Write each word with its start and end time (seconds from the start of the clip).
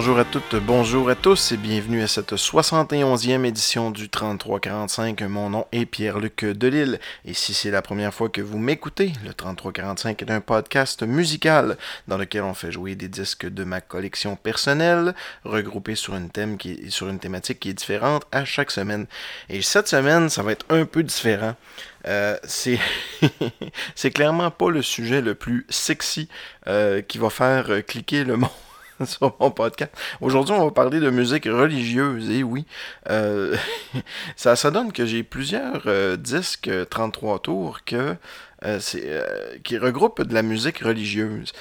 Bonjour 0.00 0.18
à 0.18 0.24
toutes, 0.24 0.56
bonjour 0.56 1.10
à 1.10 1.14
tous 1.14 1.52
et 1.52 1.58
bienvenue 1.58 2.00
à 2.00 2.08
cette 2.08 2.32
71e 2.32 3.44
édition 3.44 3.90
du 3.90 4.08
3345. 4.08 5.20
Mon 5.24 5.50
nom 5.50 5.66
est 5.72 5.84
Pierre-Luc 5.84 6.46
Delille 6.46 6.98
et 7.26 7.34
si 7.34 7.52
c'est 7.52 7.70
la 7.70 7.82
première 7.82 8.14
fois 8.14 8.30
que 8.30 8.40
vous 8.40 8.56
m'écoutez, 8.56 9.12
le 9.26 9.34
3345 9.34 10.22
est 10.22 10.30
un 10.30 10.40
podcast 10.40 11.02
musical 11.02 11.76
dans 12.08 12.16
lequel 12.16 12.44
on 12.44 12.54
fait 12.54 12.72
jouer 12.72 12.94
des 12.94 13.08
disques 13.08 13.46
de 13.46 13.62
ma 13.62 13.82
collection 13.82 14.36
personnelle 14.36 15.14
regroupés 15.44 15.96
sur 15.96 16.16
une, 16.16 16.30
thème 16.30 16.56
qui 16.56 16.70
est, 16.70 16.88
sur 16.88 17.10
une 17.10 17.18
thématique 17.18 17.60
qui 17.60 17.68
est 17.68 17.74
différente 17.74 18.24
à 18.32 18.46
chaque 18.46 18.70
semaine. 18.70 19.04
Et 19.50 19.60
cette 19.60 19.88
semaine, 19.88 20.30
ça 20.30 20.42
va 20.42 20.52
être 20.52 20.64
un 20.70 20.86
peu 20.86 21.02
différent. 21.02 21.56
Euh, 22.06 22.38
c'est 22.44 22.78
c'est 23.94 24.12
clairement 24.12 24.50
pas 24.50 24.70
le 24.70 24.80
sujet 24.80 25.20
le 25.20 25.34
plus 25.34 25.66
sexy 25.68 26.30
euh, 26.68 27.02
qui 27.02 27.18
va 27.18 27.28
faire 27.28 27.84
cliquer 27.86 28.24
le 28.24 28.38
monde 28.38 28.48
sur 29.06 29.34
mon 29.40 29.50
podcast. 29.50 29.92
Aujourd'hui, 30.20 30.54
on 30.54 30.64
va 30.64 30.70
parler 30.70 31.00
de 31.00 31.10
musique 31.10 31.44
religieuse. 31.44 32.30
Et 32.30 32.42
oui, 32.42 32.66
euh, 33.08 33.56
ça, 34.36 34.56
ça 34.56 34.70
donne 34.70 34.92
que 34.92 35.06
j'ai 35.06 35.22
plusieurs 35.22 35.82
euh, 35.86 36.16
disques 36.16 36.70
33 36.90 37.40
tours 37.40 37.84
que, 37.84 38.16
euh, 38.64 38.78
qui 39.62 39.78
regroupent 39.78 40.22
de 40.22 40.34
la 40.34 40.42
musique 40.42 40.78
religieuse. 40.78 41.52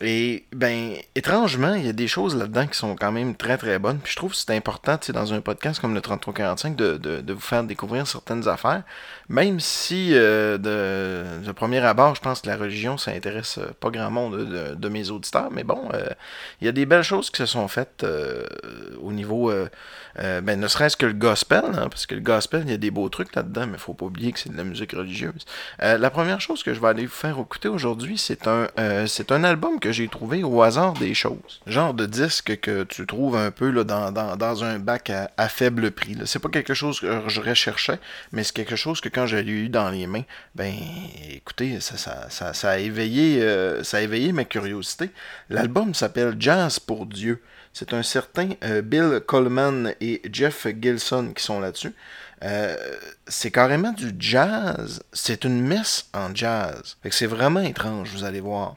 Et 0.00 0.44
ben, 0.52 0.94
étrangement, 1.16 1.74
il 1.74 1.86
y 1.86 1.88
a 1.88 1.92
des 1.92 2.06
choses 2.06 2.36
là-dedans 2.36 2.66
qui 2.68 2.78
sont 2.78 2.94
quand 2.94 3.10
même 3.10 3.34
très 3.34 3.58
très 3.58 3.78
bonnes. 3.80 3.98
Puis 3.98 4.12
je 4.12 4.16
trouve 4.16 4.30
que 4.30 4.36
c'est 4.36 4.54
important, 4.54 4.98
dans 5.08 5.34
un 5.34 5.40
podcast 5.40 5.80
comme 5.80 5.94
le 5.94 6.00
3345, 6.00 6.76
de, 6.76 6.96
de, 6.96 7.20
de 7.20 7.32
vous 7.32 7.40
faire 7.40 7.64
découvrir 7.64 8.06
certaines 8.06 8.46
affaires. 8.46 8.84
Même 9.28 9.58
si, 9.58 10.10
euh, 10.14 10.56
de, 10.58 11.52
premier 11.52 11.78
abord, 11.78 12.14
je 12.14 12.20
pense 12.20 12.42
que 12.42 12.46
la 12.46 12.56
religion, 12.56 12.96
ça 12.96 13.10
intéresse 13.10 13.58
pas 13.80 13.90
grand 13.90 14.10
monde 14.10 14.36
de, 14.36 14.74
de 14.74 14.88
mes 14.88 15.10
auditeurs. 15.10 15.50
Mais 15.50 15.64
bon, 15.64 15.88
euh, 15.92 16.08
il 16.60 16.66
y 16.66 16.68
a 16.68 16.72
des 16.72 16.86
belles 16.86 17.02
choses 17.02 17.30
qui 17.30 17.38
se 17.38 17.46
sont 17.46 17.66
faites 17.66 18.04
euh, 18.04 18.46
au 19.02 19.12
niveau, 19.12 19.50
euh, 19.50 19.68
euh, 20.20 20.40
ben, 20.40 20.58
ne 20.58 20.66
serait-ce 20.66 20.96
que 20.96 21.06
le 21.06 21.12
gospel, 21.12 21.64
hein, 21.74 21.88
parce 21.88 22.06
que 22.06 22.14
le 22.14 22.20
gospel, 22.20 22.62
il 22.64 22.70
y 22.70 22.74
a 22.74 22.78
des 22.78 22.90
beaux 22.90 23.08
trucs 23.08 23.34
là-dedans, 23.34 23.66
mais 23.66 23.78
faut 23.78 23.94
pas 23.94 24.06
oublier 24.06 24.32
que 24.32 24.40
c'est 24.40 24.50
de 24.50 24.56
la 24.56 24.64
musique 24.64 24.92
religieuse. 24.92 25.44
Euh, 25.82 25.96
la 25.98 26.10
première 26.10 26.40
chose 26.40 26.62
que 26.62 26.74
je 26.74 26.80
vais 26.80 26.88
aller 26.88 27.06
vous 27.06 27.12
faire 27.12 27.38
écouter 27.38 27.68
aujourd'hui, 27.68 28.18
c'est 28.18 28.48
un, 28.48 28.68
euh, 28.78 29.06
c'est 29.06 29.30
un 29.30 29.44
album 29.44 29.78
que 29.78 29.87
j'ai 29.92 30.08
trouvé 30.08 30.42
au 30.42 30.62
hasard 30.62 30.94
des 30.94 31.14
choses. 31.14 31.60
Genre 31.66 31.94
de 31.94 32.06
disque 32.06 32.60
que 32.60 32.84
tu 32.84 33.06
trouves 33.06 33.36
un 33.36 33.50
peu 33.50 33.70
là, 33.70 33.84
dans, 33.84 34.12
dans, 34.12 34.36
dans 34.36 34.64
un 34.64 34.78
bac 34.78 35.10
à, 35.10 35.48
faible 35.48 35.90
prix. 35.90 36.16
C'est 36.24 36.38
pas 36.38 36.48
quelque 36.48 36.74
chose 36.74 37.00
que 37.00 37.22
je 37.26 37.40
recherchais, 37.40 37.98
mais 38.32 38.44
c'est 38.44 38.54
quelque 38.54 38.76
chose 38.76 39.00
que 39.00 39.08
quand 39.08 39.26
je 39.26 39.36
l'ai 39.36 39.52
eu 39.52 39.68
dans 39.68 39.90
les 39.90 40.06
mains, 40.06 40.24
ben 40.54 40.72
écoutez, 41.30 41.80
ça, 41.80 41.96
ça, 41.96 42.26
ça, 42.30 42.52
ça 42.52 42.70
a 42.70 42.78
éveillé, 42.78 43.42
euh, 43.42 43.82
ça 43.82 43.98
a 43.98 44.00
éveillé 44.00 44.32
ma 44.32 44.44
curiosité. 44.44 45.10
L'album 45.50 45.94
s'appelle 45.94 46.36
Jazz 46.38 46.78
pour 46.78 47.06
Dieu. 47.06 47.42
C'est 47.72 47.92
un 47.92 48.02
certain 48.02 48.50
euh, 48.64 48.82
Bill 48.82 49.20
Coleman 49.26 49.94
et 50.00 50.22
Jeff 50.32 50.66
Gilson 50.80 51.32
qui 51.34 51.44
sont 51.44 51.60
là-dessus. 51.60 51.94
Euh, 52.44 52.76
c'est 53.26 53.50
carrément 53.50 53.92
du 53.92 54.12
jazz. 54.18 55.00
C'est 55.12 55.44
une 55.44 55.60
messe 55.60 56.08
en 56.14 56.34
jazz. 56.34 56.96
Que 57.02 57.10
c'est 57.10 57.26
vraiment 57.26 57.60
étrange, 57.60 58.10
vous 58.10 58.24
allez 58.24 58.40
voir. 58.40 58.76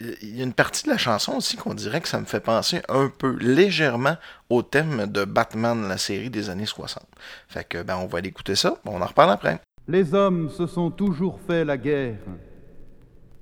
Il 0.00 0.36
y 0.36 0.40
a 0.40 0.44
une 0.44 0.52
partie 0.52 0.84
de 0.84 0.90
la 0.90 0.98
chanson 0.98 1.36
aussi 1.36 1.56
qu'on 1.56 1.74
dirait 1.74 2.00
que 2.00 2.08
ça 2.08 2.20
me 2.20 2.26
fait 2.26 2.40
penser 2.40 2.82
un 2.88 3.08
peu 3.08 3.36
légèrement 3.40 4.16
au 4.50 4.62
thème 4.62 5.06
de 5.06 5.24
Batman, 5.24 5.88
la 5.88 5.96
série 5.96 6.30
des 6.30 6.50
années 6.50 6.66
60. 6.66 7.02
Fait 7.48 7.64
que 7.66 7.82
ben 7.82 7.96
on 7.96 8.06
va 8.06 8.18
aller 8.18 8.28
écouter 8.28 8.56
ça, 8.56 8.76
on 8.84 9.00
en 9.00 9.06
reparle 9.06 9.30
après. 9.30 9.60
Les 9.88 10.14
hommes 10.14 10.50
se 10.50 10.66
sont 10.66 10.90
toujours 10.90 11.38
fait 11.46 11.64
la 11.64 11.76
guerre. 11.76 12.18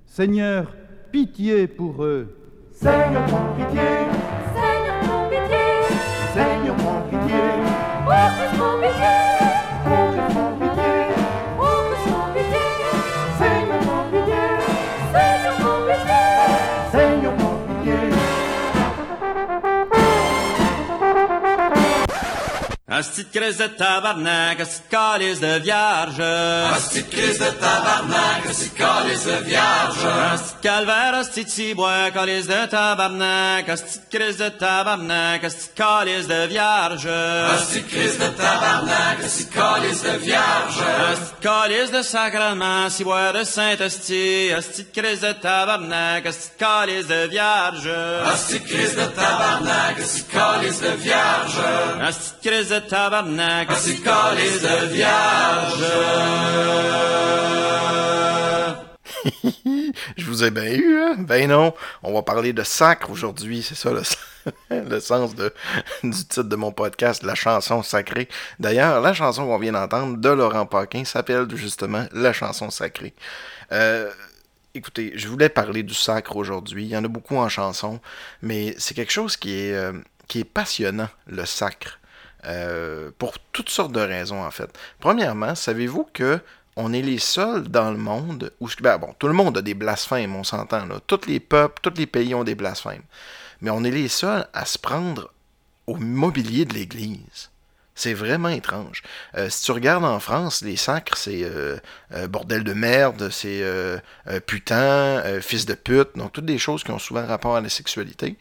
Seigneur, 0.06 0.72
pitié 1.10 1.66
pour 1.66 2.04
eux. 2.04 2.36
Seigneur, 2.72 3.24
prends 3.26 3.54
pitié, 3.54 3.80
Seigneur, 4.54 5.00
prends 5.02 5.28
pitié, 5.28 5.56
Seigneur, 6.34 6.76
prends 6.76 7.02
pitié, 7.02 7.40
oh 8.06 8.10
Christ, 8.36 8.58
prends 8.58 8.78
pitié, 8.78 9.23
Asti 22.96 23.24
de 23.24 23.30
crise 23.30 23.58
de 23.58 23.68
tabarnak, 23.76 24.60
asti 24.60 24.82
de 24.82 24.88
calice 24.88 25.40
de 25.40 25.58
vierge. 25.58 26.22
Asti 26.76 27.02
de 27.02 27.08
crise 27.08 27.38
de 27.38 27.50
tabarnak, 27.58 28.46
asti 28.46 28.68
de 28.68 28.76
calice 28.78 29.30
de 29.30 29.40
vierge. 29.48 30.10
Asti 30.32 30.54
de 30.54 30.68
calvaire, 30.68 31.16
asti 31.16 31.42
de 31.44 31.50
cibois, 31.50 32.12
calice 32.12 32.46
de 32.46 32.68
tabarnak, 32.68 33.68
asti 33.68 33.98
de 33.98 34.06
crise 34.12 34.38
de 34.38 34.50
tabarnak, 34.50 35.44
asti 35.44 35.66
de 35.66 35.74
calice 35.74 36.28
de 36.28 36.46
vierge. 36.46 37.18
Asti 37.54 37.80
de 37.80 37.88
crise 37.88 38.18
de 38.18 38.30
tabarnak, 38.30 39.24
asti 39.24 39.44
de 39.44 39.50
calice 39.50 40.02
de 40.06 40.18
vierge. 40.18 40.90
Asti 41.10 41.34
de 41.34 41.48
calice 41.48 41.92
de 41.92 42.02
sacrement, 42.04 42.90
cibois 42.90 43.32
de 43.32 43.44
Saint-Asti, 43.44 44.52
asti 44.52 44.82
de 44.84 44.92
crise 44.92 45.20
de 45.26 45.34
tabarnak, 45.34 46.26
asti 46.26 46.48
de 46.48 46.56
calice 46.64 47.08
de 47.08 47.26
vierge. 47.26 47.98
Asti 48.32 48.58
de 48.58 48.64
crise 48.68 48.94
de 48.94 49.08
tabarnak, 49.18 49.98
asti 49.98 50.22
de 50.22 50.28
calice 50.38 50.80
de 50.80 50.96
vierge. 50.96 51.68
Asti 52.08 52.30
de 52.30 52.48
crise 52.48 52.74
de 52.74 52.83
tabarnak, 52.88 53.68
de 53.68 54.86
vierge. 54.92 55.84
Je 60.16 60.24
vous 60.26 60.44
ai 60.44 60.50
bien 60.50 60.72
eu, 60.72 61.00
hein? 61.00 61.16
Ben 61.18 61.48
non, 61.48 61.74
on 62.02 62.12
va 62.12 62.22
parler 62.22 62.52
de 62.52 62.62
sacre 62.62 63.10
aujourd'hui, 63.10 63.62
c'est 63.62 63.74
ça 63.74 63.90
le, 63.90 64.02
le 64.70 65.00
sens 65.00 65.34
de, 65.34 65.52
du 66.02 66.10
titre 66.10 66.42
de 66.42 66.56
mon 66.56 66.72
podcast, 66.72 67.22
la 67.22 67.34
chanson 67.34 67.82
sacrée. 67.82 68.28
D'ailleurs, 68.58 69.00
la 69.00 69.14
chanson 69.14 69.46
qu'on 69.46 69.58
vient 69.58 69.72
d'entendre 69.72 70.18
de 70.18 70.28
Laurent 70.28 70.66
Paquin 70.66 71.04
s'appelle 71.04 71.46
justement 71.54 72.06
La 72.12 72.32
chanson 72.32 72.70
sacrée. 72.70 73.14
Euh, 73.72 74.10
écoutez, 74.74 75.12
je 75.16 75.28
voulais 75.28 75.48
parler 75.48 75.82
du 75.82 75.94
sacre 75.94 76.36
aujourd'hui, 76.36 76.84
il 76.84 76.90
y 76.90 76.96
en 76.96 77.04
a 77.04 77.08
beaucoup 77.08 77.36
en 77.36 77.48
chanson, 77.48 78.00
mais 78.42 78.74
c'est 78.78 78.94
quelque 78.94 79.12
chose 79.12 79.36
qui 79.36 79.58
est, 79.58 79.74
euh, 79.74 79.92
qui 80.28 80.40
est 80.40 80.44
passionnant, 80.44 81.08
le 81.26 81.46
sacre. 81.46 81.98
Euh, 82.46 83.10
pour 83.18 83.38
toutes 83.38 83.70
sortes 83.70 83.92
de 83.92 84.00
raisons 84.00 84.44
en 84.44 84.50
fait. 84.50 84.70
Premièrement, 85.00 85.54
savez-vous 85.54 86.08
que 86.12 86.40
on 86.76 86.92
est 86.92 87.02
les 87.02 87.18
seuls 87.18 87.68
dans 87.68 87.90
le 87.90 87.96
monde 87.96 88.52
où 88.60 88.68
ben 88.80 88.98
bon, 88.98 89.14
tout 89.18 89.28
le 89.28 89.32
monde 89.32 89.58
a 89.58 89.62
des 89.62 89.74
blasphèmes, 89.74 90.34
on 90.34 90.44
s'entend 90.44 90.86
là. 90.86 90.96
Tous 91.06 91.26
les 91.26 91.40
peuples, 91.40 91.80
tous 91.82 91.96
les 91.96 92.06
pays 92.06 92.34
ont 92.34 92.44
des 92.44 92.56
blasphèmes. 92.56 93.04
Mais 93.60 93.70
on 93.70 93.84
est 93.84 93.90
les 93.90 94.08
seuls 94.08 94.46
à 94.52 94.64
se 94.64 94.78
prendre 94.78 95.30
au 95.86 95.96
mobilier 95.96 96.64
de 96.64 96.74
l'église. 96.74 97.50
C'est 97.96 98.12
vraiment 98.12 98.48
étrange. 98.48 99.02
Euh, 99.36 99.48
si 99.48 99.64
tu 99.64 99.72
regardes 99.72 100.04
en 100.04 100.18
France, 100.18 100.62
les 100.62 100.74
sacres, 100.74 101.16
c'est 101.16 101.44
euh, 101.44 101.76
euh, 102.12 102.26
bordel 102.26 102.64
de 102.64 102.72
merde, 102.72 103.30
c'est 103.30 103.62
putain, 104.46 105.22
fils 105.40 105.64
de 105.66 105.74
pute, 105.74 106.16
donc 106.16 106.32
toutes 106.32 106.44
des 106.44 106.58
choses 106.58 106.82
qui 106.82 106.90
ont 106.90 106.98
souvent 106.98 107.24
rapport 107.24 107.56
à 107.56 107.60
la 107.60 107.68
sexualité. 107.68 108.36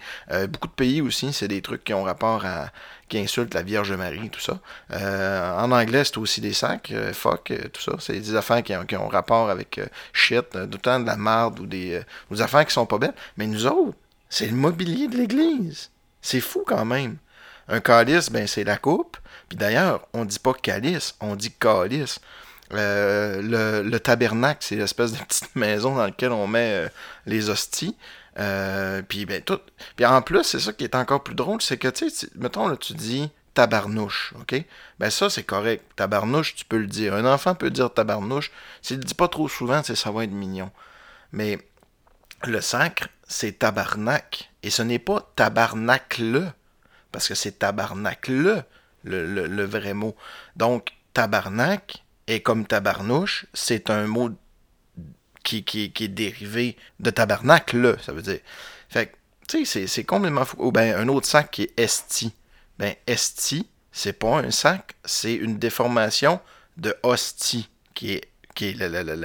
Beaucoup 0.50 0.68
de 0.68 0.74
pays 0.74 1.02
aussi, 1.02 1.34
c'est 1.34 1.48
des 1.48 1.62
trucs 1.62 1.84
qui 1.84 1.94
ont 1.94 2.04
rapport 2.04 2.46
à 2.46 2.70
qui 3.10 3.20
insultent 3.20 3.54
la 3.54 3.62
Vierge 3.62 3.92
Marie, 3.92 4.30
tout 4.30 4.40
ça. 4.40 4.60
En 4.92 5.72
anglais, 5.72 6.04
c'est 6.04 6.18
aussi 6.18 6.42
des 6.42 6.54
sacs, 6.54 6.92
euh, 6.92 7.14
fuck, 7.14 7.54
tout 7.72 7.82
ça. 7.82 7.94
C'est 8.00 8.20
des 8.20 8.36
affaires 8.36 8.64
qui 8.64 8.74
ont, 8.96 9.08
rapport 9.08 9.50
avec 9.50 9.80
shit, 10.14 10.50
temps 10.82 11.00
de 11.00 11.06
la 11.06 11.18
merde 11.18 11.60
ou 11.60 11.66
des, 11.66 12.02
des 12.32 12.42
affaires 12.42 12.66
qui 12.66 12.74
sont 12.74 12.86
pas 12.86 12.98
belles. 12.98 13.14
Mais 13.38 13.46
nous 13.46 13.68
autres, 13.68 13.98
c'est 14.30 14.48
le 14.48 14.56
mobilier 14.56 15.08
de 15.08 15.18
l'église. 15.18 15.92
C'est 16.22 16.42
fou 16.42 16.64
quand 16.66 16.86
même. 16.86 17.18
Un 17.68 17.80
calice, 17.80 18.30
ben 18.30 18.48
c'est 18.48 18.64
la 18.64 18.78
coupe. 18.78 19.18
Puis 19.50 19.58
d'ailleurs, 19.58 20.08
on 20.14 20.26
dit 20.26 20.40
pas 20.40 20.54
calice, 20.54 21.16
on 21.20 21.36
dit 21.36 21.52
calice. 21.52 22.20
Euh, 22.74 23.42
le, 23.42 23.88
le 23.88 24.00
tabernacle, 24.00 24.60
c'est 24.62 24.76
l'espèce 24.76 25.12
de 25.12 25.18
petite 25.18 25.56
maison 25.56 25.96
dans 25.96 26.06
laquelle 26.06 26.32
on 26.32 26.48
met 26.48 26.86
euh, 26.86 26.90
les 27.26 27.50
hosties. 27.50 27.96
Euh, 28.40 29.02
puis 29.08 29.26
ben 29.26 29.42
tout. 29.42 29.60
Puis 29.96 30.06
en 30.06 30.22
plus, 30.22 30.44
c'est 30.44 30.60
ça 30.60 30.74
qui 30.74 30.84
est 30.84 30.96
encore 30.96 31.24
plus 31.24 31.36
drôle, 31.36 31.62
c'est 31.62 31.78
que 31.78 31.88
tu 31.88 32.10
sais, 32.10 32.28
mettons 32.36 32.68
là, 32.68 32.78
tu 32.78 32.94
dis 32.94 33.30
tabarnouche, 33.54 34.34
ok? 34.40 34.64
Ben 35.00 35.10
ça 35.10 35.30
c'est 35.30 35.44
correct. 35.44 35.84
Tabarnouche, 35.96 36.56
tu 36.56 36.66
peux 36.66 36.80
le 36.80 36.88
dire. 36.88 37.14
Un 37.14 37.26
enfant 37.32 37.54
peut 37.54 37.70
dire 37.70 37.94
tabarnouche. 37.94 38.52
S'il 38.82 38.98
le 38.98 39.04
dit 39.04 39.14
pas 39.14 39.28
trop 39.28 39.48
souvent, 39.48 39.84
c'est 39.84 39.96
ça 39.96 40.12
va 40.12 40.24
être 40.24 40.32
mignon. 40.32 40.72
Mais 41.32 41.60
le 42.46 42.62
sacre, 42.62 43.08
c'est 43.28 43.60
tabarnak. 43.60 44.50
Et 44.64 44.70
ce 44.70 44.82
n'est 44.82 45.00
pas 45.00 45.32
tabarnacle, 45.36 46.54
parce 47.14 47.30
que 47.30 47.36
c'est 47.36 47.60
tabarnacle, 47.60 48.66
le, 49.06 49.48
le, 49.48 49.64
vrai 49.66 49.94
mot. 49.94 50.16
Donc, 50.58 50.90
tabarnak 51.14 52.04
est 52.28 52.42
comme 52.42 52.66
tabarnouche, 52.66 53.46
c'est 53.54 53.90
un 53.90 54.08
mot 54.08 54.32
qui, 55.44 55.64
qui, 55.64 55.92
qui 55.92 56.06
est 56.06 56.10
dérivé 56.10 56.76
de 57.00 57.10
tabernacle, 57.12 57.98
ça 58.02 58.12
veut 58.12 58.22
dire. 58.22 58.40
Fait 58.90 59.08
que, 59.08 59.16
tu 59.48 59.66
sais, 59.66 59.88
c'est- 59.88 60.04
complètement 60.04 60.46
fou. 60.46 60.58
Ou 60.60 60.72
ben, 60.72 60.96
un 60.98 61.08
autre 61.08 61.28
sac 61.28 61.52
qui 61.52 61.64
est 61.64 61.80
esti. 61.80 62.34
Ben, 62.80 62.96
esti, 63.08 63.68
c'est 63.92 64.14
pas 64.14 64.40
un 64.40 64.52
sac, 64.52 64.96
c'est 65.06 65.36
une 65.36 65.60
déformation 65.60 66.40
de 66.78 66.96
hostie, 67.04 67.70
qui 67.94 68.14
est, 68.14 68.30
qui 68.56 68.70
est 68.70 68.74
la, 68.80 68.90
la, 68.90 69.04
la, 69.04 69.16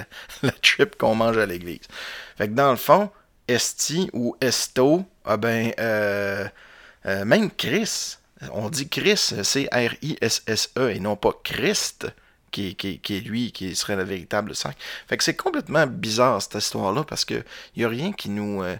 la, 0.43 0.53
chip 0.61 0.97
qu'on 0.97 1.15
mange 1.15 1.39
à 1.39 1.47
l'église. 1.47 1.87
Fait 2.37 2.49
que 2.49 2.53
dans 2.53 2.71
le 2.71 2.77
fond, 2.77 3.11
esti 3.47 4.11
ou 4.13 4.37
esto, 4.43 5.07
ah 5.25 5.39
ben, 5.39 5.73
euh, 5.79 6.47
euh, 7.07 7.25
même 7.25 7.51
Chris, 7.51 8.17
on 8.53 8.71
dit 8.71 8.89
Chris, 8.89 9.17
C-R-I-S-S-E, 9.43 10.91
et 10.91 11.01
non 11.01 11.17
pas 11.17 11.33
Christ, 11.43 12.07
qui, 12.51 12.77
est 12.81 13.21
lui, 13.27 13.53
qui 13.53 13.75
serait 13.77 13.97
le 13.97 14.05
véritable 14.05 14.55
sacre. 14.55 14.79
Fait 15.07 15.17
que 15.17 15.25
c'est 15.25 15.37
complètement 15.37 15.87
bizarre, 15.87 16.41
cette 16.43 16.55
histoire-là, 16.55 17.05
parce 17.05 17.25
que 17.25 17.43
il 17.77 17.83
y 17.83 17.85
a 17.85 17.89
rien 17.89 18.13
qui 18.13 18.31
nous... 18.31 18.63
euh, 18.63 18.77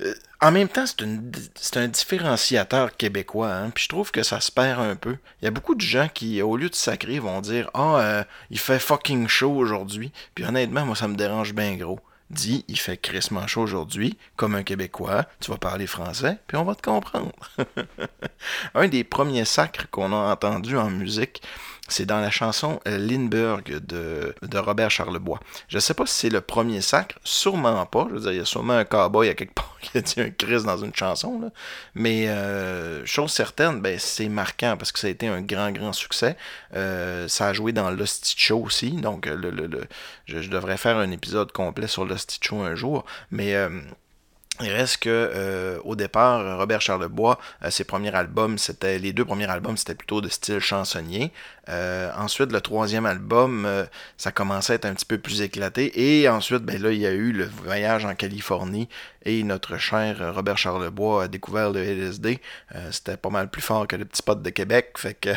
euh, 0.00 0.14
en 0.42 0.52
même 0.52 0.68
temps, 0.68 0.84
c'est 0.86 1.06
c'est 1.54 1.78
un 1.78 1.88
différenciateur 1.88 2.94
québécois, 2.96 3.50
hein, 3.50 3.70
puis 3.70 3.84
je 3.84 3.88
trouve 3.88 4.10
que 4.10 4.22
ça 4.22 4.40
se 4.40 4.52
perd 4.52 4.80
un 4.80 4.94
peu. 4.94 5.16
Il 5.40 5.46
y 5.46 5.48
a 5.48 5.50
beaucoup 5.50 5.74
de 5.74 5.80
gens 5.80 6.08
qui, 6.12 6.42
au 6.42 6.56
lieu 6.58 6.68
de 6.68 6.74
sacrer, 6.74 7.18
vont 7.18 7.40
dire 7.40 7.70
Ah, 7.72 8.26
il 8.50 8.58
fait 8.58 8.78
fucking 8.78 9.26
chaud 9.26 9.54
aujourd'hui. 9.56 10.12
Puis 10.34 10.44
honnêtement, 10.44 10.84
moi, 10.84 10.96
ça 10.96 11.08
me 11.08 11.16
dérange 11.16 11.54
bien 11.54 11.76
gros. 11.76 12.00
Dis, 12.30 12.64
il 12.66 12.78
fait 12.78 12.96
crissement 12.96 13.46
chaud 13.46 13.62
aujourd'hui, 13.62 14.18
comme 14.34 14.56
un 14.56 14.64
Québécois, 14.64 15.26
tu 15.40 15.50
vas 15.52 15.58
parler 15.58 15.86
français, 15.86 16.38
puis 16.48 16.56
on 16.56 16.64
va 16.64 16.74
te 16.74 16.82
comprendre. 16.82 17.32
un 18.74 18.88
des 18.88 19.04
premiers 19.04 19.44
sacres 19.44 19.88
qu'on 19.90 20.12
a 20.12 20.32
entendu 20.32 20.76
en 20.76 20.90
musique, 20.90 21.42
c'est 21.88 22.06
dans 22.06 22.20
la 22.20 22.30
chanson 22.30 22.80
euh, 22.88 22.98
Lindbergh 22.98 23.78
de, 23.84 24.34
Robert 24.58 24.90
Charlebois. 24.90 25.40
Je 25.68 25.78
sais 25.78 25.94
pas 25.94 26.06
si 26.06 26.14
c'est 26.14 26.28
le 26.30 26.40
premier 26.40 26.80
sacre, 26.80 27.18
sûrement 27.24 27.86
pas. 27.86 28.06
Je 28.10 28.14
veux 28.14 28.20
dire, 28.20 28.32
il 28.32 28.38
y 28.38 28.40
a 28.40 28.44
sûrement 28.44 28.74
un 28.74 28.84
cowboy 28.84 29.28
à 29.28 29.34
quelque 29.34 29.54
part 29.54 29.76
qui 29.80 29.96
a 29.98 30.00
dit 30.00 30.20
un 30.20 30.30
Chris 30.30 30.62
dans 30.64 30.78
une 30.78 30.94
chanson. 30.94 31.50
Mais 31.94 32.28
euh, 32.28 33.04
chose 33.06 33.32
certaine, 33.32 33.80
ben, 33.80 33.98
c'est 33.98 34.28
marquant 34.28 34.76
parce 34.76 34.92
que 34.92 34.98
ça 34.98 35.06
a 35.06 35.10
été 35.10 35.28
un 35.28 35.42
grand, 35.42 35.70
grand 35.72 35.92
succès. 35.92 36.36
Euh, 36.74 37.28
ça 37.28 37.48
a 37.48 37.52
joué 37.52 37.72
dans 37.72 37.90
Lost 37.90 38.34
Show 38.36 38.62
aussi. 38.64 38.92
Donc, 38.92 39.26
le, 39.26 39.50
le- 39.50 39.86
je, 40.26 40.48
devrais 40.48 40.76
faire 40.76 40.96
un 40.96 41.10
épisode 41.10 41.52
complet 41.52 41.86
sur 41.86 42.04
Lost 42.04 42.40
un 42.52 42.74
jour. 42.74 43.04
Mais. 43.30 43.54
euh, 43.54 43.80
il 44.60 44.70
reste 44.70 44.98
que 44.98 45.10
euh, 45.10 45.78
au 45.84 45.96
départ, 45.96 46.58
Robert 46.58 46.80
Charlebois, 46.80 47.38
euh, 47.62 47.70
ses 47.70 47.84
premiers 47.84 48.14
albums, 48.14 48.56
c'était 48.56 48.98
les 48.98 49.12
deux 49.12 49.24
premiers 49.24 49.50
albums, 49.50 49.76
c'était 49.76 49.94
plutôt 49.94 50.20
de 50.22 50.28
style 50.28 50.60
chansonnier. 50.60 51.30
Euh, 51.68 52.10
ensuite, 52.16 52.52
le 52.52 52.60
troisième 52.60 53.06
album, 53.06 53.68
ça 54.16 54.32
commençait 54.32 54.74
à 54.74 54.76
être 54.76 54.84
un 54.86 54.94
petit 54.94 55.04
peu 55.04 55.18
plus 55.18 55.42
éclaté. 55.42 56.20
Et 56.20 56.28
ensuite, 56.28 56.62
ben 56.62 56.80
là, 56.80 56.92
il 56.92 56.98
y 56.98 57.06
a 57.06 57.12
eu 57.12 57.32
le 57.32 57.44
voyage 57.44 58.04
en 58.04 58.14
Californie 58.14 58.88
et 59.24 59.42
notre 59.42 59.76
cher 59.76 60.32
Robert 60.34 60.56
Charlebois 60.56 61.24
a 61.24 61.28
découvert 61.28 61.70
le 61.70 61.82
LSD. 61.82 62.40
C'était 62.92 63.16
pas 63.16 63.30
mal 63.30 63.50
plus 63.50 63.62
fort 63.62 63.86
que 63.88 63.96
le 63.96 64.04
petit 64.04 64.22
pot 64.22 64.40
de 64.40 64.50
Québec. 64.50 64.92
Fait 64.96 65.14
que, 65.14 65.30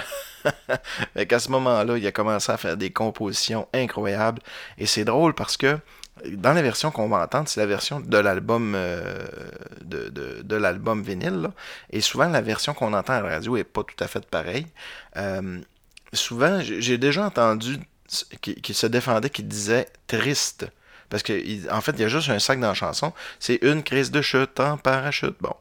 fait 1.16 1.26
qu'à 1.26 1.40
ce 1.40 1.50
moment-là, 1.50 1.98
il 1.98 2.06
a 2.06 2.12
commencé 2.12 2.52
à 2.52 2.58
faire 2.58 2.78
des 2.78 2.92
compositions 2.92 3.68
incroyables. 3.74 4.42
Et 4.78 4.86
c'est 4.86 5.06
drôle 5.06 5.34
parce 5.34 5.58
que 5.58 5.80
dans 6.26 6.54
la 6.54 6.62
version 6.62 6.92
qu'on 6.92 7.08
va 7.10 7.24
entendre, 7.24 7.48
c'est 7.48 7.60
la 7.60 7.66
version 7.66 8.00
de 8.00 8.18
l'album 8.18 8.74
euh, 8.76 9.28
de, 9.84 10.56
l'album 10.56 11.04
vinyle. 11.04 11.50
Et 11.92 12.02
souvent, 12.02 12.28
la 12.28 12.42
version 12.42 12.74
qu'on 12.74 12.94
entend 12.94 13.14
à 13.14 13.22
la 13.22 13.30
radio 13.30 13.58
est 13.58 13.64
pas 13.64 13.84
tout 13.84 14.04
à 14.04 14.08
fait 14.08 14.26
pareille. 14.26 14.68
Euh, 15.18 15.60
souvent, 16.14 16.60
j'ai 16.62 16.98
déjà 16.98 17.26
entendu 17.26 17.78
qui, 18.42 18.56
qui 18.56 18.74
se 18.74 18.88
défendait, 18.88 19.30
qui 19.30 19.44
disait 19.44 19.88
triste. 20.08 20.68
Parce 21.10 21.24
que 21.24 21.34
en 21.72 21.82
fait, 21.82 21.92
il 21.94 22.02
y 22.02 22.04
a 22.04 22.08
juste 22.08 22.30
un 22.30 22.40
sac 22.40 22.60
dans 22.60 22.68
la 22.68 22.74
chanson. 22.74 23.14
C'est 23.40 23.60
une 23.62 23.84
crise 23.84 24.12
de 24.12 24.22
chute 24.22 24.60
en 24.60 24.78
parachute. 24.78 25.36
Bon. 25.42 25.56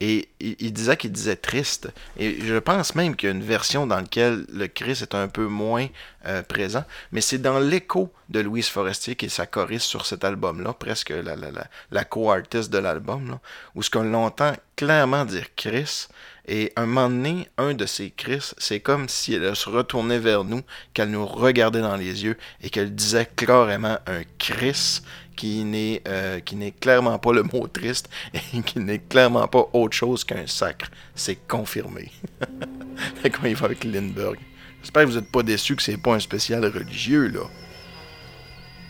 Et 0.00 0.28
il, 0.40 0.72
disait 0.72 0.96
qu'il 0.96 1.12
disait 1.12 1.36
triste. 1.36 1.88
Et 2.18 2.40
je 2.40 2.56
pense 2.56 2.96
même 2.96 3.14
qu'il 3.14 3.28
y 3.28 3.32
a 3.32 3.34
une 3.36 3.42
version 3.44 3.86
dans 3.86 3.98
laquelle 4.00 4.44
le 4.52 4.66
Chris 4.66 4.98
est 5.00 5.14
un 5.14 5.28
peu 5.28 5.46
moins 5.46 5.86
euh, 6.26 6.42
présent. 6.42 6.84
Mais 7.12 7.20
c'est 7.20 7.38
dans 7.38 7.60
l'écho 7.60 8.12
de 8.28 8.40
Louise 8.40 8.66
Forestier, 8.66 9.14
qui 9.14 9.26
est 9.26 9.28
sa 9.28 9.46
choriste 9.46 9.86
sur 9.86 10.04
cet 10.04 10.24
album-là, 10.24 10.72
presque 10.72 11.10
la, 11.10 11.36
la, 11.36 11.52
la, 11.52 11.66
la 11.92 12.04
co-artiste 12.04 12.72
de 12.72 12.78
l'album, 12.78 13.38
où 13.76 13.82
ce 13.84 13.90
qu'on 13.90 14.02
l'entend 14.02 14.54
clairement 14.74 15.24
dire 15.24 15.46
Chris. 15.54 16.08
Et 16.48 16.72
un 16.74 16.86
moment 16.86 17.08
donné, 17.08 17.48
un 17.56 17.74
de 17.74 17.86
ces 17.86 18.10
Chris, 18.10 18.50
c'est 18.58 18.80
comme 18.80 19.08
si 19.08 19.34
elle 19.34 19.54
se 19.54 19.68
retournait 19.68 20.18
vers 20.18 20.42
nous, 20.42 20.62
qu'elle 20.94 21.10
nous 21.10 21.24
regardait 21.24 21.80
dans 21.80 21.96
les 21.96 22.24
yeux 22.24 22.36
et 22.60 22.70
qu'elle 22.70 22.92
disait 22.92 23.30
clairement 23.36 23.98
un 24.08 24.22
Chris 24.38 25.02
qui 25.36 25.64
n'est 25.64 26.02
euh, 26.06 26.40
clairement 26.80 27.18
pas 27.18 27.32
le 27.32 27.42
mot 27.42 27.66
triste 27.66 28.08
et 28.34 28.62
qui 28.62 28.78
n'est 28.78 28.98
clairement 28.98 29.48
pas 29.48 29.68
autre 29.72 29.94
chose 29.94 30.24
qu'un 30.24 30.46
sacre. 30.46 30.90
C'est 31.14 31.46
confirmé. 31.46 32.10
fait 33.22 33.30
qu'on 33.30 33.46
y 33.46 33.54
va 33.54 33.66
avec 33.66 33.84
Lindbergh. 33.84 34.38
J'espère 34.80 35.04
que 35.04 35.08
vous 35.10 35.16
n'êtes 35.16 35.30
pas 35.30 35.42
déçus 35.42 35.76
que 35.76 35.82
c'est 35.82 35.96
pas 35.96 36.14
un 36.14 36.20
spécial 36.20 36.64
religieux, 36.64 37.28
là. 37.28 37.42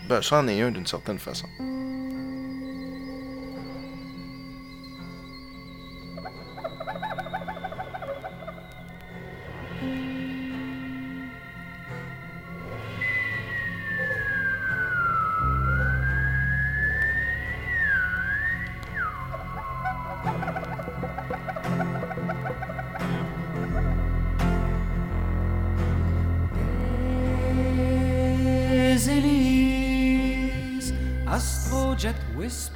Ben, 0.08 0.22
ça 0.22 0.38
en 0.40 0.48
est 0.48 0.60
un 0.60 0.70
d'une 0.70 0.86
certaine 0.86 1.18
façon. 1.18 1.46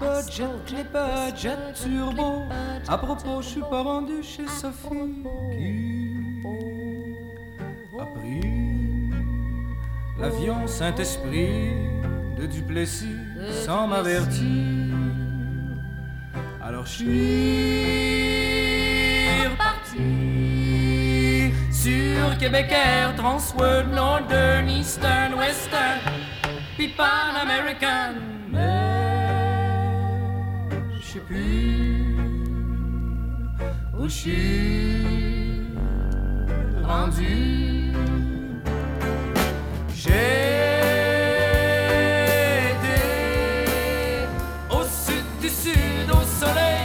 Whisperjet, 0.01 0.49
Clipper, 0.67 1.37
Jet 1.37 1.59
Turbo. 1.75 2.45
À 2.89 2.99
propos, 2.99 3.43
je 3.43 3.49
suis 3.49 3.61
pas 3.61 3.83
rendu 3.83 4.23
chez 4.23 4.47
Sophie 4.47 5.25
qui 5.51 6.45
a 7.99 8.05
pris 8.05 8.41
l'avion 10.19 10.67
Saint-Esprit 10.67 11.73
de 12.39 12.45
Duplessis 12.47 13.17
sans 13.65 13.87
m'avertir. 13.87 14.45
Alors 16.63 16.85
je 16.85 16.93
suis 16.93 17.07
reparti 19.49 20.03
sur 21.73 22.37
Québec 22.39 22.71
Air, 22.71 23.17
Transworld, 23.17 23.95
Northern, 23.95 24.69
Eastern, 24.69 25.33
Western, 25.35 26.01
puis 26.77 26.89
Pan 26.89 27.35
American. 27.41 28.21
Sais 31.17 31.23
plus 31.23 32.15
où 33.99 34.05
je 34.05 34.09
suis 34.09 35.73
rendu. 36.85 37.93
J'ai 39.95 40.11
été 42.69 42.99
au 44.69 44.83
sud 44.83 45.25
du 45.41 45.49
sud, 45.49 46.11
au 46.11 46.23
soleil, 46.39 46.85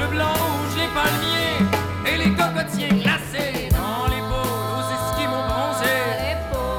le 0.00 0.06
blanc, 0.06 0.32
rouge, 0.32 0.76
les 0.78 0.88
palmiers 0.96 1.60
et 2.06 2.16
les 2.16 2.32
cocotiers 2.34 2.88
glacés 2.88 3.68
dans 3.72 4.06
les 4.08 4.22
pôles 4.30 4.72
aux 4.78 4.88
esquimaux 4.96 5.44
bronzés 5.50 6.32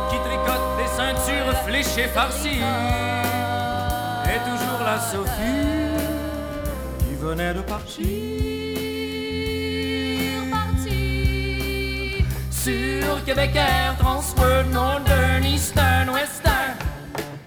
qui 0.09 0.17
tricotent 0.27 0.77
des 0.79 0.89
ceintures 0.97 1.53
fléchées 1.67 2.07
farcies. 2.07 2.63
Et 4.25 4.39
toujours 4.49 4.81
la 4.83 4.99
Sophie 4.99 5.76
venait 7.37 7.53
de 7.53 7.61
partir. 7.61 8.05
Sur 12.49 13.23
Québec 13.25 13.51
Air, 13.55 13.95
Transworld, 13.97 14.71
Northern, 14.71 15.43
Eastern, 15.45 16.09
Western, 16.09 16.75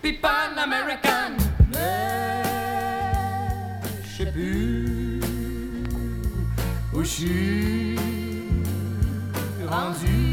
puis 0.00 0.14
Pan 0.14 0.56
American. 0.56 1.36
Mais 1.72 2.42
je 4.02 4.24
sais 4.24 4.30
plus 4.30 5.20
où 6.94 7.02
je 7.02 7.08
suis 7.08 7.96
rendu. 9.68 10.30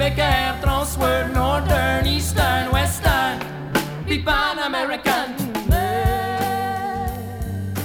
Air, 0.00 0.58
Transworld, 0.60 1.32
Northern, 1.34 2.04
Eastern, 2.04 2.68
Western, 2.72 3.38
puis 4.04 4.18
Pan 4.18 4.58
American. 4.60 5.30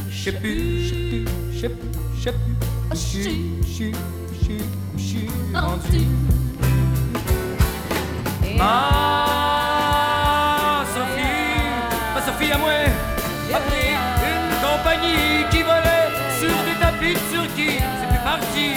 Je 0.10 0.24
sais 0.24 0.32
plus, 0.32 0.88
je 0.88 1.60
sais 1.60 1.70
plus, 1.70 1.92
je 2.18 2.24
sais 2.24 2.32
plus, 2.32 2.56
je 2.92 2.96
suis, 2.96 3.62
je 3.62 3.68
suis, 3.68 3.94
je 4.98 5.02
suis, 5.02 5.30
rendu. 5.54 6.08
Ma 8.58 8.86
Sophie, 10.96 11.62
ma 12.16 12.22
Sophie 12.26 12.52
à 12.52 12.58
moi, 12.58 12.72
a 13.54 13.60
pris 13.60 13.94
une 14.26 14.56
compagnie 14.66 15.46
qui 15.52 15.62
volait 15.62 16.10
sur 16.40 16.58
des 16.66 16.78
tapis 16.82 17.14
de 17.14 17.20
Turquie. 17.32 17.78
C'est 18.02 18.08
plus 18.10 18.24
parti. 18.24 18.70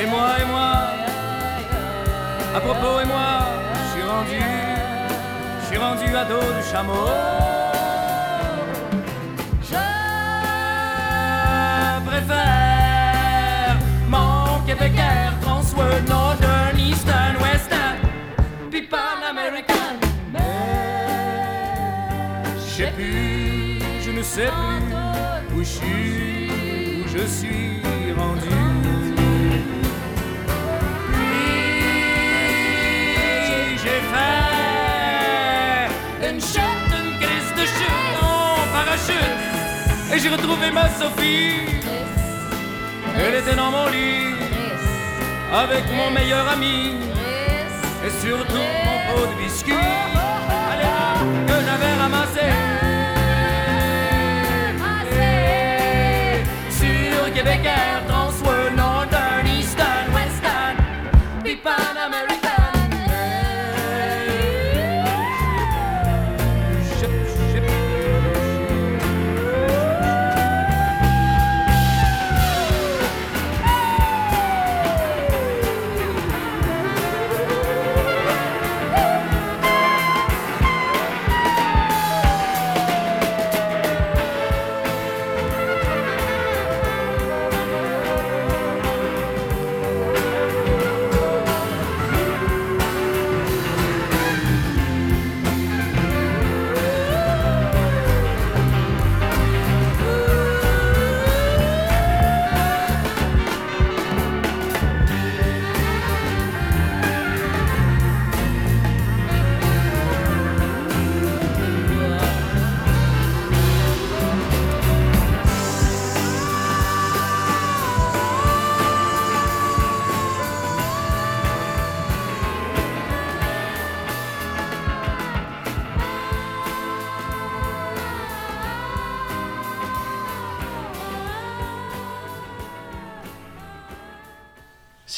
Et 0.00 0.06
moi, 0.06 0.28
et 0.40 0.44
moi, 0.46 0.98
à 2.58 2.60
propos, 2.60 3.00
et 3.00 3.04
moi, 3.04 3.38
je 3.74 3.92
suis 3.92 4.02
rendu, 4.02 4.42
je 5.60 5.66
suis 5.66 5.78
rendu 5.78 6.16
à 6.16 6.24
dos 6.24 6.52
du 6.58 6.64
chameau. 6.68 7.06
Je 9.62 9.76
préfère 12.08 13.76
mon 14.08 14.60
Québécois 14.66 15.30
François 15.42 16.00
Northern, 16.08 16.76
Eastern, 16.76 17.36
Western, 17.40 17.96
puis 18.70 18.82
Pan-American. 18.82 19.94
Je 22.56 22.84
sais 22.84 22.92
plus, 22.96 23.80
je 24.04 24.10
ne 24.10 24.22
sais 24.22 24.50
plus 25.48 25.56
où 25.56 25.60
je 25.60 25.64
suis, 25.64 27.04
où 27.04 27.08
je 27.08 27.24
suis 27.24 28.12
rendu. 28.18 28.57
Et 39.10 40.18
j'ai 40.18 40.28
retrouvé 40.28 40.70
ma 40.70 40.88
Sophie. 40.88 41.52
Elle 43.16 43.34
était 43.34 43.54
dans 43.54 43.70
mon 43.70 43.86
lit. 43.88 44.34
Avec 45.52 45.84
mon 45.92 46.10
meilleur 46.10 46.48
ami. 46.48 46.94
Et 48.04 48.10
surtout 48.22 48.66
mon 48.84 48.98
pot 49.14 49.26
de 49.26 49.42
biscuits 49.42 49.74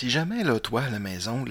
Si 0.00 0.08
jamais, 0.08 0.44
là, 0.44 0.58
toi, 0.58 0.84
à 0.84 0.88
la 0.88 0.98
maison, 0.98 1.44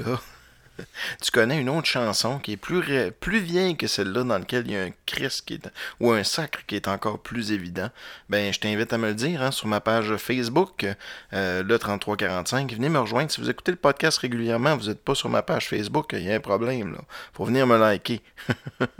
tu 1.21 1.31
connais 1.31 1.61
une 1.61 1.69
autre 1.69 1.85
chanson 1.85 2.39
qui 2.39 2.53
est 2.53 2.57
plus, 2.57 3.39
vieille 3.39 3.77
que 3.77 3.85
celle-là, 3.85 4.23
dans 4.23 4.39
laquelle 4.39 4.63
il 4.65 4.73
y 4.73 4.75
a 4.75 4.81
un 4.81 4.89
Christ 5.05 5.43
qui 5.45 5.59
ou 5.99 6.11
un 6.13 6.23
sacre 6.23 6.65
qui 6.65 6.75
est 6.75 6.87
encore 6.87 7.19
plus 7.19 7.51
évident, 7.51 7.91
ben, 8.27 8.51
je 8.51 8.59
t'invite 8.59 8.91
à 8.91 8.97
me 8.97 9.09
le 9.09 9.13
dire 9.13 9.43
hein, 9.43 9.51
sur 9.51 9.67
ma 9.67 9.81
page 9.81 10.15
Facebook, 10.15 10.87
euh, 11.33 11.61
le 11.61 11.77
3345. 11.77 12.73
Venez 12.73 12.89
me 12.89 12.97
rejoindre. 12.97 13.29
Si 13.29 13.39
vous 13.39 13.51
écoutez 13.51 13.69
le 13.71 13.77
podcast 13.77 14.17
régulièrement, 14.17 14.75
vous 14.75 14.87
n'êtes 14.87 15.03
pas 15.03 15.13
sur 15.13 15.29
ma 15.29 15.43
page 15.43 15.67
Facebook, 15.67 16.09
il 16.13 16.23
y 16.23 16.31
a 16.31 16.33
un 16.33 16.39
problème, 16.39 16.93
là. 16.93 17.01
Faut 17.33 17.45
venir 17.45 17.67
me 17.67 17.77
liker. 17.77 18.19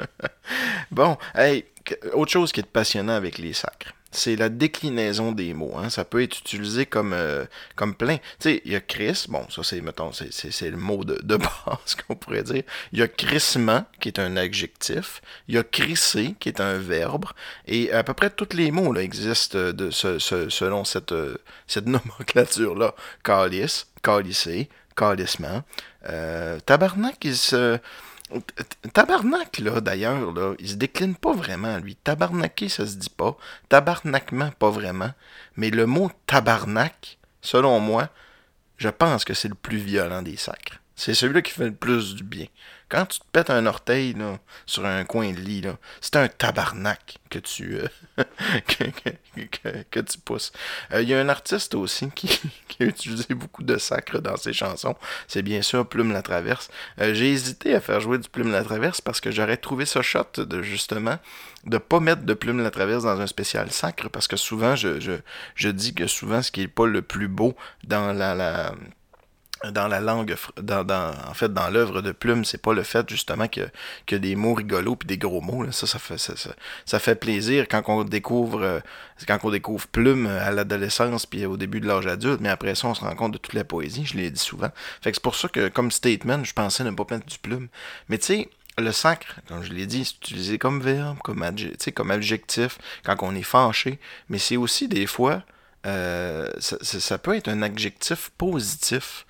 bon, 0.92 1.18
hey, 1.34 1.66
autre 2.14 2.32
chose 2.32 2.52
qui 2.52 2.60
est 2.60 2.70
passionnant 2.72 3.16
avec 3.16 3.40
les 3.40 3.54
sacres. 3.54 3.96
C'est 4.12 4.36
la 4.36 4.50
déclinaison 4.50 5.32
des 5.32 5.54
mots. 5.54 5.74
Hein. 5.78 5.90
Ça 5.92 6.04
peut 6.04 6.24
être 6.24 6.40
utilisé 6.40 6.86
comme, 6.88 7.14
euh, 7.14 7.46
comme 7.76 7.94
plein. 7.94 8.18
Tu 8.18 8.24
sais, 8.40 8.62
il 8.66 8.72
y 8.72 8.76
a 8.76 8.80
Chris, 8.82 9.26
bon, 9.30 9.46
ça 9.50 9.62
c'est, 9.64 9.82
mettons, 9.82 10.12
c'est, 10.12 10.70
le 10.72 10.78
mot 10.78 11.04
de, 11.04 11.20
de 11.22 11.36
base 11.38 11.96
qu'on 12.08 12.16
pourrait 12.16 12.42
dire. 12.44 12.64
Il 12.92 13.00
y 13.00 13.04
a 13.04 13.08
crissement, 13.08 13.86
qui 14.00 14.10
est 14.10 14.18
un 14.20 14.36
adjectif. 14.36 15.22
Il 15.48 15.56
y 15.56 15.58
a 15.60 15.64
crisser, 15.64 16.36
qui 16.40 16.50
est 16.50 16.60
un 16.60 16.78
verbe. 16.80 17.26
Et 17.68 17.92
à 17.92 18.04
peu 18.04 18.14
près 18.14 18.32
tous 18.32 18.56
les 18.56 18.72
mots 18.72 18.92
là, 18.94 19.02
existent 19.04 19.72
de, 19.72 19.92
ce- 19.92 20.18
ce- 20.20 20.50
selon 20.50 20.86
cette, 20.86 21.12
euh, 21.12 21.38
cette 21.68 21.86
nomenclature-là. 21.88 22.96
Calice, 23.24 23.88
calisser, 24.02 24.70
calissement. 24.96 25.64
Euh, 26.10 26.60
tabarnak, 26.66 27.18
il 27.26 27.36
se... 27.38 27.78
Tabarnak, 28.94 29.60
là, 29.60 29.82
d'ailleurs, 29.82 30.32
là, 30.34 30.54
il 30.60 30.70
se 30.70 30.76
décline 30.76 31.16
pas 31.16 31.34
vraiment, 31.34 31.78
lui. 31.78 31.96
Tabarnaquer, 31.96 32.70
ça 32.70 32.86
se 32.86 32.96
dit 32.96 33.10
pas. 33.10 33.38
Tabarnakement, 33.70 34.52
pas 34.52 34.70
vraiment. 34.70 35.12
Mais 35.56 35.70
le 35.70 35.86
mot 35.86 36.12
tabarnak, 36.28 37.18
selon 37.42 37.80
moi, 37.80 38.10
je 38.78 38.90
pense 38.90 39.26
que 39.26 39.34
c'est 39.34 39.48
le 39.48 39.56
plus 39.56 39.78
violent 39.78 40.22
des 40.22 40.38
sacres. 40.38 40.80
C'est 40.96 41.14
celui-là 41.14 41.42
qui 41.42 41.52
fait 41.52 41.66
le 41.66 41.74
plus 41.74 42.16
du 42.16 42.24
bien. 42.24 42.48
Quand 42.90 43.06
tu 43.06 43.20
te 43.20 43.26
pètes 43.32 43.52
un 43.52 43.66
orteil 43.68 44.14
là, 44.14 44.40
sur 44.66 44.86
un 44.86 45.04
coin 45.06 45.32
de 45.32 45.38
lit, 45.40 45.64
c'est 46.02 46.16
un 46.16 46.28
tabarnak 46.28 47.20
que 47.30 47.38
tu, 47.40 47.76
euh, 47.78 47.88
que, 48.68 48.84
que- 48.86 49.84
que- 49.92 50.00
tu 50.00 50.18
pousses. 50.18 50.52
Euh, 50.92 51.02
Il 51.04 51.10
y 51.10 51.14
a 51.14 51.20
un 51.20 51.30
artiste 51.30 51.76
aussi 51.76 52.10
qui, 52.16 52.28
a 52.80 52.84
utilisé 52.86 53.34
beaucoup 53.36 53.62
de 53.64 53.78
sacres 53.78 54.20
dans 54.20 54.38
ses 54.38 54.54
chansons. 54.54 54.96
C'est 55.28 55.42
bien 55.42 55.62
sûr 55.62 55.88
Plume 55.88 56.12
la 56.12 56.22
Traverse. 56.22 56.70
Euh, 57.00 57.14
J'ai 57.14 57.32
hésité 57.32 57.76
à 57.76 57.82
faire 57.82 58.00
jouer 58.02 58.18
du 58.18 58.28
Plume 58.30 58.52
la 58.52 58.64
Traverse 58.64 59.02
parce 59.02 59.22
que 59.22 59.32
j'aurais 59.32 59.58
trouvé 59.58 59.86
ça 59.86 60.02
shot 60.02 60.26
de 60.38 60.62
justement 60.62 61.18
de 61.66 61.78
pas 61.78 62.00
mettre 62.00 62.24
de 62.24 62.34
Plume 62.34 62.62
la 62.64 62.72
Traverse 62.72 63.04
dans 63.04 63.20
un 63.20 63.28
spécial 63.28 63.70
sacre 63.72 64.10
parce 64.10 64.28
que 64.28 64.38
souvent 64.38 64.76
je, 64.76 65.00
je, 65.00 65.12
je 65.56 65.70
dis 65.70 65.94
que 65.94 66.08
souvent 66.08 66.42
ce 66.42 66.52
qui 66.52 66.62
est 66.62 66.68
pas 66.68 66.88
le 66.88 67.02
plus 67.02 67.28
beau 67.28 67.56
dans 67.84 68.14
la, 68.14 68.34
la 68.34 68.74
dans 69.72 69.88
la 69.88 70.00
langue, 70.00 70.36
dans, 70.62 70.86
en 71.28 71.34
fait, 71.34 71.54
dans 71.54 71.70
l'œuvre 71.70 72.02
de 72.02 72.12
Plume, 72.12 72.46
c'est 72.46 72.62
pas 72.62 72.74
le 72.74 72.84
fait 72.84 73.10
justement 73.10 73.48
que, 73.48 73.62
que 74.06 74.16
des 74.16 74.36
mots 74.36 74.54
rigolos 74.54 74.96
puis 74.96 75.08
des 75.08 75.18
gros 75.18 75.42
mots. 75.42 75.70
Ça, 75.72 75.88
ça 75.88 76.00
fait, 76.00 76.18
ça, 76.18 76.34
ça- 76.86 77.00
fait 77.00 77.16
plaisir 77.16 77.68
quand 77.70 77.84
on 77.88 78.04
découvre, 78.04 78.62
euh, 78.64 78.80
quand 79.28 79.40
on 79.44 79.50
découvre 79.52 79.88
Plume 79.88 80.28
à 80.28 80.52
l'adolescence 80.52 81.26
puis 81.26 81.46
au 81.46 81.58
début 81.58 81.80
de 81.82 81.88
l'âge 81.88 82.08
adulte. 82.08 82.40
Mais 82.42 82.50
après 82.50 82.76
ça, 82.76 82.88
on 82.88 82.94
se 82.94 83.02
rend 83.02 83.16
compte 83.16 83.34
de 83.34 83.38
toute 83.38 83.54
la 83.54 83.64
poésie. 83.64 84.06
Je 84.06 84.16
l'ai 84.18 84.30
dit 84.32 84.40
souvent. 84.40 84.70
Fait 85.02 85.12
que 85.12 85.18
c'est 85.18 85.24
pour 85.24 85.36
ça 85.36 85.48
que, 85.48 85.68
comme 85.70 85.92
statement, 85.92 86.44
je 86.44 86.54
pensais 86.54 86.84
ne 86.84 86.92
pas 86.92 87.06
mettre 87.12 87.26
du 87.26 87.38
Plume. 87.40 87.68
Mais 88.10 88.18
tu 88.18 88.26
sais. 88.26 88.50
Le 88.78 88.94
sacre, 88.94 89.42
comme 89.50 89.62
je 89.62 89.74
l'ai 89.74 89.86
dit, 89.86 90.06
c'est 90.06 90.16
utilisé 90.26 90.58
comme 90.58 90.80
verbe, 90.82 91.18
comme, 91.22 91.44
adje- 91.44 91.92
comme 91.92 92.12
adjectif, 92.12 92.78
quand 93.04 93.18
on 93.24 93.36
est 93.36 93.44
fâché, 93.44 94.00
mais 94.30 94.38
c'est 94.38 94.56
aussi 94.56 94.88
des 94.88 95.06
fois, 95.06 95.44
euh, 95.86 96.50
ça, 96.60 97.18
peut 97.18 97.36
être 97.36 97.48
un 97.48 97.62
adjectif 97.62 98.32
positif. 98.38 99.26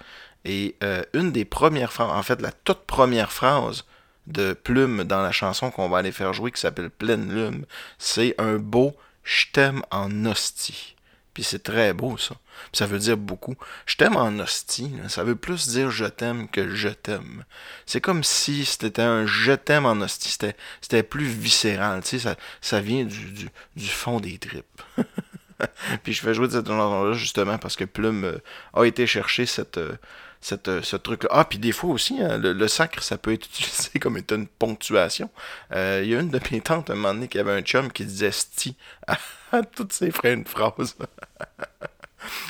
Et 0.45 0.75
euh, 0.83 1.03
une 1.13 1.31
des 1.31 1.45
premières 1.45 1.91
phrases, 1.91 2.11
en 2.11 2.23
fait, 2.23 2.41
la 2.41 2.51
toute 2.51 2.85
première 2.85 3.31
phrase 3.31 3.83
de 4.27 4.53
Plume 4.53 5.03
dans 5.03 5.21
la 5.21 5.31
chanson 5.31 5.71
qu'on 5.71 5.89
va 5.89 5.97
aller 5.99 6.11
faire 6.11 6.33
jouer, 6.33 6.51
qui 6.51 6.61
s'appelle 6.61 6.89
Pleine 6.89 7.33
Lune, 7.33 7.65
c'est 7.97 8.35
un 8.39 8.57
beau 8.57 8.95
Je 9.23 9.45
t'aime 9.51 9.81
en 9.91 10.25
hostie. 10.25 10.95
Puis 11.33 11.43
c'est 11.43 11.63
très 11.63 11.93
beau, 11.93 12.17
ça. 12.17 12.35
Puis 12.71 12.79
ça 12.79 12.85
veut 12.85 12.99
dire 12.99 13.17
beaucoup. 13.17 13.55
Je 13.85 13.95
t'aime 13.95 14.17
en 14.17 14.39
hostie, 14.39 14.91
ça 15.07 15.23
veut 15.23 15.35
plus 15.35 15.69
dire 15.69 15.91
je 15.91 16.05
t'aime 16.05 16.49
que 16.49 16.75
je 16.75 16.89
t'aime. 16.89 17.45
C'est 17.85 18.01
comme 18.01 18.23
si 18.23 18.65
c'était 18.65 19.01
un 19.01 19.25
je 19.25 19.53
t'aime 19.53 19.85
en 19.85 20.01
hostie. 20.01 20.29
C'était, 20.29 20.55
c'était 20.81 21.03
plus 21.03 21.25
viscéral, 21.27 22.01
tu 22.01 22.09
sais, 22.09 22.19
ça, 22.19 22.35
ça 22.61 22.81
vient 22.81 23.05
du, 23.05 23.31
du, 23.31 23.49
du 23.75 23.87
fond 23.87 24.19
des 24.19 24.37
tripes. 24.37 24.81
Puis 26.03 26.13
je 26.13 26.21
fais 26.21 26.33
jouer 26.33 26.49
cette 26.49 26.67
chanson-là 26.67 27.13
justement 27.13 27.57
parce 27.57 27.75
que 27.75 27.85
Plume 27.85 28.25
euh, 28.25 28.37
a 28.73 28.85
été 28.85 29.07
chercher 29.07 29.45
cette, 29.45 29.77
euh, 29.77 29.93
cette, 30.41 30.67
euh, 30.67 30.81
ce 30.81 30.95
truc-là. 30.95 31.29
Ah, 31.31 31.45
puis 31.45 31.59
des 31.59 31.71
fois 31.71 31.91
aussi, 31.91 32.21
hein, 32.21 32.37
le, 32.37 32.67
sacre, 32.67 33.03
ça 33.03 33.17
peut 33.17 33.33
être 33.33 33.45
utilisé 33.59 33.99
comme 33.99 34.17
étant 34.17 34.35
une 34.35 34.47
ponctuation. 34.47 35.29
Il 35.71 36.05
y 36.05 36.15
a 36.15 36.19
une 36.19 36.29
de 36.29 36.39
mes 36.51 36.61
tantes, 36.61 36.89
un 36.89 36.95
moment 36.95 37.13
donné, 37.13 37.27
qui 37.27 37.39
avait 37.39 37.51
un 37.51 37.61
chum 37.61 37.91
qui 37.91 38.05
disait 38.05 38.31
sti 38.31 38.75
à, 39.07 39.17
à 39.51 39.63
toutes 39.63 39.93
ses 39.93 40.11
frères 40.11 40.33
une 40.33 40.45
phrase. 40.45 40.95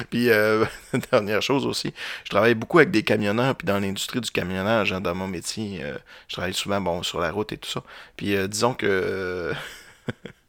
Puis, 0.09 0.29
euh, 0.29 0.65
dernière 1.11 1.41
chose 1.41 1.65
aussi, 1.65 1.93
je 2.23 2.29
travaille 2.29 2.55
beaucoup 2.55 2.79
avec 2.79 2.91
des 2.91 3.03
camionneurs, 3.03 3.55
puis 3.55 3.67
dans 3.67 3.79
l'industrie 3.79 4.19
du 4.19 4.31
camionnage, 4.31 4.91
hein, 4.93 4.99
dans 4.99 5.13
mon 5.13 5.27
métier, 5.27 5.83
je 6.27 6.33
travaille 6.33 6.55
souvent 6.55 6.81
bon, 6.81 7.03
sur 7.03 7.19
la 7.19 7.31
route 7.31 7.51
et 7.51 7.57
tout 7.57 7.69
ça. 7.69 7.83
Puis, 8.17 8.35
disons 8.47 8.73
que 8.73 9.53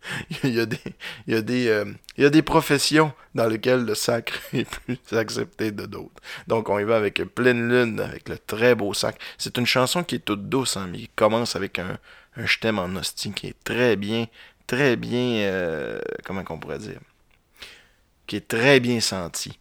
il 0.44 0.54
y 0.54 0.60
a 0.60 0.66
des, 0.66 0.78
il 1.26 2.00
il 2.16 2.42
professions 2.42 3.12
dans 3.34 3.46
lesquelles 3.46 3.84
le 3.84 3.94
sacre 3.94 4.34
est 4.52 4.68
plus 4.68 4.98
accepté 5.12 5.70
de 5.70 5.86
d'autres. 5.86 6.22
Donc, 6.46 6.68
on 6.68 6.78
y 6.78 6.84
va 6.84 6.96
avec 6.96 7.22
pleine 7.34 7.68
lune, 7.68 8.00
avec 8.00 8.28
le 8.28 8.38
très 8.38 8.74
beau 8.74 8.94
sacre. 8.94 9.18
C'est 9.38 9.56
une 9.58 9.66
chanson 9.66 10.04
qui 10.04 10.16
est 10.16 10.24
toute 10.24 10.48
douce, 10.48 10.76
hein, 10.76 10.88
mais 10.90 10.98
qui 10.98 11.10
commence 11.14 11.56
avec 11.56 11.78
un, 11.78 11.98
un 12.36 12.46
je 12.46 12.58
t'aime 12.58 12.78
en 12.78 12.94
hostie 12.96 13.32
qui 13.32 13.48
est 13.48 13.64
très 13.64 13.96
bien, 13.96 14.26
très 14.66 14.96
bien, 14.96 15.42
euh, 15.42 16.00
comment 16.24 16.44
qu'on 16.44 16.58
pourrait 16.58 16.78
dire, 16.78 17.00
qui 18.26 18.36
est 18.36 18.48
très 18.48 18.80
bien 18.80 19.00
senti. 19.00 19.58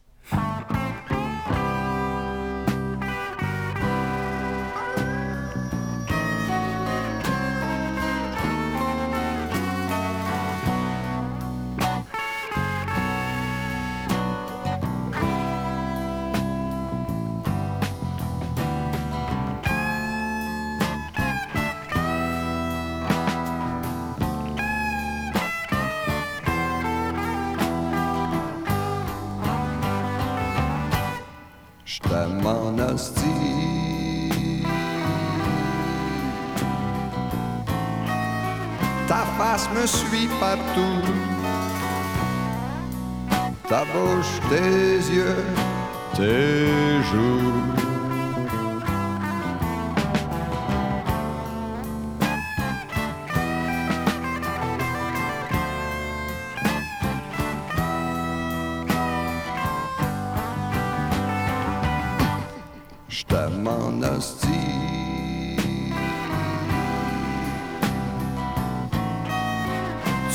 Tes 46.20 47.02
joues. 47.10 47.54
Je 63.08 63.24
t'aime 63.24 63.68
en 63.68 64.04
hostie. 64.04 64.48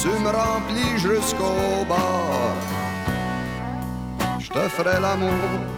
Tu 0.01 0.09
me 0.09 0.31
remplis 0.31 0.99
jusqu'au 0.99 1.85
bord. 1.89 2.57
Je 4.39 4.49
te 4.51 4.69
ferai 4.69 5.01
l'amour 5.01 5.74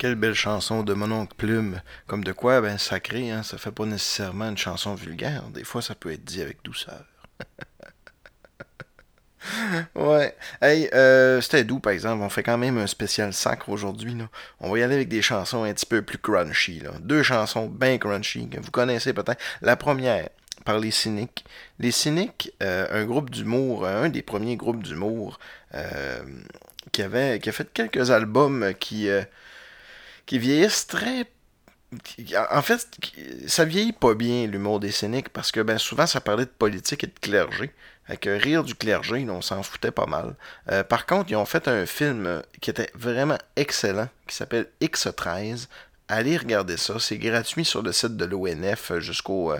quelle 0.00 0.14
belle 0.14 0.34
chanson 0.34 0.82
de 0.82 0.94
mon 0.94 1.12
oncle 1.12 1.34
Plume. 1.36 1.82
Comme 2.06 2.24
de 2.24 2.32
quoi, 2.32 2.62
ben 2.62 2.78
sacré, 2.78 3.30
hein, 3.30 3.42
ça 3.42 3.58
fait 3.58 3.70
pas 3.70 3.84
nécessairement 3.84 4.48
une 4.48 4.56
chanson 4.56 4.94
vulgaire. 4.94 5.42
Des 5.52 5.62
fois, 5.62 5.82
ça 5.82 5.94
peut 5.94 6.10
être 6.10 6.24
dit 6.24 6.40
avec 6.40 6.62
douceur. 6.64 7.04
ouais. 9.94 10.34
Hey, 10.62 10.88
euh, 10.94 11.42
c'était 11.42 11.64
doux, 11.64 11.80
par 11.80 11.92
exemple. 11.92 12.22
On 12.22 12.30
fait 12.30 12.42
quand 12.42 12.56
même 12.56 12.78
un 12.78 12.86
spécial 12.86 13.34
sacre 13.34 13.68
aujourd'hui. 13.68 14.14
là. 14.14 14.30
On 14.60 14.70
va 14.70 14.78
y 14.78 14.82
aller 14.82 14.94
avec 14.94 15.08
des 15.08 15.20
chansons 15.20 15.64
un 15.64 15.74
petit 15.74 15.84
peu 15.84 16.00
plus 16.00 16.16
crunchy. 16.16 16.80
Là. 16.80 16.92
Deux 17.00 17.22
chansons 17.22 17.66
bien 17.66 17.98
crunchy 17.98 18.48
que 18.48 18.58
vous 18.58 18.70
connaissez 18.70 19.12
peut-être. 19.12 19.42
La 19.60 19.76
première, 19.76 20.30
par 20.64 20.78
les 20.78 20.92
Cyniques. 20.92 21.44
Les 21.78 21.90
Cyniques, 21.90 22.54
euh, 22.62 22.86
un 22.90 23.04
groupe 23.04 23.28
d'humour, 23.28 23.86
un 23.86 24.08
des 24.08 24.22
premiers 24.22 24.56
groupes 24.56 24.82
d'humour 24.82 25.38
euh, 25.74 26.22
qui, 26.90 27.02
avait, 27.02 27.38
qui 27.38 27.50
a 27.50 27.52
fait 27.52 27.70
quelques 27.70 28.10
albums 28.10 28.72
qui, 28.80 29.10
euh, 29.10 29.20
qui 30.30 30.38
vieillissent 30.38 30.86
très 30.86 31.26
en 32.52 32.62
fait, 32.62 32.86
ça 33.48 33.64
vieillit 33.64 33.90
pas 33.90 34.14
bien 34.14 34.46
l'humour 34.46 34.78
des 34.78 34.92
cyniques 34.92 35.30
parce 35.30 35.50
que 35.50 35.58
ben 35.58 35.76
souvent 35.76 36.06
ça 36.06 36.20
parlait 36.20 36.44
de 36.44 36.50
politique 36.50 37.02
et 37.02 37.08
de 37.08 37.18
clergé. 37.20 37.72
Avec 38.06 38.26
rire 38.26 38.62
du 38.62 38.76
clergé, 38.76 39.26
on 39.28 39.42
s'en 39.42 39.64
foutait 39.64 39.90
pas 39.90 40.06
mal. 40.06 40.36
Euh, 40.70 40.84
par 40.84 41.06
contre, 41.06 41.32
ils 41.32 41.34
ont 41.34 41.46
fait 41.46 41.66
un 41.66 41.84
film 41.86 42.42
qui 42.60 42.70
était 42.70 42.90
vraiment 42.94 43.38
excellent, 43.56 44.08
qui 44.28 44.36
s'appelle 44.36 44.68
X13, 44.80 45.66
allez 46.10 46.36
regarder 46.36 46.76
ça. 46.76 46.94
C'est 47.00 47.18
gratuit 47.18 47.64
sur 47.64 47.82
le 47.82 47.92
site 47.92 48.16
de 48.16 48.24
l'ONF 48.24 48.92
euh, 48.92 49.00
jusqu'au 49.00 49.52
euh, 49.52 49.58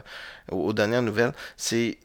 aux 0.50 0.72
dernières 0.72 1.02
nouvelles. 1.02 1.32
C'est 1.56 1.98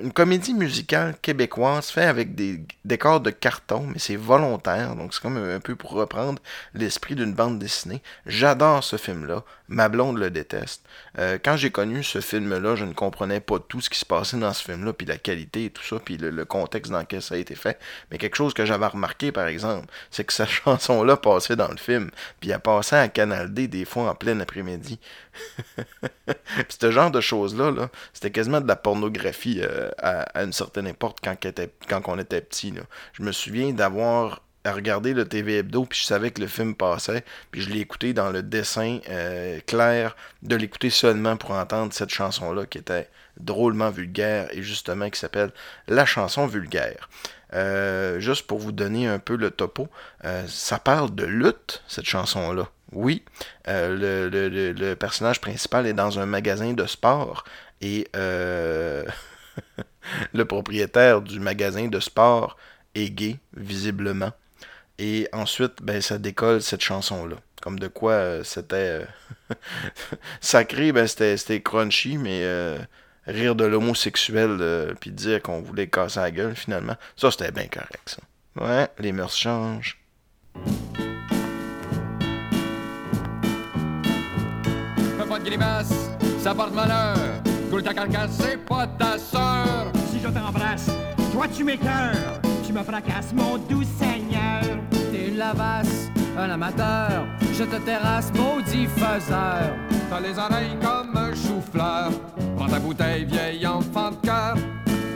une 0.00 0.12
comédie 0.12 0.54
musicale 0.54 1.14
québécoise 1.20 1.88
faite 1.88 2.08
avec 2.08 2.34
des 2.34 2.60
décors 2.84 3.20
de 3.20 3.30
carton, 3.30 3.86
mais 3.86 3.98
c'est 3.98 4.16
volontaire. 4.16 4.94
Donc 4.96 5.14
c'est 5.14 5.22
comme 5.22 5.36
un, 5.36 5.56
un 5.56 5.60
peu 5.60 5.76
pour 5.76 5.90
reprendre 5.92 6.40
l'esprit 6.74 7.14
d'une 7.14 7.34
bande 7.34 7.58
dessinée. 7.58 8.02
J'adore 8.26 8.84
ce 8.84 8.96
film-là. 8.96 9.44
Ma 9.68 9.90
blonde 9.90 10.16
le 10.18 10.30
déteste. 10.30 10.82
Euh, 11.18 11.38
quand 11.42 11.56
j'ai 11.56 11.70
connu 11.70 12.02
ce 12.02 12.20
film-là, 12.20 12.74
je 12.74 12.86
ne 12.86 12.94
comprenais 12.94 13.40
pas 13.40 13.58
tout 13.58 13.82
ce 13.82 13.90
qui 13.90 13.98
se 13.98 14.06
passait 14.06 14.38
dans 14.38 14.52
ce 14.54 14.64
film-là, 14.64 14.94
puis 14.94 15.06
la 15.06 15.18
qualité 15.18 15.66
et 15.66 15.70
tout 15.70 15.82
ça, 15.82 15.96
puis 16.02 16.16
le, 16.16 16.30
le 16.30 16.44
contexte 16.46 16.90
dans 16.90 17.00
lequel 17.00 17.20
ça 17.20 17.34
a 17.34 17.38
été 17.38 17.54
fait. 17.54 17.78
Mais 18.10 18.16
quelque 18.16 18.36
chose 18.36 18.54
que 18.54 18.64
j'avais 18.64 18.86
remarqué, 18.86 19.30
par 19.30 19.46
exemple, 19.46 19.86
c'est 20.10 20.24
que 20.24 20.32
cette 20.32 20.48
chanson-là 20.64 21.18
passait 21.18 21.56
dans 21.56 21.68
le 21.68 21.76
film, 21.76 22.10
puis 22.40 22.50
elle 22.50 22.60
passait 22.60 22.96
à 22.96 23.08
Canal 23.08 23.52
D 23.52 23.68
des 23.68 23.84
fois 23.84 24.10
en 24.10 24.14
plein 24.14 24.40
après-midi. 24.40 24.98
Ce 26.68 26.90
genre 26.90 27.10
de 27.10 27.20
choses-là, 27.20 27.70
là, 27.70 27.90
c'était 28.12 28.30
quasiment 28.30 28.60
de 28.60 28.68
la 28.68 28.76
pornographie 28.76 29.60
euh, 29.62 29.90
à, 29.98 30.42
une 30.42 30.52
certaine 30.52 30.86
époque 30.86 31.18
quand, 31.22 31.36
quand 31.88 32.02
on 32.06 32.18
était 32.18 32.40
petit. 32.40 32.74
Je 33.12 33.22
me 33.22 33.32
souviens 33.32 33.72
d'avoir 33.72 34.42
regardé 34.64 35.14
le 35.14 35.26
TV 35.26 35.58
Hebdo, 35.58 35.86
puis 35.86 36.00
je 36.00 36.04
savais 36.04 36.30
que 36.30 36.42
le 36.42 36.46
film 36.46 36.74
passait, 36.74 37.24
puis 37.50 37.62
je 37.62 37.70
l'ai 37.70 37.80
écouté 37.80 38.12
dans 38.12 38.30
le 38.30 38.42
dessin 38.42 38.98
euh, 39.08 39.60
clair, 39.66 40.14
de 40.42 40.56
l'écouter 40.56 40.90
seulement 40.90 41.36
pour 41.36 41.52
entendre 41.52 41.92
cette 41.92 42.10
chanson-là 42.10 42.66
qui 42.66 42.78
était 42.78 43.08
drôlement 43.40 43.90
vulgaire 43.90 44.48
et 44.52 44.62
justement 44.62 45.08
qui 45.08 45.18
s'appelle 45.18 45.52
La 45.86 46.04
chanson 46.04 46.46
vulgaire. 46.46 47.08
Euh, 47.54 48.20
juste 48.20 48.46
pour 48.46 48.58
vous 48.58 48.72
donner 48.72 49.06
un 49.06 49.18
peu 49.18 49.36
le 49.36 49.50
topo, 49.50 49.88
ça 50.46 50.78
parle 50.78 51.14
de 51.14 51.24
lutte, 51.24 51.82
cette 51.88 52.04
chanson-là. 52.04 52.68
Oui, 52.92 53.22
euh, 53.68 54.28
le, 54.28 54.48
le- 54.48 54.72
le- 54.72 54.96
personnage 54.96 55.40
principal 55.40 55.86
est 55.86 55.92
dans 55.92 56.18
un 56.18 56.26
magasin 56.26 56.72
de 56.72 56.86
sport 56.86 57.44
et 57.80 58.08
euh, 58.16 59.04
le 60.32 60.44
propriétaire 60.46 61.20
du 61.20 61.38
magasin 61.40 61.88
de 61.88 62.00
sport 62.00 62.56
est 62.94 63.10
gay, 63.10 63.36
visiblement. 63.56 64.32
Et 64.98 65.28
ensuite, 65.32 65.82
ben, 65.82 66.00
ça 66.00 66.18
décolle 66.18 66.62
cette 66.62 66.80
chanson-là. 66.80 67.36
Comme 67.62 67.78
de 67.78 67.88
quoi 67.88 68.12
euh, 68.12 68.42
c'était 68.44 69.04
sacré, 70.40 70.92
ben, 70.92 71.06
c'était 71.06 71.60
crunchy, 71.60 72.16
mais 72.18 72.42
rire 73.26 73.54
de 73.54 73.64
l'homosexuel 73.64 74.94
puis 75.00 75.10
dire 75.10 75.42
qu'on 75.42 75.60
voulait 75.60 75.88
casser 75.88 76.20
la 76.20 76.30
gueule 76.30 76.56
finalement, 76.56 76.96
ça 77.16 77.30
c'était 77.30 77.52
bien 77.52 77.66
correct 77.66 78.16
ça. 78.16 78.22
Ouais, 78.64 78.88
les 78.98 79.12
mœurs 79.12 79.36
changent. 79.36 79.98
Grimace, 85.48 86.10
ça 86.40 86.54
porte 86.54 86.74
malheur. 86.74 87.16
Coule 87.70 87.82
ta 87.82 87.94
carcasse, 87.94 88.32
c'est 88.38 88.58
pas 88.58 88.86
ta 88.86 89.18
sœur. 89.18 89.90
Si 90.10 90.20
je 90.20 90.28
t'embrasse, 90.28 90.90
toi 91.32 91.46
tu 91.48 91.64
m'écœures, 91.64 92.40
tu 92.66 92.72
me 92.72 92.82
fracasses 92.82 93.32
mon 93.32 93.56
doux 93.56 93.84
Seigneur. 93.98 94.62
T'es 94.90 95.28
une 95.28 95.38
lavasse, 95.38 96.10
un 96.36 96.50
amateur. 96.50 97.26
Je 97.54 97.64
te 97.64 97.76
terrasse, 97.76 98.30
maudit 98.34 98.86
faiseur. 98.86 99.74
T'as 100.10 100.20
les 100.20 100.38
oreilles 100.38 100.76
comme 100.82 101.16
un 101.16 101.34
chou-fleur. 101.34 102.10
Prends 102.56 102.68
ta 102.68 102.78
bouteille, 102.78 103.24
vieil 103.24 103.66
enfant 103.66 104.10
de 104.10 104.26
cœur. 104.26 104.54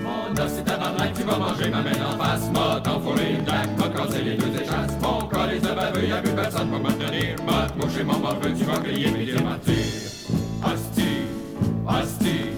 Mon 0.03 0.33
os, 0.42 0.51
c'est 0.57 0.64
tabarnak, 0.64 1.12
tu 1.14 1.25
vas 1.25 1.38
manger 1.38 1.71
ma 1.71 1.83
main 1.83 1.90
en 2.11 2.18
face. 2.18 2.51
M'a 2.53 2.81
t'enfourré 2.81 3.35
une 3.38 3.45
claque, 3.45 3.79
m'a 3.79 3.88
cassé 3.88 4.23
les 4.23 4.37
deux 4.37 4.61
échasses. 4.61 4.97
Mon 5.03 5.27
colis 5.29 5.61
de 5.61 5.75
baveux, 5.75 6.07
y'a 6.07 6.16
plus 6.16 6.33
personne 6.33 6.68
pour 6.68 6.81
me 6.81 6.90
tenir. 6.92 7.37
M'a 7.45 7.66
mouché 7.77 8.03
mon 8.03 8.18
morveux, 8.18 8.53
tu 8.57 8.64
vas 8.64 8.79
crier, 8.79 9.11
puis 9.11 9.27
dire 9.27 9.42
mentir. 9.42 10.12
Hostie, 10.64 11.27
hostie, 11.87 12.51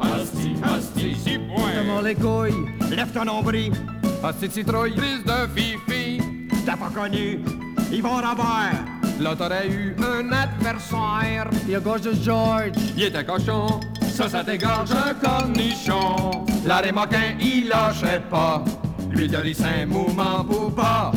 hostie, 0.00 0.54
hostie, 0.64 1.16
si 1.16 1.38
Comment 1.76 2.00
les 2.00 2.14
couilles? 2.14 2.66
Lève 2.90 3.10
ton 3.12 3.24
nombril, 3.24 3.72
Hostie 4.22 4.48
de 4.48 4.52
citrouille, 4.52 4.94
prise 4.94 5.24
de 5.24 5.48
fifi. 5.54 6.20
t'as 6.64 6.76
pas 6.76 6.90
connu, 6.94 7.40
vont 8.00 8.16
revoir. 8.16 8.72
Là 9.20 9.36
t'aurais 9.36 9.68
eu 9.68 9.94
un 9.98 10.32
adversaire. 10.32 11.48
Il 11.68 11.76
a 11.76 11.80
gauche 11.80 12.00
de 12.00 12.12
George. 12.14 12.72
Il 12.96 13.04
était 13.04 13.24
cochon. 13.24 13.80
Ça, 14.00 14.28
ça 14.28 14.42
t'égorge 14.42 14.90
un 14.92 15.14
cornichon. 15.14 16.44
L'arrêt 16.66 16.92
moquin, 16.92 17.36
il 17.40 17.68
lâchait 17.68 18.22
pas. 18.30 18.64
Lui 19.10 19.28
de 19.28 19.38
lycée, 19.38 19.86
mouvement 19.86 20.44
pour 20.44 20.74
pas. 20.74 21.12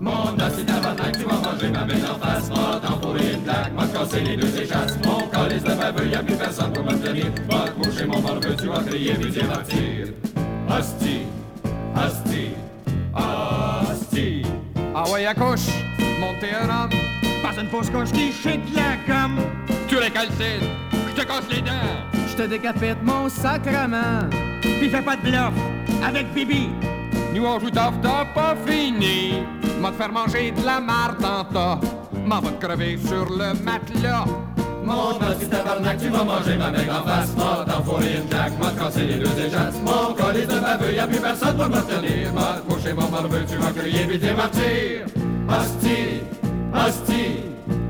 Mon 0.00 0.34
os, 0.34 0.64
tu 1.10 1.24
vas 1.24 1.50
manger 1.50 1.70
ma 1.70 1.84
main 1.84 2.04
en 2.10 2.18
face. 2.18 2.48
M'a 2.50 2.80
t'enfouré 2.80 3.32
une 3.34 3.42
claque, 3.42 3.72
m'a 3.74 3.86
cassé 3.86 4.20
les 4.20 4.36
deux 4.36 4.60
échasses. 4.60 4.98
Mon 5.04 5.26
colis 5.26 5.60
de 5.60 5.74
baveux, 5.74 6.08
y'a 6.08 6.22
plus 6.22 6.36
personne 6.36 6.72
pour 6.72 6.84
me 6.84 6.92
tenir. 6.92 7.26
M'a 7.50 7.68
te 7.68 7.78
mouché 7.78 8.04
mon 8.06 8.20
morveux, 8.20 8.56
tu 8.56 8.66
vas 8.66 8.82
crier, 8.82 9.14
dire 9.14 9.46
mentir. 9.46 10.08
Hostie, 10.68 11.22
hostie, 11.96 12.52
hostie. 13.14 14.42
Ah 14.94 15.04
ouais, 15.10 15.26
accouche. 15.26 15.68
Montez 16.20 16.54
un 16.54 16.68
homme. 16.68 16.90
Passe 17.42 17.58
une 17.60 17.68
fausse 17.68 17.90
couche 17.90 18.12
qui 18.12 18.32
chie 18.32 18.58
de 18.58 18.76
la 18.76 18.96
gomme. 19.06 19.40
Tu 19.88 19.96
les 20.00 20.10
calcines. 20.10 20.68
Je 20.92 21.20
te 21.20 21.26
casse 21.26 21.48
les 21.50 21.60
dents. 21.60 22.12
Je 22.28 22.36
te 22.36 22.42
décapite 22.48 23.02
mon 23.02 23.28
sacrement. 23.28 24.28
Pis 24.62 24.88
fais 24.88 25.02
pas 25.02 25.16
de 25.16 25.22
bluff 25.22 25.52
avec 26.06 26.32
Bibi. 26.32 26.70
Nous 27.32 27.46
on 27.46 27.58
joue 27.58 27.70
tough, 27.70 27.94
t'as 28.02 28.24
pas 28.26 28.54
fini. 28.66 29.44
M'a 29.80 29.90
te 29.90 29.96
faire 29.96 30.12
manger 30.12 30.50
de 30.50 30.64
la 30.64 30.80
marde 30.80 31.24
en 31.24 31.44
tas. 31.44 31.80
M'en 32.26 32.40
va 32.40 32.50
te 32.50 32.66
crever 32.66 32.98
sur 32.98 33.24
le 33.30 33.54
matelas. 33.64 34.26
Mon 34.84 35.14
petit 35.14 35.46
tabarnak, 35.46 35.98
tu 35.98 36.08
vas 36.08 36.24
manger 36.24 36.56
ma 36.58 36.70
maigre 36.70 37.02
en 37.02 37.08
face. 37.08 37.34
M'a 37.36 37.64
t'enfouré 37.72 38.16
une 38.16 38.28
claque, 38.28 38.52
m'a 38.60 38.70
cassé 38.72 39.06
les 39.06 39.14
deux 39.14 39.46
échasses. 39.46 39.80
Mon 39.84 40.12
colis 40.14 40.46
de 40.46 40.58
baveux, 40.60 40.94
y'a 40.94 41.06
plus 41.06 41.20
personne 41.20 41.56
pour 41.56 41.68
me 41.68 41.80
tenir. 41.80 42.32
M'a 42.34 42.60
couché 42.68 42.92
mon 42.92 43.08
morveux, 43.08 43.44
tu 43.48 43.56
vas 43.56 43.70
crier, 43.70 44.04
puis 44.06 44.18
t'es 44.18 44.34
martyr. 44.34 45.06
Hostie, 45.48 46.22
hostie, 46.74 47.44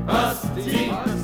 hostie, 0.07 0.91
hostie, 1.05 1.22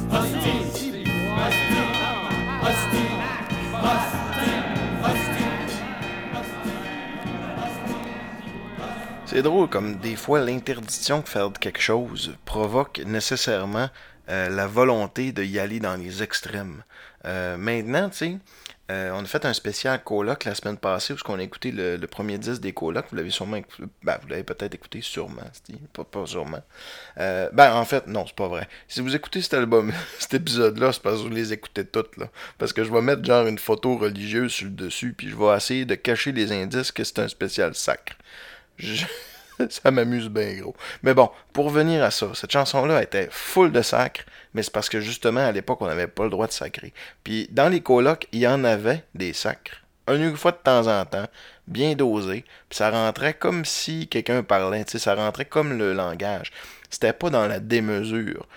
C'est 9.32 9.44
drôle 9.44 9.70
comme 9.70 9.98
des 9.98 10.16
fois 10.16 10.42
l'interdiction 10.44 11.20
de 11.20 11.30
faire 11.30 11.54
quelque 11.54 11.80
chose 11.80 12.36
provoque 12.46 13.00
nécessairement 13.06 13.90
euh, 14.28 14.50
la 14.50 14.66
volonté 14.66 15.32
de 15.32 15.44
y 15.44 15.60
aller 15.60 15.80
dans 15.80 15.96
les 15.96 16.24
extrêmes. 16.24 16.84
Euh, 17.26 17.56
maintenant, 17.56 18.10
tu 18.10 18.18
sais, 18.18 18.38
euh, 18.90 19.12
on 19.14 19.22
a 19.22 19.26
fait 19.26 19.46
un 19.46 19.54
spécial 19.54 20.04
coloc 20.04 20.46
la 20.46 20.56
semaine 20.56 20.78
passée 20.78 21.14
où 21.14 21.18
on 21.28 21.38
a 21.38 21.44
écouté 21.44 21.72
le, 21.72 22.00
premier 22.08 22.40
disque 22.40 22.62
des 22.62 22.74
colocs. 22.74 23.06
Vous 23.12 23.18
l'avez 23.18 23.30
sûrement 23.30 23.58
écouté. 23.58 23.84
Ben, 24.02 24.18
vous 24.20 24.30
l'avez 24.30 24.44
peut-être 24.44 24.74
écouté 24.74 25.02
sûrement. 25.02 25.44
Pas, 25.94 26.06
pas 26.06 26.26
sûrement. 26.26 26.64
Ben, 27.16 27.76
en 27.76 27.86
fait, 27.86 28.08
non, 28.08 28.26
c'est 28.26 28.36
pas 28.36 28.48
vrai. 28.48 28.68
Si 28.88 29.00
vous 29.00 29.16
écoutez 29.16 29.44
cet 29.44 29.54
album, 29.54 29.94
cet 30.18 30.34
épisode-là, 30.34 30.92
c'est 30.92 31.04
parce 31.04 31.18
que 31.18 31.22
vous 31.22 31.30
les 31.30 31.54
écoutez 31.54 31.86
toutes, 31.86 32.18
là. 32.18 32.30
Parce 32.58 32.74
que 32.74 32.84
je 32.84 32.92
vais 32.92 33.02
mettre 33.02 33.24
genre 33.24 33.46
une 33.46 33.60
photo 33.60 33.96
religieuse 33.96 34.54
sur 34.54 34.66
le 34.66 34.74
dessus, 34.74 35.14
puis 35.16 35.30
je 35.30 35.36
vais 35.36 35.56
essayer 35.56 35.86
de 35.86 35.94
cacher 35.94 36.32
les 36.32 36.52
indices 36.52 36.92
que 36.92 37.04
c'est 37.04 37.20
un 37.20 37.28
spécial 37.28 37.76
sacre. 37.76 38.16
Ça 39.70 39.92
m'amuse 39.92 40.30
bien 40.30 40.54
gros. 40.54 40.76
Mais 41.04 41.14
bon, 41.14 41.30
pour 41.52 41.66
revenir 41.66 42.04
à 42.04 42.12
ça, 42.12 42.30
cette 42.34 42.52
chanson-là 42.52 43.04
était 43.04 43.28
full 43.30 43.72
de 43.72 43.82
sacre, 43.82 44.24
mais 44.54 44.64
c'est 44.64 44.72
parce 44.72 44.88
que 44.88 45.02
justement, 45.02 45.46
à 45.46 45.52
l'époque, 45.52 45.82
on 45.82 45.88
n'avait 45.88 46.08
pas 46.08 46.24
le 46.24 46.30
droit 46.30 46.48
de 46.48 46.54
sacrer. 46.54 46.94
Puis 47.24 47.48
dans 47.52 47.68
les 47.68 47.82
colocs, 47.82 48.28
il 48.32 48.40
y 48.40 48.48
en 48.48 48.64
avait 48.64 49.04
des 49.16 49.34
sacres. 49.34 49.84
Une 50.08 50.36
fois 50.38 50.54
de 50.54 50.58
temps 50.58 50.88
en 50.88 51.06
temps, 51.06 51.28
bien 51.68 51.94
dosé, 51.94 52.46
puis 52.70 52.78
ça 52.78 52.90
rentrait 52.90 53.34
comme 53.34 53.66
si 53.66 54.08
quelqu'un 54.08 54.44
parlait, 54.44 54.84
tu 54.86 54.94
sais, 54.94 55.00
ça 55.00 55.14
rentrait 55.14 55.46
comme 55.46 55.78
le 55.78 55.94
langage. 55.94 56.52
C'était 56.90 57.14
pas 57.14 57.30
dans 57.30 57.48
la 57.48 57.60
démesure. 57.60 58.48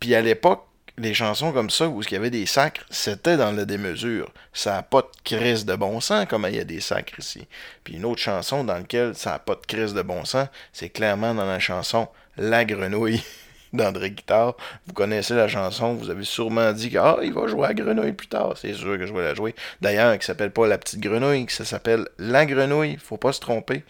Puis 0.00 0.14
à 0.14 0.22
l'époque, 0.22 0.66
les 0.98 1.14
chansons 1.14 1.52
comme 1.52 1.70
ça, 1.70 1.88
où 1.88 2.02
il 2.02 2.12
y 2.12 2.16
avait 2.16 2.30
des 2.30 2.46
sacres, 2.46 2.84
c'était 2.90 3.36
dans 3.36 3.52
la 3.52 3.64
démesure. 3.64 4.30
Ça 4.52 4.72
n'a 4.72 4.82
pas 4.82 5.02
de 5.02 5.08
crise 5.24 5.64
de 5.64 5.74
bon 5.74 6.00
sens, 6.00 6.26
comme 6.26 6.46
il 6.48 6.56
y 6.56 6.60
a 6.60 6.64
des 6.64 6.80
sacres 6.80 7.18
ici. 7.18 7.46
Puis 7.82 7.94
une 7.94 8.04
autre 8.04 8.20
chanson 8.20 8.64
dans 8.64 8.74
laquelle 8.74 9.14
ça 9.14 9.30
n'a 9.30 9.38
pas 9.38 9.54
de 9.54 9.66
crise 9.66 9.94
de 9.94 10.02
bon 10.02 10.24
sens, 10.24 10.48
c'est 10.72 10.90
clairement 10.90 11.34
dans 11.34 11.46
la 11.46 11.58
chanson 11.58 12.08
La 12.36 12.64
Grenouille 12.64 13.22
d'André 13.72 14.10
Guitard. 14.10 14.56
Vous 14.86 14.92
connaissez 14.92 15.34
la 15.34 15.48
chanson, 15.48 15.94
vous 15.94 16.10
avez 16.10 16.24
sûrement 16.24 16.72
dit 16.72 16.90
que 16.90 16.98
ah, 16.98 17.18
il 17.22 17.32
va 17.32 17.46
jouer 17.46 17.68
à 17.68 17.74
Grenouille 17.74 18.12
plus 18.12 18.28
tard. 18.28 18.54
C'est 18.56 18.74
sûr 18.74 18.98
que 18.98 19.06
je 19.06 19.14
vais 19.14 19.22
la 19.22 19.34
jouer. 19.34 19.54
D'ailleurs, 19.80 20.18
qui 20.18 20.26
s'appelle 20.26 20.50
pas 20.50 20.66
La 20.66 20.76
Petite 20.76 21.00
Grenouille, 21.00 21.46
ça 21.48 21.64
s'appelle 21.64 22.06
La 22.18 22.44
Grenouille, 22.44 22.98
faut 23.02 23.16
pas 23.16 23.32
se 23.32 23.40
tromper. 23.40 23.82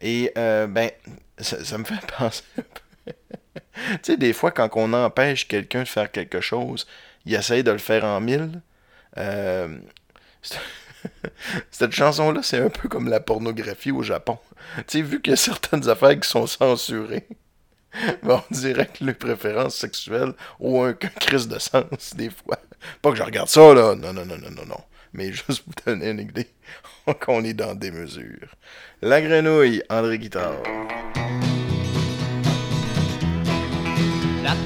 Et 0.00 0.32
euh, 0.36 0.66
ben, 0.66 0.90
ça, 1.38 1.64
ça 1.64 1.78
me 1.78 1.84
fait 1.84 2.04
penser 2.18 2.42
un 2.58 2.62
peu. 2.62 3.12
Tu 3.74 3.98
sais, 4.02 4.16
des 4.16 4.32
fois, 4.32 4.50
quand 4.50 4.68
on 4.74 4.92
empêche 4.92 5.48
quelqu'un 5.48 5.82
de 5.82 5.88
faire 5.88 6.10
quelque 6.10 6.40
chose, 6.40 6.86
il 7.26 7.34
essaye 7.34 7.62
de 7.62 7.70
le 7.70 7.78
faire 7.78 8.04
en 8.04 8.20
mille. 8.20 8.60
Euh, 9.16 9.78
Cette 11.70 11.92
chanson-là, 11.92 12.42
c'est 12.42 12.58
un 12.58 12.70
peu 12.70 12.88
comme 12.88 13.08
la 13.08 13.20
pornographie 13.20 13.92
au 13.92 14.02
Japon. 14.02 14.38
Tu 14.78 14.98
sais, 14.98 15.02
vu 15.02 15.20
qu'il 15.20 15.32
y 15.32 15.34
a 15.34 15.36
certaines 15.36 15.88
affaires 15.88 16.18
qui 16.18 16.28
sont 16.28 16.46
censurées, 16.46 17.26
bon, 18.22 18.42
on 18.50 18.54
dirait 18.54 18.86
que 18.86 19.04
les 19.04 19.14
préférences 19.14 19.76
sexuelles 19.76 20.32
ont 20.60 20.84
un 20.84 20.92
crise 21.20 21.48
de 21.48 21.58
sens, 21.58 22.14
des 22.14 22.30
fois. 22.30 22.58
Pas 23.02 23.10
que 23.10 23.16
je 23.16 23.22
regarde 23.22 23.48
ça, 23.48 23.74
là. 23.74 23.94
Non, 23.94 24.12
non, 24.12 24.24
non, 24.24 24.38
non, 24.38 24.50
non, 24.50 24.66
non. 24.66 24.80
Mais 25.12 25.32
juste 25.32 25.64
vous 25.66 25.72
donner 25.86 26.10
une 26.10 26.20
idée 26.20 26.48
qu'on 27.20 27.42
est 27.42 27.54
dans 27.54 27.74
des 27.74 27.90
mesures. 27.90 28.54
La 29.00 29.22
grenouille, 29.22 29.82
André 29.88 30.18
Guitard. 30.18 30.62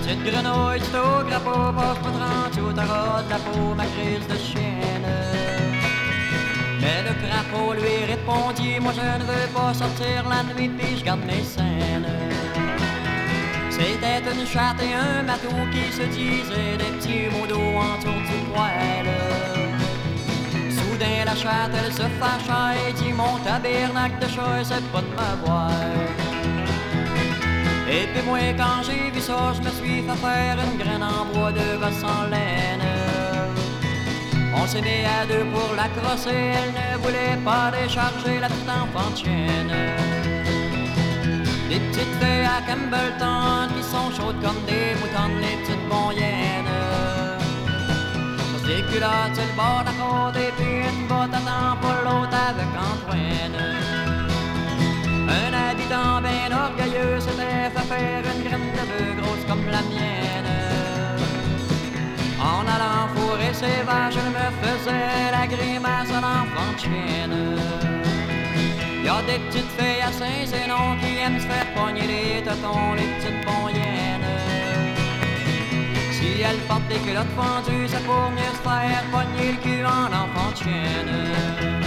Petite 0.02 0.24
grenouille, 0.24 0.80
c'est 0.80 0.98
au 0.98 1.24
crapaud, 1.28 1.72
pas 1.72 1.94
pas 2.02 2.10
trente, 2.18 2.74
de 2.74 3.30
la 3.30 3.38
peau, 3.38 3.74
ma 3.76 3.84
crise 3.84 4.26
de 4.26 4.36
chienne. 4.36 5.08
Mais 6.80 7.02
le 7.06 7.14
crapaud 7.22 7.74
lui 7.74 8.04
répondit, 8.12 8.80
moi 8.80 8.92
je 8.94 9.06
ne 9.20 9.24
veux 9.24 9.48
pas 9.54 9.72
sortir 9.74 10.28
la 10.28 10.42
nuit, 10.42 10.68
puis 10.68 10.98
je 10.98 11.04
garde 11.04 11.24
mes 11.24 11.44
scènes. 11.44 12.06
C'était 13.70 14.22
une 14.32 14.46
chatte 14.46 14.82
et 14.82 14.94
un 14.94 15.22
bateau 15.24 15.56
qui 15.72 15.92
se 15.92 16.02
disaient 16.02 16.76
des 16.78 16.92
petits 16.96 17.26
mots 17.32 17.46
d'eau 17.46 17.70
autour 17.78 18.20
du 18.28 18.38
poêle. 18.52 19.12
Soudain 20.70 21.24
la 21.24 21.34
chatte 21.34 21.72
elle 21.74 21.92
se 21.92 22.06
fâcha 22.20 22.74
et 22.88 22.92
dit 22.92 23.12
mon 23.12 23.38
tabernacle 23.44 24.18
de 24.20 24.28
chat 24.28 24.64
c'est 24.64 24.86
pas 24.92 25.00
de 25.00 25.06
me 25.06 25.46
boire. 25.46 26.21
Et 27.94 28.06
puis 28.12 28.22
moi 28.26 28.38
quand 28.56 28.82
j'ai 28.86 29.10
vu 29.10 29.20
ça 29.20 29.52
je 29.56 29.60
me 29.60 29.70
suis 29.78 30.00
fait 30.06 30.20
faire 30.26 30.56
une 30.66 30.78
graine 30.78 31.02
en 31.02 31.26
bois 31.32 31.52
de 31.52 31.66
gosse 31.80 32.04
en 32.16 32.22
laine. 32.32 32.88
On 34.56 34.66
s'est 34.66 35.04
à 35.18 35.26
deux 35.26 35.44
pour 35.52 35.70
la 35.76 35.88
crosser, 35.96 36.44
elle 36.58 36.72
ne 36.80 37.02
voulait 37.02 37.38
pas 37.44 37.70
décharger 37.70 38.40
la 38.40 38.48
petite 38.48 38.72
enfant 38.82 39.14
chienne. 39.14 39.74
Les 41.68 41.80
petites 41.80 42.14
filles 42.20 42.48
à 42.56 42.60
Campbellton 42.68 43.68
qui 43.74 43.82
sont 43.92 44.10
chaudes 44.16 44.40
comme 44.44 44.62
des 44.70 44.94
moutons, 45.00 45.34
les 45.44 45.56
petites 45.60 45.86
bonyennes. 45.90 46.72
Des 48.66 48.82
culottes 48.90 49.34
sur 49.34 49.44
le 49.44 49.56
bord 49.56 50.32
et 50.36 50.52
puis 50.56 50.76
une 50.90 51.06
botte 51.08 51.34
à 51.34 51.42
temps 51.48 51.76
pour 51.82 51.98
l'autre 52.04 52.38
avec 52.48 52.70
Antoine. 52.88 54.01
Un 55.32 55.52
habitant 55.54 56.20
bien 56.20 56.50
orgueilleux 56.64 57.18
s'était 57.20 57.70
fait 57.74 57.88
faire 57.92 58.24
une 58.34 58.42
graine 58.46 58.70
de 58.76 58.84
bœuf 58.90 59.16
grosse 59.18 59.44
comme 59.48 59.64
la 59.66 59.82
mienne. 59.90 60.52
En 62.38 62.62
allant 62.74 63.08
fourrer 63.14 63.54
ses 63.54 63.82
vaches, 63.88 64.18
elle 64.22 64.32
me 64.38 64.48
faisait 64.62 65.30
la 65.36 65.46
grimace 65.46 66.10
à 66.10 66.20
l'enfant 66.26 66.70
de 66.74 66.80
chienne. 66.82 67.38
Y'a 69.04 69.22
des 69.22 69.38
petites 69.46 69.72
filles 69.78 70.02
à 70.08 70.12
Saint-Zénon 70.12 70.96
qui 71.00 71.18
aiment 71.24 71.40
se 71.40 71.46
faire 71.46 71.68
pogner 71.74 72.06
les 72.12 72.42
totons, 72.42 72.92
les 72.98 73.08
petites 73.14 73.42
bonyennes. 73.46 74.28
Si 76.12 76.42
elles 76.42 76.62
portent 76.68 76.88
des 76.88 77.00
culottes 77.06 77.34
fendues, 77.36 77.88
c'est 77.88 78.04
pour 78.04 78.30
mieux 78.36 78.54
se 78.58 78.62
faire 78.68 79.04
pogner 79.10 79.52
le 79.52 79.58
cul 79.62 79.84
en 79.84 80.06
enfant 80.06 80.50
de 80.52 80.56
chienne. 80.56 81.81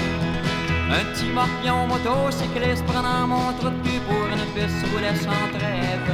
Un 0.98 1.04
petit 1.12 1.30
morpion 1.30 1.88
motocycliste 1.88 2.86
prenant 2.86 3.28
mon 3.28 3.52
trou 3.60 3.70
pour 4.08 4.26
une 4.34 4.46
piste 4.56 4.82
roulait 4.92 5.20
sans 5.26 5.48
trêve. 5.58 6.12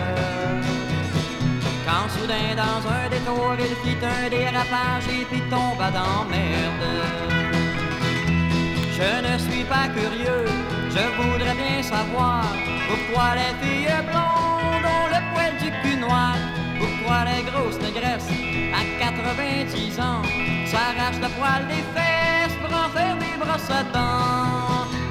Quand 1.85 2.09
soudain 2.09 2.55
dans 2.55 2.81
un 2.89 3.07
détour 3.09 3.55
il 3.59 3.75
fit 3.83 3.99
un 4.03 4.29
dérapage 4.29 5.07
et 5.07 5.25
puis 5.29 5.41
tomba 5.51 5.91
dans 5.91 6.25
merde. 6.33 6.87
Je 8.97 9.11
ne 9.27 9.37
suis 9.37 9.63
pas 9.65 9.87
curieux, 9.95 10.45
je 10.95 11.03
voudrais 11.17 11.55
bien 11.63 11.83
savoir 11.83 12.43
pourquoi 12.87 13.35
les 13.35 13.53
filles 13.61 14.01
blondes 14.09 14.87
ont 14.97 15.07
le 15.13 15.21
poil 15.31 15.53
du 15.61 15.69
cul 15.81 15.97
noir, 15.97 16.35
pourquoi 16.79 17.25
les 17.29 17.43
grosses 17.49 17.79
négresses 17.85 18.33
à 18.73 18.81
90 18.99 19.99
ans 19.99 20.23
s'arrachent 20.65 21.21
le 21.21 21.29
poil 21.37 21.67
des 21.67 21.83
fesses 21.93 22.57
pour 22.61 22.73
en 22.75 22.89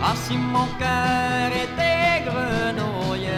Ah 0.03 0.14
si 0.14 0.37
mon 0.37 0.66
cœur 0.79 1.51
était 1.64 2.25
grenouille, 2.25 3.29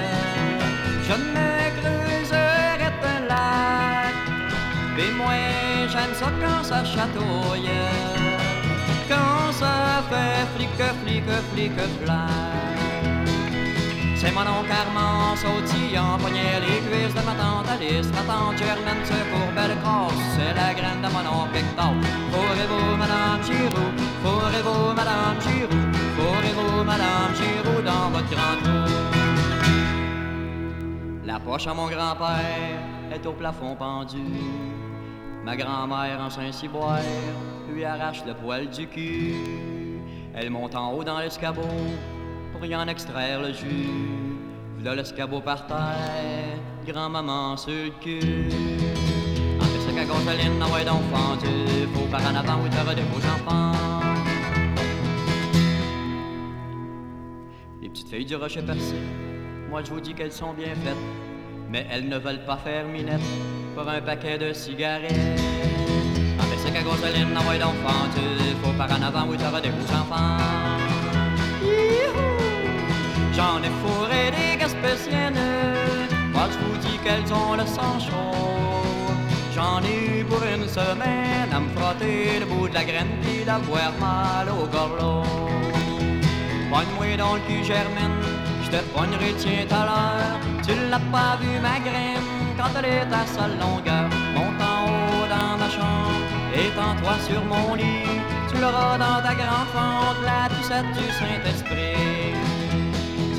je 1.07 1.15
me 1.35 1.51
creuserais 1.79 2.93
un 3.15 3.21
lac. 3.29 4.15
Et 4.99 5.11
moi 5.17 5.33
j'aime 5.89 6.15
ça 6.15 6.29
quand 6.41 6.63
ça 6.65 6.85
chatouille 6.85 7.71
quand 9.09 9.53
ça 9.53 10.03
fait 10.11 10.47
flic, 10.55 10.71
flic, 11.05 11.25
flic, 11.53 11.73
flac. 12.05 12.82
C'est 14.23 14.31
mon 14.31 14.43
oncle 14.43 14.71
Armand 14.71 15.35
sautillant, 15.35 16.17
poignait 16.17 16.61
les 16.61 16.79
cuisses 16.87 17.13
de 17.13 17.23
ma 17.27 17.35
tante 17.35 17.69
Alice, 17.69 18.07
ma 18.15 18.23
tante 18.23 18.57
Germaine 18.57 19.05
se 19.05 19.19
courbait 19.33 19.67
le 19.67 19.75
corps, 19.83 20.13
c'est 20.37 20.55
la 20.55 20.73
graine 20.73 21.03
de 21.03 21.09
mon 21.09 21.27
oncle 21.43 21.57
Hector. 21.57 21.93
Fourrez-vous, 22.31 22.97
madame 22.99 23.43
Giroux, 23.43 23.93
fourrez-vous, 24.23 24.95
madame 24.95 25.41
Giroux, 25.41 25.89
fourrez-vous, 26.17 26.85
madame 26.85 27.35
Giroux, 27.35 27.83
dans 27.83 28.11
votre 28.11 28.31
grand 28.31 28.57
trou? 28.63 28.83
La 31.25 31.41
poche 31.41 31.67
à 31.67 31.75
mon 31.75 31.89
grand-père 31.89 32.79
est 33.13 33.27
au 33.27 33.33
plafond 33.33 33.75
pendu. 33.75 34.23
Ma 35.45 35.57
grand-mère 35.57 36.21
en 36.21 36.31
Saint-Cyboire 36.31 37.01
lui 37.69 37.85
arrache 37.85 38.25
le 38.25 38.35
poil 38.35 38.69
du 38.69 38.87
cul. 38.87 39.35
Elle 40.33 40.51
monte 40.51 40.77
en 40.77 40.93
haut 40.93 41.03
dans 41.03 41.19
l'escabeau 41.19 41.67
pour 42.63 42.71
y 42.71 42.77
en 42.77 42.87
extraire 42.87 43.41
le 43.43 43.53
jus. 43.53 43.91
V'là 44.79 44.95
l'escabeau 44.95 45.41
par 45.41 45.67
terre, 45.67 46.61
grand-maman 46.87 47.57
sur 47.57 47.73
le 47.73 47.91
cul. 48.01 48.21
En 49.61 49.65
fait, 49.65 49.81
c'est 49.85 49.93
qu'à 49.93 50.05
Gonzaline, 50.05 50.63
ah 50.63 50.73
ouais 50.73 50.85
donc 50.85 51.03
fendu, 51.13 51.89
faut 51.93 52.07
par 52.07 52.21
en 52.21 52.37
avant 52.37 52.63
où 52.63 52.69
t'auras 52.69 52.95
des 52.95 53.03
beaux 53.03 53.27
enfants. 53.35 53.73
Les 57.81 57.89
petites 57.89 58.11
filles 58.11 58.27
du 58.27 58.37
rocher 58.37 58.63
percé, 58.63 58.95
moi 59.69 59.83
je 59.85 59.91
vous 59.91 60.01
dis 60.01 60.15
qu'elles 60.15 60.31
sont 60.31 60.53
bien 60.53 60.77
faites, 60.85 61.05
mais 61.69 61.85
elles 61.91 62.09
ne 62.09 62.19
veulent 62.19 62.45
pas 62.47 62.59
faire 62.59 62.87
minette 62.87 63.29
pour 63.75 63.89
un 63.89 64.01
paquet 64.01 64.39
de 64.39 64.53
cigarettes. 64.53 65.41
En 66.39 66.45
fait, 66.45 66.59
c'est 66.59 66.73
qu'à 66.73 66.83
Gonzaline, 66.83 67.37
ah 67.37 67.49
ouais 67.49 67.59
donc 67.59 67.75
fendu, 67.83 68.55
faut 68.63 68.73
par 68.79 68.93
en 68.93 69.03
avant 69.03 69.27
où 69.27 69.35
t'auras 69.35 69.61
des 69.61 69.71
beaux 69.71 69.93
enfants. 70.01 70.92
J'en 73.35 73.63
ai 73.63 73.73
fourré 73.83 74.31
des 74.31 74.59
gaspésiennes, 74.59 75.41
moi 76.35 76.47
je 76.53 76.59
vous 76.65 76.77
dis 76.79 76.99
qu'elles 77.03 77.33
ont 77.33 77.55
le 77.55 77.67
sang 77.67 77.99
chaud. 77.99 78.83
J'en 79.55 79.81
ai 79.83 80.21
eu 80.21 80.25
pour 80.25 80.43
une 80.43 80.69
semaine 80.69 81.51
à 81.53 81.61
me 81.61 81.69
frotter 81.77 82.41
le 82.41 82.47
bout 82.47 82.69
de 82.69 82.75
la 82.75 82.85
graine 82.85 83.13
puis 83.23 83.45
d'avoir 83.45 83.93
mal 83.99 84.49
au 84.51 84.67
gorlot. 84.67 85.25
Pogne-moi 86.71 87.17
dans 87.17 87.35
le 87.35 87.41
cul, 87.41 87.65
Germaine, 87.65 88.21
je 88.65 88.71
te 88.71 88.83
pognerai, 88.95 89.35
tiens, 89.39 89.67
à 89.79 89.85
l'heure. 89.87 90.39
Tu 90.67 90.73
l'as 90.91 91.07
pas 91.11 91.37
vu, 91.41 91.53
ma 91.61 91.79
graine, 91.81 92.29
quand 92.59 92.73
elle 92.79 92.91
est 92.97 93.13
à 93.21 93.27
sa 93.27 93.49
longueur. 93.49 94.09
Monte 94.35 94.63
en 94.73 94.85
haut 94.89 95.27
dans 95.35 95.57
ma 95.59 95.69
chambre, 95.69 96.23
étends-toi 96.55 97.15
sur 97.29 97.43
mon 97.45 97.75
lit. 97.75 98.09
Tu 98.51 98.61
l'auras 98.61 98.97
dans 98.99 99.21
ta 99.27 99.35
grande 99.35 99.71
fente, 99.75 100.21
la 100.25 100.49
pucette 100.55 100.93
du 100.99 101.07
Saint-Esprit. 101.19 102.52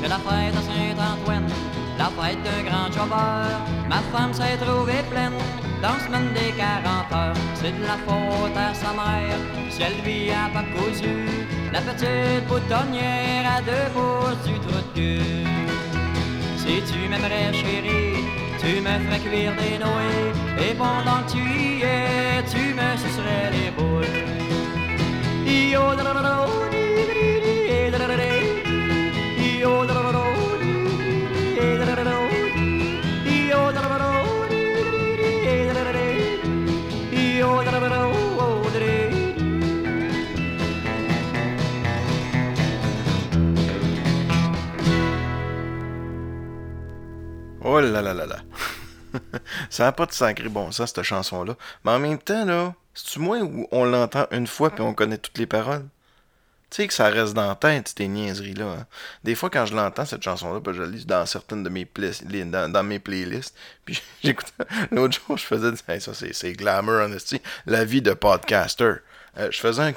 La 0.08 0.18
fête 0.18 0.54
à 0.54 0.60
Saint-Antoine, 0.60 1.48
la 1.98 2.04
fête 2.04 2.42
d'un 2.44 2.62
grand 2.68 2.86
chauffeur. 2.88 3.60
Ma 3.88 4.00
femme 4.12 4.34
s'est 4.34 4.58
trouvée 4.58 5.02
pleine 5.10 5.32
dans 5.80 5.98
semaine 6.04 6.30
des 6.34 6.52
40 6.52 7.12
heures. 7.12 7.36
C'est 7.54 7.72
de 7.72 7.82
la 7.82 7.96
faute 8.06 8.56
à 8.56 8.74
sa 8.74 8.92
mère, 8.92 9.38
si 9.70 9.82
elle 9.82 9.96
lui 10.04 10.30
a 10.30 10.50
pas 10.52 10.64
cousu. 10.74 11.26
La 11.72 11.80
petite 11.80 12.46
boutonnière 12.46 13.50
à 13.56 13.62
deux 13.62 13.88
pouces 13.94 14.44
du 14.46 14.60
trou 14.60 14.76
de 14.76 14.94
cul. 14.94 15.46
Si 16.58 16.82
tu 16.92 17.08
m'aimerais 17.08 17.52
chérie, 17.54 18.24
tu 18.60 18.80
me 18.82 18.94
ferais 19.04 19.20
cuire 19.20 19.52
des 19.56 19.78
nouilles. 19.82 20.68
Et 20.68 20.74
pendant 20.74 21.22
que 21.26 21.32
tu 21.32 21.38
y 21.38 21.82
es, 21.82 22.42
tu 22.52 22.74
me 22.74 22.88
sucerais 22.98 23.50
les 23.52 23.70
boules. 23.70 24.43
ça 49.70 49.84
n'a 49.84 49.92
pas 49.92 50.06
de 50.06 50.12
sacré 50.12 50.48
bon 50.48 50.72
sens, 50.72 50.92
cette 50.94 51.02
chanson-là. 51.02 51.56
Mais 51.84 51.92
en 51.92 51.98
même 51.98 52.18
temps, 52.18 52.44
là, 52.44 52.74
c'est-tu 52.94 53.18
moi 53.18 53.38
où 53.40 53.66
on 53.70 53.84
l'entend 53.84 54.26
une 54.30 54.46
fois 54.46 54.70
puis 54.70 54.82
on 54.82 54.94
connaît 54.94 55.18
toutes 55.18 55.38
les 55.38 55.46
paroles? 55.46 55.86
Tu 56.70 56.82
sais 56.82 56.88
que 56.88 56.94
ça 56.94 57.08
reste 57.08 57.34
dans 57.34 57.46
la 57.46 57.54
tête, 57.54 57.92
ces 57.96 58.08
niaiseries-là. 58.08 58.64
hein. 58.64 58.86
Des 59.22 59.36
fois, 59.36 59.48
quand 59.48 59.64
je 59.64 59.76
l'entends, 59.76 60.04
cette 60.04 60.22
chanson-là, 60.22 60.58
ben, 60.58 60.72
je 60.72 60.82
la 60.82 60.88
lis 60.88 61.06
dans 61.06 61.24
certaines 61.24 61.62
de 61.62 61.68
mes, 61.68 61.88
dans, 62.46 62.82
mes 62.82 62.98
playlists. 62.98 63.54
Puis. 63.84 64.02
L'autre 64.90 65.20
jour, 65.26 65.38
je 65.38 65.44
faisais. 65.44 66.00
Ça, 66.00 66.14
c'est 66.14 66.32
c'est 66.32 66.52
glamour, 66.52 66.94
honesty. 66.94 67.40
La 67.66 67.84
vie 67.84 68.02
de 68.02 68.12
podcaster. 68.12 68.94
Euh, 69.38 69.50
je 69.50 69.60
faisais 69.60 69.82
un. 69.82 69.92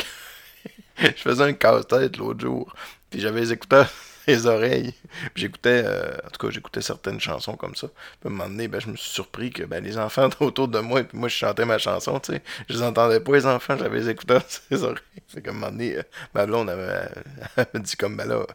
je 1.00 1.12
faisais 1.13 1.43
un 1.43 1.54
casse-tête 1.54 2.17
l'autre 2.17 2.41
jour. 2.41 2.71
Puis 3.10 3.21
j'avais 3.21 3.39
les 3.39 3.54
écouteurs 3.54 3.89
les 4.28 4.46
oreilles. 4.46 4.94
J'écoutais, 5.36 5.84
euh, 5.86 6.16
en 6.26 6.30
tout 6.30 6.46
cas, 6.46 6.52
j'écoutais 6.52 6.82
certaines 6.82 7.20
chansons 7.20 7.56
comme 7.56 7.76
ça. 7.76 7.88
Puis 7.88 8.26
à 8.26 8.28
un 8.28 8.32
moment 8.32 8.50
donné, 8.50 8.68
ben, 8.68 8.80
je 8.80 8.90
me 8.90 8.96
suis 8.96 9.10
surpris 9.10 9.52
que 9.52 9.63
ben, 9.63 9.84
les 9.84 9.98
enfants 9.98 10.30
autour 10.40 10.68
de 10.68 10.80
moi, 10.80 11.04
puis 11.04 11.18
moi, 11.18 11.30
je 11.30 11.36
chantais 11.36 11.66
ma 11.66 11.78
chanson, 11.78 12.20
tu 12.20 12.34
sais. 12.34 12.44
Je 12.70 12.76
les 12.76 12.84
entendais 12.84 13.20
pas, 13.20 13.34
les 13.34 13.46
enfants, 13.46 13.78
j'avais 13.78 14.00
les 14.00 14.10
écouteurs 14.10 14.44
sur 14.48 14.62
les 14.70 14.84
oreilles. 14.84 14.98
Fait 15.28 15.42
qu'à 15.42 15.52
un 15.52 15.54
moment 15.54 15.72
donné, 15.72 15.98
euh, 15.98 16.04
ma 16.34 16.46
blonde 16.46 16.72
dit 17.76 17.96
comme, 17.96 18.18
ben 18.18 18.28
là, 18.28 18.46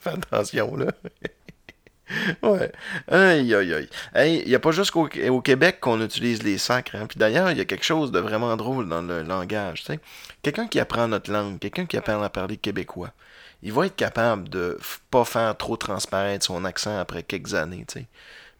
fais 0.00 0.10
attention, 0.10 0.76
là. 0.76 0.86
Ouais. 2.42 2.70
Aïe, 3.08 3.52
aïe. 3.54 3.88
Hey, 4.14 4.42
il 4.42 4.48
n'y 4.48 4.54
a 4.54 4.60
pas 4.60 4.70
juste 4.70 4.94
au 4.94 5.40
Québec 5.40 5.80
qu'on 5.80 6.00
utilise 6.00 6.42
les 6.42 6.58
sacres. 6.58 6.94
Hein. 6.94 7.06
Puis 7.06 7.18
d'ailleurs, 7.18 7.50
il 7.50 7.58
y 7.58 7.60
a 7.60 7.64
quelque 7.64 7.84
chose 7.84 8.12
de 8.12 8.20
vraiment 8.20 8.56
drôle 8.56 8.88
dans 8.88 9.02
le 9.02 9.22
langage. 9.22 9.84
Quelqu'un 10.42 10.68
qui 10.68 10.78
apprend 10.78 11.08
notre 11.08 11.32
langue, 11.32 11.58
quelqu'un 11.58 11.86
qui 11.86 11.96
apprend 11.96 12.22
à 12.22 12.28
parler 12.28 12.56
québécois, 12.56 13.12
il 13.62 13.72
va 13.72 13.86
être 13.86 13.96
capable 13.96 14.48
de 14.48 14.78
pas 15.10 15.24
faire 15.24 15.56
trop 15.56 15.76
transparaître 15.76 16.44
son 16.44 16.64
accent 16.64 16.98
après 16.98 17.22
quelques 17.22 17.54
années. 17.54 17.86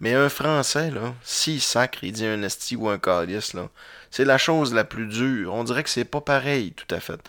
Mais 0.00 0.14
un 0.14 0.28
Français, 0.28 0.90
là, 0.90 1.14
s'il 1.22 1.60
sacre, 1.60 2.04
il 2.04 2.12
dit 2.12 2.26
un 2.26 2.42
esti 2.42 2.76
ou 2.76 2.88
un 2.88 2.98
calice, 2.98 3.54
là, 3.54 3.68
c'est 4.10 4.24
la 4.24 4.38
chose 4.38 4.74
la 4.74 4.84
plus 4.84 5.06
dure. 5.06 5.54
On 5.54 5.64
dirait 5.64 5.82
que 5.84 5.90
c'est 5.90 6.04
pas 6.04 6.20
pareil, 6.20 6.72
tout 6.72 6.92
à 6.94 7.00
fait. 7.00 7.20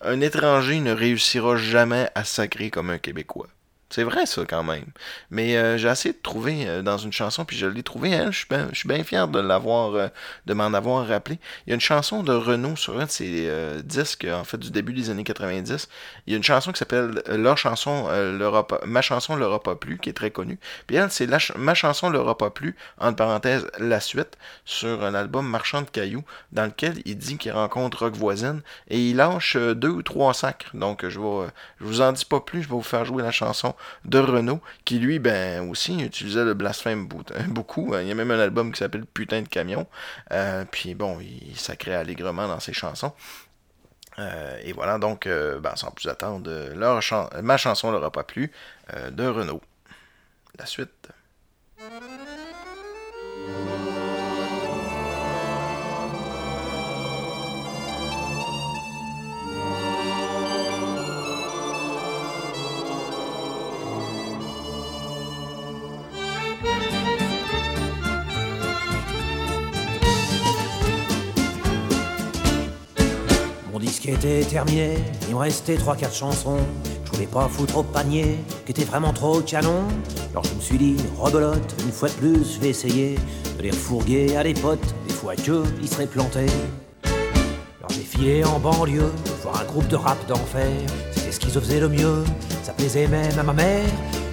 Un 0.00 0.20
étranger 0.20 0.80
ne 0.80 0.92
réussira 0.92 1.56
jamais 1.56 2.10
à 2.14 2.24
sacrer 2.24 2.70
comme 2.70 2.90
un 2.90 2.98
Québécois. 2.98 3.48
C'est 3.94 4.04
vrai, 4.04 4.24
ça, 4.24 4.46
quand 4.46 4.62
même. 4.64 4.86
Mais 5.30 5.54
euh, 5.58 5.76
j'ai 5.76 5.88
essayé 5.88 6.14
de 6.14 6.18
trouver 6.22 6.66
euh, 6.66 6.80
dans 6.80 6.96
une 6.96 7.12
chanson, 7.12 7.44
puis 7.44 7.58
je 7.58 7.66
l'ai 7.66 7.82
trouvé, 7.82 8.14
hein, 8.14 8.30
je 8.30 8.38
suis 8.38 8.46
bien- 8.48 8.68
bien 8.86 9.04
fier 9.04 9.28
de 9.28 9.38
l'avoir, 9.38 9.94
euh, 9.94 10.08
de 10.46 10.54
m'en 10.54 10.72
avoir 10.72 11.06
rappelé. 11.06 11.38
Il 11.66 11.70
y 11.70 11.72
a 11.72 11.74
une 11.74 11.80
chanson 11.82 12.22
de 12.22 12.32
Renaud 12.32 12.74
sur 12.74 12.98
un 12.98 13.04
de 13.04 13.10
ses 13.10 13.46
euh, 13.48 13.82
disques, 13.82 14.24
en 14.24 14.44
fait, 14.44 14.56
du 14.56 14.70
début 14.70 14.94
des 14.94 15.10
années 15.10 15.24
90. 15.24 15.90
Il 16.26 16.32
y 16.32 16.34
a 16.34 16.38
une 16.38 16.42
chanson 16.42 16.72
qui 16.72 16.78
s'appelle 16.78 17.22
Leur 17.28 17.58
chanson, 17.58 18.08
leur 18.08 18.54
a 18.56 18.66
pas- 18.66 18.80
Ma 18.86 19.02
chanson 19.02 19.36
leur 19.36 19.52
a 19.52 19.62
pas 19.62 19.74
plu, 19.76 19.98
qui 19.98 20.08
est 20.08 20.14
très 20.14 20.30
connue. 20.30 20.58
Puis 20.86 20.96
elle, 20.96 21.10
c'est 21.10 21.28
Ma 21.56 21.74
chanson 21.74 22.08
leur 22.08 22.26
a 22.30 22.38
pas 22.38 22.48
plu, 22.48 22.74
entre 22.98 23.16
parenthèses, 23.16 23.66
la 23.78 24.00
suite, 24.00 24.38
sur 24.64 25.04
un 25.04 25.14
album 25.14 25.46
Marchand 25.46 25.82
de 25.82 25.90
cailloux, 25.90 26.24
dans 26.52 26.64
lequel 26.64 26.94
il 27.04 27.18
dit 27.18 27.36
qu'il 27.36 27.52
rencontre 27.52 27.98
Rock 28.06 28.14
Voisine, 28.14 28.62
et 28.88 28.98
il 29.10 29.16
lâche 29.16 29.56
deux 29.58 29.90
ou 29.90 30.02
trois 30.02 30.32
sacres. 30.32 30.70
Donc, 30.74 31.06
je 31.06 31.20
vais, 31.20 31.48
je 31.80 31.84
vous 31.84 32.00
en 32.00 32.12
dis 32.12 32.24
pas 32.24 32.40
plus, 32.40 32.62
je 32.62 32.68
vais 32.68 32.74
vous 32.74 32.82
faire 32.82 33.04
jouer 33.04 33.22
la 33.22 33.30
chanson 33.32 33.74
de 34.04 34.18
Renault, 34.18 34.60
qui 34.84 34.98
lui, 34.98 35.18
ben 35.18 35.68
aussi, 35.68 36.00
utilisait 36.02 36.44
le 36.44 36.54
blasphème 36.54 37.06
bout- 37.06 37.32
beaucoup. 37.48 37.94
Il 37.96 38.06
y 38.06 38.10
a 38.10 38.14
même 38.14 38.30
un 38.30 38.38
album 38.38 38.72
qui 38.72 38.78
s'appelle 38.78 39.04
Putain 39.06 39.42
de 39.42 39.48
camion. 39.48 39.86
Euh, 40.32 40.64
puis 40.70 40.94
bon, 40.94 41.18
il 41.20 41.56
sacrait 41.58 41.94
allègrement 41.94 42.48
dans 42.48 42.60
ses 42.60 42.72
chansons. 42.72 43.12
Euh, 44.18 44.58
et 44.62 44.72
voilà, 44.72 44.98
donc, 44.98 45.26
euh, 45.26 45.58
ben, 45.58 45.74
sans 45.76 45.90
plus 45.90 46.08
attendre, 46.08 46.50
euh, 46.50 47.40
ma 47.42 47.56
chanson 47.56 47.90
leur 47.90 48.04
a 48.04 48.10
pas 48.10 48.24
plu, 48.24 48.52
euh, 48.94 49.10
de 49.10 49.26
Renault. 49.26 49.62
La 50.58 50.66
suite. 50.66 51.08
Disque 74.02 74.18
était 74.18 74.44
terminé, 74.44 74.94
il 75.28 75.34
me 75.34 75.40
restait 75.40 75.76
3-4 75.76 76.12
chansons. 76.12 76.58
Je 77.04 77.10
voulais 77.12 77.26
pas 77.26 77.46
foutre 77.48 77.78
au 77.78 77.82
panier, 77.84 78.38
qui 78.64 78.72
était 78.72 78.84
vraiment 78.84 79.12
trop 79.12 79.40
canon. 79.40 79.84
Alors 80.32 80.42
je 80.44 80.54
me 80.54 80.60
suis 80.60 80.78
dit, 80.78 80.96
rebelote, 81.16 81.74
une 81.84 81.92
fois 81.92 82.08
de 82.08 82.14
plus, 82.14 82.54
je 82.54 82.60
vais 82.60 82.70
essayer 82.70 83.16
de 83.56 83.62
les 83.62 83.70
refourguer 83.70 84.36
à 84.36 84.42
des 84.42 84.54
potes, 84.54 84.94
des 85.06 85.14
fois 85.14 85.36
que 85.36 85.62
ils 85.80 85.88
seraient 85.88 86.08
plantés. 86.08 86.46
Alors 87.04 87.90
j'ai 87.90 88.00
filé 88.00 88.44
en 88.44 88.58
banlieue, 88.58 89.12
voir 89.42 89.60
un 89.60 89.64
groupe 89.64 89.86
de 89.86 89.96
rap 89.96 90.18
d'enfer. 90.26 90.70
C'était 91.12 91.30
ce 91.30 91.38
qu'ils 91.38 91.50
faisaient 91.50 91.80
le 91.80 91.88
mieux, 91.88 92.24
ça 92.64 92.72
plaisait 92.72 93.06
même 93.06 93.38
à 93.38 93.44
ma 93.44 93.52
mère. 93.52 93.88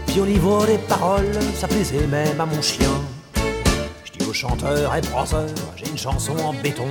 Puis 0.08 0.20
au 0.20 0.26
niveau 0.26 0.66
des 0.66 0.80
paroles, 0.80 1.38
ça 1.54 1.68
plaisait 1.68 2.08
même 2.08 2.42
à 2.42 2.46
mon 2.48 2.62
chien. 2.62 2.90
Je 4.04 4.18
dis 4.18 4.28
aux 4.28 4.34
chanteurs 4.34 4.96
et 4.96 5.02
brasseurs, 5.02 5.46
j'ai 5.76 5.88
une 5.88 5.98
chanson 5.98 6.36
en 6.44 6.54
béton. 6.54 6.88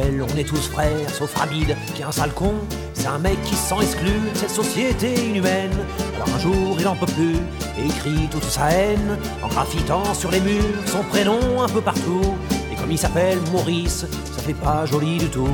On 0.00 0.36
est 0.38 0.44
tous 0.44 0.68
frères, 0.68 1.10
sauf 1.12 1.34
Hamid, 1.42 1.76
qui 1.94 2.02
est 2.02 2.04
un 2.04 2.12
sale 2.12 2.32
con. 2.32 2.54
C'est 2.94 3.08
un 3.08 3.18
mec 3.18 3.40
qui 3.42 3.56
se 3.56 3.68
sent 3.68 3.82
exclu 3.82 4.10
de 4.32 4.36
cette 4.36 4.50
société 4.50 5.12
inhumaine. 5.14 5.76
Alors 6.14 6.28
un 6.36 6.38
jour, 6.38 6.76
il 6.78 6.86
en 6.86 6.94
peut 6.94 7.06
plus 7.06 7.36
et 7.76 7.86
écrit 7.86 8.28
toute 8.30 8.44
sa 8.44 8.70
haine 8.70 9.18
en 9.42 9.48
graffitant 9.48 10.14
sur 10.14 10.30
les 10.30 10.40
murs 10.40 10.62
son 10.86 11.02
prénom 11.02 11.62
un 11.62 11.68
peu 11.68 11.80
partout. 11.80 12.36
Et 12.72 12.76
comme 12.76 12.92
il 12.92 12.98
s'appelle 12.98 13.38
Maurice, 13.50 14.06
ça 14.36 14.42
fait 14.42 14.54
pas 14.54 14.86
joli 14.86 15.18
du 15.18 15.28
tout. 15.28 15.48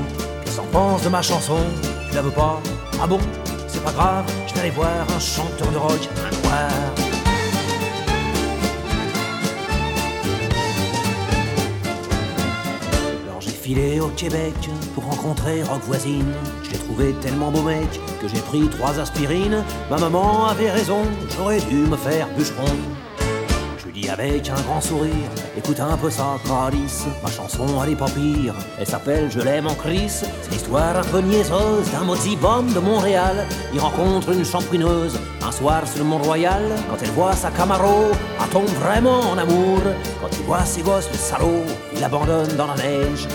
Qu'est-ce 0.45 0.59
qu'on 0.59 0.67
pense 0.67 1.03
de 1.03 1.09
ma 1.09 1.23
chanson? 1.23 1.59
Tu 2.11 2.15
la 2.15 2.23
veux 2.23 2.31
pas? 2.31 2.61
Ah 3.03 3.07
bon? 3.07 3.21
C'est 3.67 3.83
pas 3.83 3.93
grave, 3.93 4.25
je 4.47 4.55
vais 4.55 4.61
aller 4.61 4.71
voir 4.71 5.07
un 5.17 5.21
chanteur 5.21 5.71
de 5.73 5.79
rock, 5.79 6.09
un 6.19 6.49
noir. 6.49 7.04
Filé 13.65 13.99
au 13.99 14.09
Québec 14.09 14.55
pour 14.95 15.05
rencontrer 15.05 15.63
Rock 15.63 15.81
Voisine. 15.87 16.35
Je 16.65 16.73
l'ai 16.73 16.79
trouvé 16.79 17.15
tellement 17.23 17.51
beau 17.51 17.63
mec 17.63 17.89
que 18.21 18.29
j'ai 18.29 18.41
pris 18.41 18.69
trois 18.69 19.01
aspirines. 19.01 19.65
Ma 19.91 19.97
maman 19.97 20.49
avait 20.49 20.71
raison, 20.71 21.01
j'aurais 21.35 21.61
dû 21.61 21.77
me 21.77 21.97
faire 21.97 22.29
bûcheron. 22.37 22.77
Je 23.79 23.87
lui 23.87 24.03
dis 24.03 24.11
avec 24.11 24.51
un 24.51 24.61
grand 24.67 24.83
sourire, 24.83 25.31
écoute 25.57 25.81
un 25.81 25.97
peu 25.97 26.11
ça, 26.11 26.37
Calice. 26.47 27.07
Ma 27.23 27.31
chanson, 27.31 27.67
elle 27.83 27.93
est 27.93 27.97
pas 27.97 28.11
pire. 28.11 28.55
Elle 28.79 28.87
s'appelle 28.87 29.31
Je 29.31 29.41
l'aime 29.41 29.67
en 29.67 29.75
Chris. 29.75 30.11
C'est 30.11 30.51
l'histoire 30.51 30.99
un 30.99 31.05
peu 31.05 31.21
niaiseuse 31.21 31.91
d'un 31.91 32.05
mozibum 32.05 32.71
de 32.71 32.81
Montréal. 32.81 33.47
Il 33.73 33.81
rencontre 33.81 34.29
une 34.31 34.45
champrineuse 34.45 35.19
un 35.43 35.53
soir 35.53 35.89
sur 35.89 36.01
le 36.01 36.05
Mont-Royal. 36.05 36.65
Quand 36.91 36.99
elle 37.03 37.13
voit 37.13 37.33
sa 37.33 37.51
Camaro, 37.51 38.11
elle 38.43 38.51
tombe 38.51 38.69
vraiment 38.85 39.21
en 39.21 39.39
amour. 39.39 39.81
Quand 40.21 40.29
il 40.33 40.45
voit 40.45 40.67
ses 40.67 40.83
gosses, 40.83 41.09
le 41.11 41.17
salaud, 41.17 41.65
il 41.97 42.05
abandonne 42.05 42.55
dans 42.59 42.67
la 42.67 42.77
neige. 42.77 43.27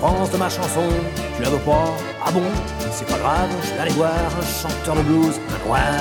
Penses 0.00 0.30
de 0.30 0.36
ma 0.36 0.48
chanson 0.50 0.88
Tu 1.36 1.42
la 1.42 1.48
veux 1.48 1.58
pas 1.58 1.94
Ah 2.24 2.30
bon 2.30 2.42
C'est 2.92 3.06
pas 3.06 3.18
grave, 3.18 3.48
je 3.62 3.72
vais 3.72 3.80
aller 3.80 3.92
voir 3.92 4.12
un 4.12 4.44
chanteur 4.44 4.96
de 4.96 5.02
blues, 5.02 5.40
un 5.48 5.66
noir. 5.66 6.00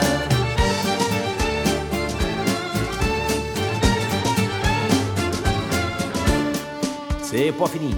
C'est 7.23 7.51
pas 7.51 7.67
fini. 7.67 7.95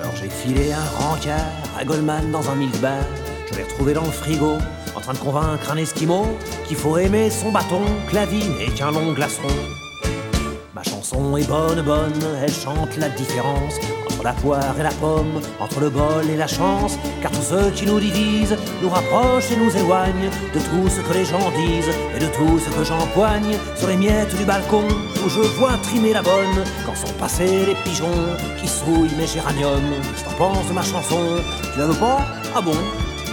Alors 0.00 0.16
j'ai 0.16 0.28
filé 0.28 0.72
un 0.72 0.84
rencard 0.98 1.36
à 1.78 1.84
Goldman 1.84 2.30
dans 2.30 2.48
un 2.50 2.54
milk 2.54 2.78
bar. 2.80 3.04
Je 3.50 3.56
l'ai 3.56 3.64
retrouvé 3.64 3.92
dans 3.92 4.04
le 4.04 4.10
frigo, 4.10 4.56
en 4.94 5.00
train 5.00 5.12
de 5.12 5.18
convaincre 5.18 5.70
un 5.70 5.76
esquimau 5.76 6.26
qu'il 6.66 6.76
faut 6.76 6.96
aimer 6.96 7.30
son 7.30 7.52
bâton, 7.52 7.82
que 8.10 8.14
la 8.14 8.24
vie 8.24 8.48
n'est 8.58 8.74
qu'un 8.74 8.90
long 8.90 9.12
glaçon. 9.12 9.42
Ma 10.74 10.82
chanson 10.82 11.36
est 11.36 11.46
bonne, 11.46 11.82
bonne, 11.82 12.12
elle 12.42 12.52
chante 12.52 12.96
la 12.98 13.08
différence 13.10 13.74
la 14.22 14.32
poire 14.32 14.74
et 14.78 14.82
la 14.82 14.90
pomme, 14.90 15.40
entre 15.60 15.80
le 15.80 15.90
bol 15.90 16.28
et 16.30 16.36
la 16.36 16.46
chance. 16.46 16.98
Car 17.22 17.30
tout 17.30 17.42
ce 17.42 17.70
qui 17.70 17.86
nous 17.86 18.00
divise 18.00 18.56
nous 18.82 18.88
rapproche 18.88 19.50
et 19.52 19.56
nous 19.56 19.74
éloigne 19.76 20.30
de 20.54 20.58
tout 20.58 20.88
ce 20.88 21.00
que 21.00 21.14
les 21.14 21.24
gens 21.24 21.50
disent 21.56 21.94
et 22.14 22.18
de 22.18 22.26
tout 22.26 22.58
ce 22.58 22.70
que 22.76 22.84
j'empoigne 22.84 23.56
sur 23.76 23.88
les 23.88 23.96
miettes 23.96 24.36
du 24.36 24.44
balcon 24.44 24.84
où 25.24 25.28
je 25.28 25.40
vois 25.58 25.76
trimer 25.82 26.12
la 26.12 26.22
bonne 26.22 26.64
quand 26.84 26.94
sont 26.94 27.12
passés 27.14 27.66
les 27.66 27.74
pigeons 27.84 28.36
qui 28.60 28.68
souillent 28.68 29.16
mes 29.18 29.26
géraniums. 29.26 29.94
T'en 30.24 30.36
penses 30.36 30.68
de 30.68 30.72
ma 30.72 30.82
chanson 30.82 31.20
Tu 31.72 31.78
la 31.78 31.86
veux 31.86 31.94
pas? 31.94 32.18
Ah 32.54 32.60
bon? 32.60 32.76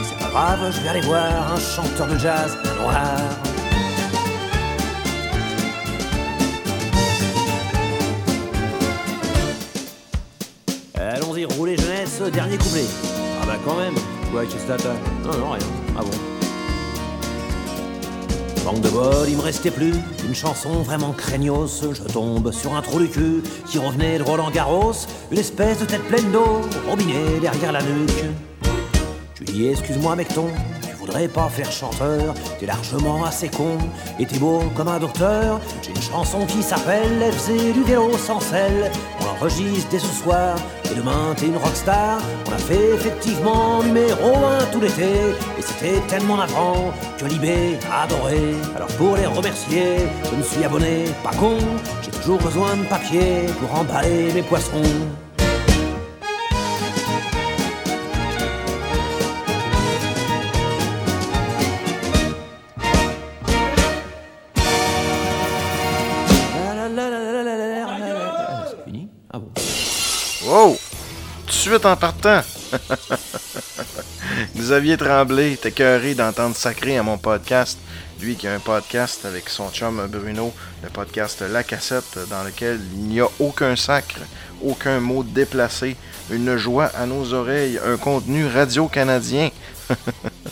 C'est 0.03 0.17
pas 0.17 0.31
grave, 0.31 0.71
je 0.75 0.81
vais 0.81 0.89
aller 0.89 1.01
voir 1.01 1.53
un 1.53 1.59
chanteur 1.59 2.07
de 2.07 2.17
jazz, 2.17 2.57
noir. 2.81 3.52
Dernier 12.29 12.57
couplet. 12.57 12.85
Ah 13.41 13.45
bah 13.45 13.57
quand 13.65 13.75
même. 13.75 13.95
Ouais, 14.33 14.45
qu'est-ce 14.45 14.65
que 14.65 15.27
Non, 15.27 15.37
non, 15.37 15.51
rien. 15.51 15.65
Ah 15.97 16.01
bon? 16.01 16.09
Manque 18.65 18.81
de 18.81 18.89
bol, 18.89 19.27
il 19.27 19.35
me 19.35 19.41
restait 19.41 19.71
plus 19.71 19.93
une 20.25 20.33
chanson 20.33 20.69
vraiment 20.83 21.11
craignos. 21.11 21.83
Je 21.91 22.01
tombe 22.03 22.51
sur 22.53 22.73
un 22.73 22.81
trou 22.81 22.99
du 22.99 23.09
cul 23.09 23.43
qui 23.67 23.77
revenait 23.77 24.17
de 24.19 24.23
Roland 24.23 24.49
Garros. 24.51 24.93
Une 25.31 25.37
espèce 25.37 25.79
de 25.79 25.85
tête 25.85 26.03
pleine 26.03 26.31
d'eau, 26.31 26.61
robinet 26.89 27.39
derrière 27.41 27.73
la 27.73 27.81
nuque. 27.81 28.23
Je 29.35 29.39
lui 29.39 29.51
dis 29.51 29.67
excuse-moi 29.67 30.15
mec 30.15 30.29
ton, 30.33 30.47
tu 30.81 30.95
voudrais 30.95 31.27
pas 31.27 31.49
faire 31.49 31.69
chanteur, 31.69 32.33
t'es 32.57 32.65
largement 32.65 33.25
assez 33.25 33.49
con, 33.49 33.77
et 34.17 34.25
t'es 34.25 34.39
beau 34.39 34.61
comme 34.75 34.87
un 34.87 34.99
docteur. 34.99 35.59
J'ai 35.81 35.89
une 35.89 36.01
chanson 36.01 36.45
qui 36.45 36.63
s'appelle 36.63 37.21
Elle 37.21 37.33
faisait 37.33 37.73
du 37.73 37.83
vélo 37.83 38.17
sans 38.17 38.39
selle. 38.39 38.89
On 39.33 39.45
l'enregistre 39.45 39.89
dès 39.89 39.99
ce 39.99 40.13
soir, 40.21 40.57
et 40.85 40.95
demain 40.95 41.33
t'es 41.35 41.47
une 41.47 41.57
rockstar. 41.57 42.21
On 42.47 42.53
a 42.53 42.57
fait 42.57 42.93
effectivement 42.93 43.83
numéro 43.83 44.35
un 44.45 44.63
tout 44.71 44.79
l'été, 44.79 45.11
et 45.57 45.61
c'était 45.61 45.99
tellement 46.07 46.37
navrant 46.37 46.93
que 47.17 47.25
Libé 47.25 47.77
a 47.91 48.03
adoré. 48.03 48.55
Alors 48.75 48.89
pour 48.89 49.15
les 49.15 49.25
remercier, 49.25 49.97
je 50.29 50.35
me 50.35 50.43
suis 50.43 50.63
abonné, 50.63 51.05
pas 51.23 51.35
con, 51.35 51.57
j'ai 52.01 52.11
toujours 52.11 52.39
besoin 52.39 52.75
de 52.75 52.83
papier 52.83 53.45
pour 53.59 53.79
emballer 53.79 54.33
mes 54.33 54.43
poissons. 54.43 54.81
Wow! 70.53 70.77
Tout 71.47 71.47
de 71.47 71.51
suite 71.51 71.85
en 71.87 71.95
partant! 71.95 72.41
Xavier 74.55 74.97
Tremblay 74.97 75.53
est 75.53 75.65
écœuré 75.65 76.13
d'entendre 76.13 76.55
sacrer 76.55 76.95
à 76.95 77.01
mon 77.01 77.17
podcast. 77.17 77.79
Lui 78.21 78.35
qui 78.35 78.45
a 78.47 78.53
un 78.53 78.59
podcast 78.59 79.25
avec 79.25 79.49
son 79.49 79.71
chum 79.71 80.07
Bruno, 80.07 80.53
le 80.83 80.89
podcast 80.89 81.41
La 81.41 81.63
Cassette, 81.63 82.19
dans 82.29 82.43
lequel 82.43 82.79
il 82.93 82.99
n'y 82.99 83.19
a 83.19 83.27
aucun 83.39 83.75
sacre, 83.75 84.19
aucun 84.63 84.99
mot 84.99 85.23
déplacé, 85.23 85.95
une 86.29 86.55
joie 86.55 86.91
à 86.95 87.07
nos 87.07 87.33
oreilles, 87.33 87.79
un 87.83 87.97
contenu 87.97 88.45
radio-canadien. 88.45 89.49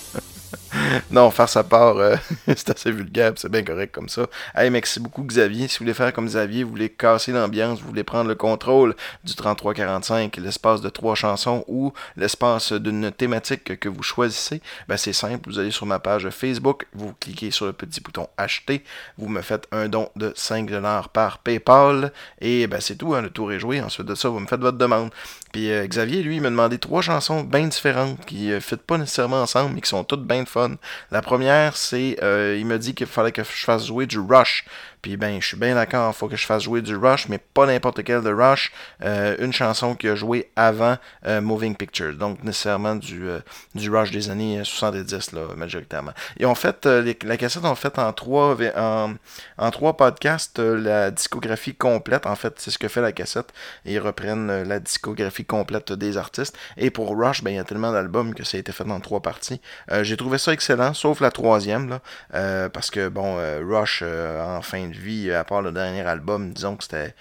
non, 1.11 1.31
faire 1.31 1.49
sa 1.49 1.63
part, 1.63 1.97
euh, 1.97 2.15
c'est 2.47 2.69
assez 2.69 2.91
vulgaire, 2.91 3.33
c'est 3.35 3.51
bien 3.51 3.63
correct 3.63 3.93
comme 3.93 4.09
ça. 4.09 4.27
Hey, 4.55 4.69
merci 4.69 4.99
beaucoup 4.99 5.23
Xavier. 5.23 5.67
Si 5.67 5.77
vous 5.77 5.85
voulez 5.85 5.93
faire 5.93 6.13
comme 6.13 6.25
Xavier, 6.25 6.63
vous 6.63 6.71
voulez 6.71 6.89
casser 6.89 7.31
l'ambiance, 7.31 7.79
vous 7.79 7.87
voulez 7.87 8.03
prendre 8.03 8.27
le 8.27 8.35
contrôle 8.35 8.95
du 9.23 9.35
3345, 9.35 10.35
l'espace 10.37 10.81
de 10.81 10.89
trois 10.89 11.15
chansons 11.15 11.63
ou 11.67 11.93
l'espace 12.17 12.73
d'une 12.73 13.11
thématique 13.11 13.79
que 13.79 13.89
vous 13.89 14.03
choisissez, 14.03 14.61
ben 14.87 14.97
c'est 14.97 15.13
simple, 15.13 15.49
vous 15.49 15.59
allez 15.59 15.71
sur 15.71 15.85
ma 15.85 15.99
page 15.99 16.29
Facebook, 16.29 16.87
vous 16.93 17.13
cliquez 17.19 17.51
sur 17.51 17.65
le 17.65 17.73
petit 17.73 18.01
bouton 18.01 18.27
acheter, 18.37 18.83
vous 19.17 19.29
me 19.29 19.41
faites 19.41 19.67
un 19.71 19.87
don 19.87 20.09
de 20.15 20.29
5$ 20.29 21.07
par 21.09 21.39
PayPal 21.39 22.11
et 22.39 22.67
ben 22.67 22.81
c'est 22.81 22.95
tout, 22.95 23.13
hein, 23.13 23.21
le 23.21 23.29
tour 23.29 23.51
est 23.51 23.59
joué. 23.59 23.81
Ensuite 23.81 24.07
de 24.07 24.15
ça, 24.15 24.29
vous 24.29 24.39
me 24.39 24.47
faites 24.47 24.61
votre 24.61 24.77
demande. 24.77 25.09
Puis 25.51 25.71
euh, 25.71 25.85
Xavier, 25.85 26.23
lui, 26.23 26.37
il 26.37 26.41
m'a 26.41 26.49
demandé 26.49 26.77
trois 26.77 27.01
chansons 27.01 27.43
bien 27.43 27.67
différentes 27.67 28.25
qui 28.25 28.47
ne 28.47 28.59
fitent 28.59 28.83
pas 28.83 28.97
nécessairement 28.97 29.41
ensemble, 29.41 29.73
mais 29.75 29.81
qui 29.81 29.89
sont 29.89 30.03
toutes 30.03 30.25
bien 30.25 30.45
fun. 30.45 30.75
La 31.11 31.21
première, 31.21 31.75
c'est, 31.77 32.17
euh, 32.23 32.57
il 32.59 32.65
m'a 32.65 32.77
dit 32.77 32.93
qu'il 32.93 33.07
fallait 33.07 33.31
que 33.31 33.43
je 33.43 33.65
fasse 33.65 33.85
jouer 33.85 34.05
du 34.05 34.19
Rush. 34.19 34.65
Puis 35.01 35.17
ben, 35.17 35.41
je 35.41 35.47
suis 35.47 35.57
bien 35.57 35.75
d'accord, 35.75 36.13
il 36.15 36.17
faut 36.17 36.27
que 36.27 36.35
je 36.35 36.45
fasse 36.45 36.63
jouer 36.63 36.81
du 36.81 36.95
Rush, 36.95 37.27
mais 37.27 37.37
pas 37.37 37.65
n'importe 37.65 38.03
quel 38.03 38.21
de 38.21 38.31
Rush. 38.31 38.71
Euh, 39.03 39.35
une 39.39 39.53
chanson 39.53 39.95
qui 39.95 40.07
a 40.07 40.15
joué 40.15 40.51
avant 40.55 40.97
euh, 41.25 41.41
Moving 41.41 41.75
Pictures, 41.75 42.15
donc 42.15 42.43
nécessairement 42.43 42.95
du, 42.95 43.27
euh, 43.27 43.39
du 43.75 43.89
Rush 43.89 44.11
des 44.11 44.29
années 44.29 44.61
70, 44.63 45.31
là, 45.33 45.41
majoritairement. 45.55 46.13
Et 46.39 46.45
en 46.45 46.55
fait, 46.55 46.85
euh, 46.85 47.13
la 47.23 47.37
cassette 47.37 47.65
ont 47.65 47.75
fait 47.75 47.97
en 47.97 48.13
trois, 48.13 48.57
en, 48.75 49.13
en 49.57 49.71
trois 49.71 49.97
podcasts 49.97 50.59
euh, 50.59 50.79
la 50.79 51.11
discographie 51.11 51.75
complète. 51.75 52.25
En 52.25 52.35
fait, 52.35 52.53
c'est 52.57 52.71
ce 52.71 52.77
que 52.77 52.87
fait 52.87 53.01
la 53.01 53.11
cassette. 53.11 53.51
Et 53.85 53.93
ils 53.93 53.99
reprennent 53.99 54.49
euh, 54.49 54.63
la 54.63 54.79
discographie 54.79 55.45
complète 55.45 55.91
des 55.93 56.17
artistes. 56.17 56.55
Et 56.77 56.89
pour 56.89 57.17
Rush, 57.17 57.43
ben, 57.43 57.51
il 57.51 57.55
y 57.55 57.59
a 57.59 57.63
tellement 57.63 57.91
d'albums 57.91 58.33
que 58.33 58.43
ça 58.43 58.57
a 58.57 58.59
été 58.59 58.71
fait 58.71 58.89
en 58.89 58.99
trois 58.99 59.21
parties. 59.21 59.61
Euh, 59.91 60.03
J'ai 60.03 60.17
trouvé 60.17 60.37
ça 60.37 60.53
excellent, 60.53 60.93
sauf 60.93 61.21
la 61.21 61.31
troisième, 61.31 61.89
là, 61.89 62.01
euh, 62.33 62.69
parce 62.69 62.91
que 62.91 63.09
bon, 63.09 63.37
euh, 63.37 63.61
Rush 63.65 64.01
euh, 64.03 64.43
en 64.57 64.61
fin 64.61 64.90
vie, 64.97 65.31
à 65.31 65.43
part 65.43 65.61
le 65.61 65.71
dernier 65.71 66.01
album, 66.01 66.53
disons 66.53 66.75
que 66.77 66.83
c'était 66.83 67.15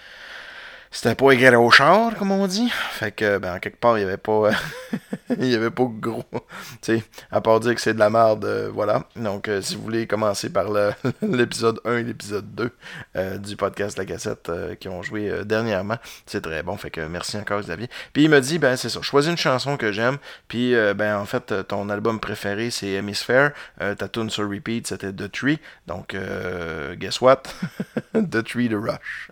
c'était 0.93 1.15
pas 1.15 1.31
égal 1.31 1.55
au 1.55 1.71
char, 1.71 2.13
comme 2.15 2.31
on 2.31 2.45
dit. 2.47 2.69
Fait 2.69 3.13
que, 3.13 3.37
ben, 3.37 3.55
en 3.55 3.59
quelque 3.59 3.79
part, 3.79 3.97
il 3.97 4.01
y 4.01 4.03
avait 4.03 4.17
pas. 4.17 4.51
il 5.29 5.47
y 5.47 5.55
avait 5.55 5.71
pas 5.71 5.87
gros. 5.89 6.25
Tu 6.81 6.97
sais, 6.97 7.03
à 7.31 7.39
part 7.39 7.61
dire 7.61 7.73
que 7.73 7.79
c'est 7.79 7.93
de 7.93 7.99
la 7.99 8.09
merde, 8.09 8.43
euh, 8.43 8.69
voilà. 8.73 9.07
Donc, 9.15 9.47
euh, 9.47 9.61
si 9.61 9.75
vous 9.75 9.83
voulez 9.83 10.05
commencer 10.05 10.49
par 10.49 10.65
l'épisode 11.21 11.79
1 11.85 11.97
et 11.97 12.03
l'épisode 12.03 12.53
2 12.55 12.71
euh, 13.15 13.37
du 13.37 13.55
podcast 13.55 13.97
La 13.97 14.03
Cassette 14.03 14.51
qui 14.81 14.89
ont 14.89 15.01
joué 15.01 15.45
dernièrement, 15.45 15.97
c'est 16.25 16.41
très 16.41 16.61
bon. 16.61 16.75
Fait 16.75 16.91
que 16.91 16.99
merci 17.01 17.37
encore, 17.37 17.61
Xavier. 17.61 17.89
Puis 18.11 18.23
il 18.23 18.29
me 18.29 18.41
dit, 18.41 18.59
ben, 18.59 18.75
c'est 18.75 18.89
ça. 18.89 19.01
Choisis 19.01 19.31
une 19.31 19.37
chanson 19.37 19.77
que 19.77 19.93
j'aime. 19.93 20.17
Puis, 20.49 20.75
ben, 20.95 21.17
en 21.17 21.25
fait, 21.25 21.67
ton 21.69 21.89
album 21.89 22.19
préféré, 22.19 22.69
c'est 22.69 22.87
Hemisphere. 22.87 23.51
Ta 23.79 24.07
tune 24.09 24.29
sur 24.29 24.49
repeat, 24.49 24.87
c'était 24.87 25.13
The 25.13 25.31
Tree. 25.31 25.59
Donc, 25.87 26.15
guess 26.97 27.21
what? 27.21 27.43
The 28.13 28.43
Tree 28.43 28.67
de 28.67 28.75
Rush. 28.75 29.31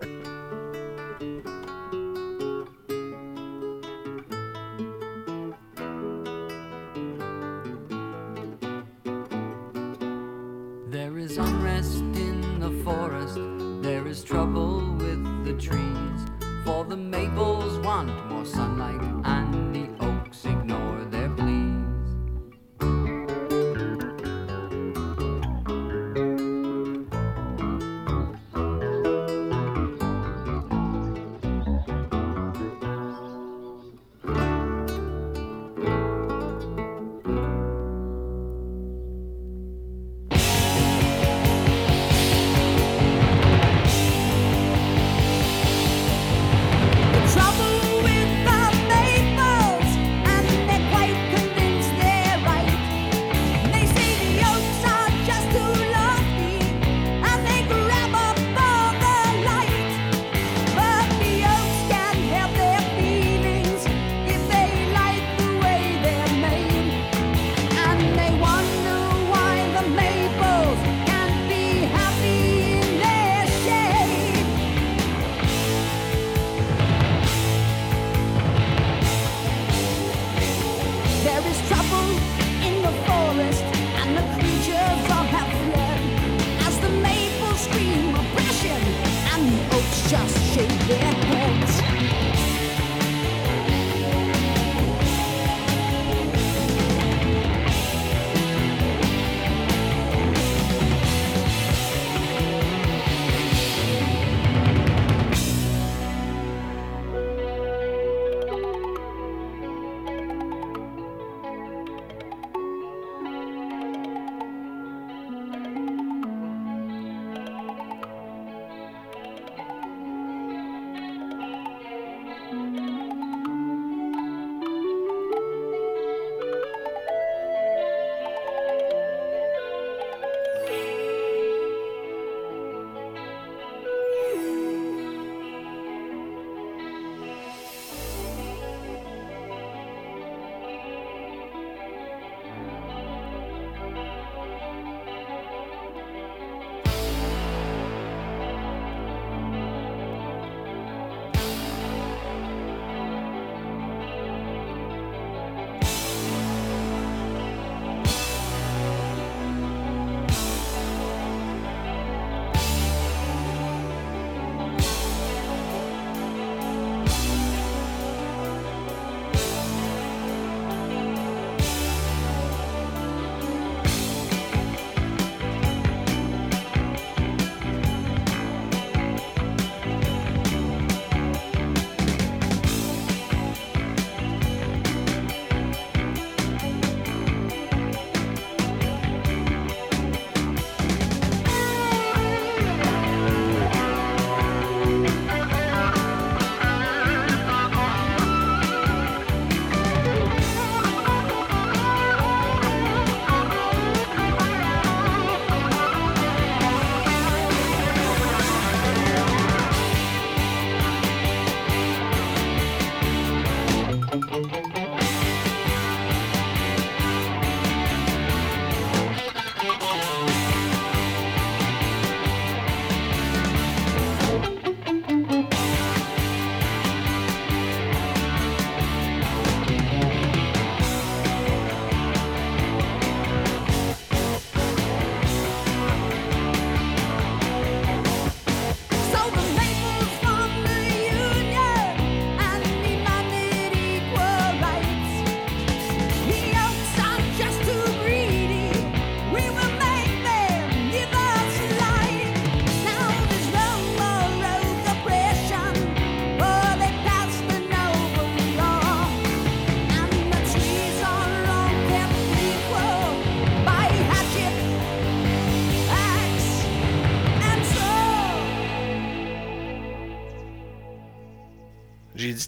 Is 11.20 11.38
unrest 11.38 11.97
in 12.15 12.59
the 12.59 12.72
forest, 12.84 13.38
there 13.82 14.07
is 14.07 14.24
trouble 14.24 14.95
with 14.95 15.45
the 15.45 15.53
trees. 15.53 16.22
For 16.63 16.86
the 16.86 16.95
maples 16.95 17.78
want 17.80 18.09
more 18.30 18.45
sunlight, 18.45 19.18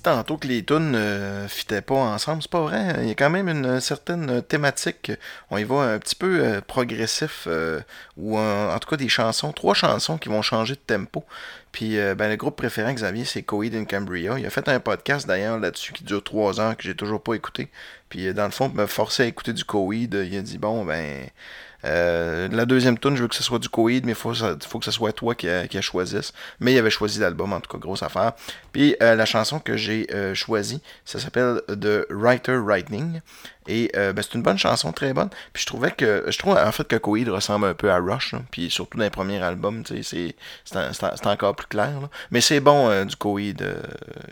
tantôt 0.01 0.37
que 0.37 0.47
les 0.47 0.63
tunes 0.63 0.91
ne 0.91 1.45
fitaient 1.47 1.81
pas 1.81 1.95
ensemble. 1.95 2.41
C'est 2.41 2.51
pas 2.51 2.61
vrai. 2.61 2.95
Il 3.01 3.07
y 3.07 3.11
a 3.11 3.15
quand 3.15 3.29
même 3.29 3.49
une 3.49 3.79
certaine 3.79 4.41
thématique. 4.41 5.11
On 5.49 5.57
y 5.57 5.63
va 5.63 5.93
un 5.93 5.99
petit 5.99 6.15
peu 6.15 6.43
euh, 6.43 6.61
progressif. 6.61 7.47
euh, 7.47 7.81
ou 8.17 8.37
en, 8.37 8.77
tout 8.79 8.89
cas 8.89 8.97
des 8.97 9.09
chansons. 9.09 9.51
Trois 9.51 9.73
chansons 9.73 10.17
qui 10.17 10.29
vont 10.29 10.41
changer 10.41 10.75
de 10.75 10.79
tempo. 10.79 11.25
Puis 11.71 11.97
euh, 11.97 12.15
ben, 12.15 12.29
le 12.29 12.35
groupe 12.35 12.55
préféré 12.57 12.93
Xavier, 12.93 13.25
c'est 13.25 13.43
Coed 13.43 13.73
in 13.73 13.85
Cambria. 13.85 14.37
Il 14.37 14.45
a 14.45 14.49
fait 14.49 14.67
un 14.67 14.79
podcast 14.79 15.27
d'ailleurs 15.27 15.59
là-dessus 15.59 15.93
qui 15.93 16.03
dure 16.03 16.23
trois 16.23 16.59
heures 16.59 16.75
que 16.75 16.83
j'ai 16.83 16.95
toujours 16.95 17.21
pas 17.21 17.33
écouté. 17.33 17.69
Puis 18.09 18.27
euh, 18.27 18.33
dans 18.33 18.45
le 18.45 18.51
fond, 18.51 18.69
pour 18.69 18.77
me 18.77 18.85
forcer 18.85 19.23
à 19.23 19.25
écouter 19.25 19.53
du 19.53 19.63
Coed, 19.63 20.13
il 20.13 20.37
a 20.37 20.41
dit 20.41 20.57
bon 20.57 20.85
ben. 20.85 21.27
Euh, 21.85 22.47
la 22.51 22.65
deuxième 22.65 22.97
tune, 22.97 23.15
je 23.15 23.23
veux 23.23 23.27
que 23.27 23.35
ce 23.35 23.43
soit 23.43 23.59
du 23.59 23.69
Coed, 23.69 24.05
mais 24.05 24.11
il 24.11 24.15
faut, 24.15 24.31
que 24.31 24.85
ce 24.85 24.91
soit 24.91 25.13
toi 25.13 25.35
qui, 25.35 25.49
a, 25.49 25.67
qui 25.67 25.77
a 25.77 25.81
choisisse. 25.81 26.33
Mais 26.59 26.73
il 26.73 26.77
avait 26.77 26.89
choisi 26.89 27.19
l'album, 27.19 27.53
en 27.53 27.59
tout 27.59 27.71
cas, 27.71 27.77
grosse 27.77 28.03
affaire. 28.03 28.33
Puis 28.71 28.95
euh, 29.01 29.15
la 29.15 29.25
chanson 29.25 29.59
que 29.59 29.77
j'ai 29.77 30.07
euh, 30.13 30.33
choisie, 30.33 30.81
ça 31.05 31.19
s'appelle 31.19 31.61
The 31.67 32.05
Writer 32.09 32.57
Writing. 32.57 33.21
Et 33.67 33.91
euh, 33.95 34.11
ben, 34.11 34.23
c'est 34.23 34.33
une 34.33 34.41
bonne 34.41 34.57
chanson, 34.57 34.91
très 34.91 35.13
bonne. 35.13 35.29
Puis 35.53 35.61
je 35.61 35.67
trouvais 35.67 35.91
que. 35.91 36.25
Je 36.27 36.37
trouve 36.39 36.57
en 36.57 36.71
fait 36.71 36.87
que 36.87 36.95
Coed 36.95 37.29
ressemble 37.29 37.67
un 37.67 37.73
peu 37.73 37.91
à 37.91 37.97
Rush. 37.99 38.33
Puis 38.51 38.69
surtout 38.71 38.97
dans 38.97 39.03
les 39.03 39.09
premiers 39.11 39.41
albums, 39.41 39.83
c'est- 39.85 40.01
c'est 40.65 40.77
en- 40.77 40.91
c'est 40.93 41.03
en- 41.05 41.15
c'est 41.15 41.27
encore 41.27 41.55
plus 41.55 41.67
clair. 41.67 41.91
là. 42.01 42.09
Mais 42.31 42.41
c'est 42.41 42.59
bon 42.59 42.89
euh, 42.89 43.05
du 43.05 43.15
Coed, 43.15 43.61
euh, 43.61 43.75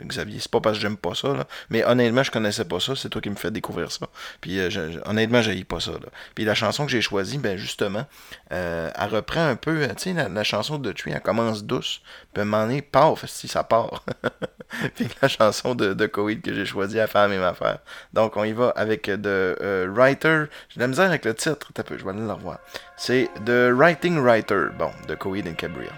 Xavier. 0.04 0.38
C'est 0.40 0.50
pas 0.50 0.60
parce 0.60 0.76
que 0.78 0.82
j'aime 0.82 0.96
pas 0.96 1.14
ça. 1.14 1.28
Là. 1.28 1.44
Mais 1.70 1.84
honnêtement, 1.84 2.22
je 2.24 2.30
connaissais 2.30 2.64
pas 2.64 2.80
ça. 2.80 2.96
C'est 2.96 3.08
toi 3.08 3.20
qui 3.20 3.30
me 3.30 3.36
fais 3.36 3.50
découvrir 3.52 3.92
ça. 3.92 4.06
Puis 4.40 4.58
euh, 4.58 4.68
je- 4.70 4.98
honnêtement, 5.08 5.40
pas 5.68 5.80
ça. 5.80 5.92
Là. 5.92 6.08
Puis 6.34 6.44
la 6.44 6.54
chanson 6.54 6.84
que 6.84 6.90
j'ai 6.90 7.00
choisie, 7.02 7.38
ben 7.38 7.56
justement, 7.56 8.06
elle 8.50 8.90
reprend 9.10 9.46
un 9.46 9.56
peu. 9.56 9.86
Tu 9.88 9.94
sais, 9.96 10.12
la, 10.12 10.28
la 10.28 10.44
chanson 10.44 10.78
de 10.78 10.90
Tree, 10.92 11.12
elle 11.12 11.20
commence 11.20 11.64
douce. 11.64 12.00
Puis 12.32 12.40
à 12.40 12.42
un 12.42 12.44
moment 12.46 12.78
paf, 12.90 13.26
si 13.26 13.48
ça 13.48 13.64
part. 13.64 14.04
Puis 14.94 15.08
la 15.20 15.28
chanson 15.28 15.74
de, 15.74 15.94
de 15.94 16.06
Coed 16.06 16.42
que 16.42 16.54
j'ai 16.54 16.64
choisie, 16.64 16.98
elle 16.98 17.08
fait 17.08 17.18
la 17.18 17.28
même 17.28 17.42
affaire. 17.42 17.78
Donc 18.12 18.36
on 18.36 18.44
y 18.44 18.52
va 18.52 18.70
avec 18.76 19.02
The 19.02 19.26
euh, 19.26 19.88
Writer. 19.92 20.44
J'ai 20.68 20.76
de 20.76 20.80
la 20.80 20.88
misère 20.88 21.06
avec 21.06 21.24
le 21.24 21.34
titre. 21.34 21.72
Peu, 21.72 21.98
je 21.98 22.04
vais 22.04 22.10
aller 22.10 22.20
le 22.20 22.32
revoir. 22.32 22.58
C'est 22.96 23.28
The 23.44 23.72
Writing 23.72 24.18
Writer. 24.18 24.66
Bon, 24.78 24.90
de 25.08 25.14
Coed 25.14 25.48
and 25.48 25.54
Cabria. 25.54 25.90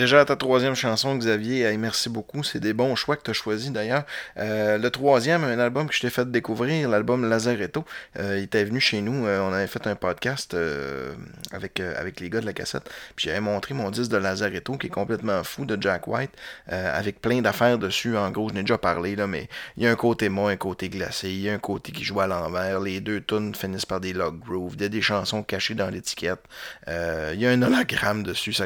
Déjà 0.00 0.24
ta 0.24 0.34
troisième 0.34 0.74
chanson, 0.74 1.14
Xavier, 1.14 1.76
merci 1.76 2.08
beaucoup. 2.08 2.42
C'est 2.42 2.58
des 2.58 2.72
bons 2.72 2.96
choix 2.96 3.16
que 3.16 3.22
tu 3.22 3.32
as 3.32 3.34
choisis 3.34 3.70
d'ailleurs. 3.70 4.04
Euh, 4.38 4.78
le 4.78 4.90
troisième, 4.90 5.44
un 5.44 5.58
album 5.58 5.88
que 5.90 5.94
je 5.94 6.00
t'ai 6.00 6.08
fait 6.08 6.30
découvrir, 6.30 6.88
l'album 6.88 7.28
Lazaretto. 7.28 7.84
Euh, 8.18 8.38
il 8.38 8.44
était 8.44 8.64
venu 8.64 8.80
chez 8.80 9.02
nous, 9.02 9.26
euh, 9.26 9.40
on 9.42 9.52
avait 9.52 9.66
fait 9.66 9.86
un 9.86 9.96
podcast 9.96 10.56
avec, 11.52 11.80
avec 11.80 12.18
les 12.20 12.30
gars 12.30 12.40
de 12.40 12.46
la 12.46 12.54
cassette. 12.54 12.88
Puis 13.14 13.26
j'avais 13.26 13.40
montré 13.40 13.74
mon 13.74 13.90
disque 13.90 14.10
de 14.10 14.16
Lazaretto 14.16 14.78
qui 14.78 14.86
est 14.86 14.90
complètement 14.90 15.44
fou 15.44 15.66
de 15.66 15.76
Jack 15.78 16.08
White, 16.08 16.32
avec 16.68 17.20
plein 17.20 17.42
d'affaires 17.42 17.76
dessus. 17.76 18.16
En 18.16 18.30
gros, 18.30 18.48
je 18.48 18.54
n'ai 18.54 18.62
déjà 18.62 18.78
parlé, 18.78 19.16
là, 19.16 19.26
mais 19.26 19.50
il 19.76 19.82
y 19.82 19.86
a 19.86 19.90
un 19.90 19.96
côté 19.96 20.30
moi, 20.30 20.50
un 20.50 20.56
côté 20.56 20.88
glacé, 20.88 21.28
il 21.28 21.42
y 21.42 21.50
a 21.50 21.52
un 21.52 21.58
côté 21.58 21.92
qui 21.92 22.04
joue 22.04 22.20
à 22.20 22.26
l'envers. 22.26 22.80
Les 22.80 23.00
deux 23.00 23.20
tunes 23.20 23.54
finissent 23.54 23.84
par 23.84 24.00
des 24.00 24.14
log 24.14 24.38
grooves. 24.38 24.76
Il 24.76 24.80
y 24.80 24.86
a 24.86 24.88
des 24.88 25.02
chansons 25.02 25.42
cachées 25.42 25.74
dans 25.74 25.90
l'étiquette. 25.90 26.40
Il 26.86 27.38
y 27.38 27.46
a 27.46 27.50
un 27.50 27.60
hologramme 27.60 28.22
dessus. 28.22 28.56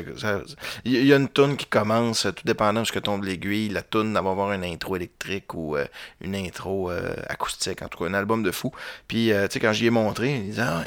Il 0.84 0.92
y 0.92 1.12
a- 1.12 1.16
a 1.16 1.23
une 1.38 1.56
qui 1.56 1.66
commence, 1.66 2.22
tout 2.22 2.44
dépendant 2.44 2.80
de 2.82 2.86
ce 2.86 2.92
que 2.92 2.98
tombe 2.98 3.24
l'aiguille. 3.24 3.68
La 3.68 3.82
toune 3.82 4.12
va 4.12 4.18
avoir 4.18 4.52
une 4.52 4.64
intro 4.64 4.96
électrique 4.96 5.54
ou 5.54 5.76
euh, 5.76 5.86
une 6.20 6.34
intro 6.34 6.90
euh, 6.90 7.14
acoustique. 7.28 7.82
En 7.82 7.88
tout 7.88 7.98
cas, 7.98 8.10
un 8.10 8.14
album 8.14 8.42
de 8.42 8.50
fou. 8.50 8.72
Puis, 9.08 9.32
euh, 9.32 9.46
tu 9.48 9.54
sais, 9.54 9.60
quand 9.60 9.72
j'y 9.72 9.86
ai 9.86 9.90
montré, 9.90 10.36
il 10.36 10.44
disait, 10.46 10.62
ah, 10.62 10.84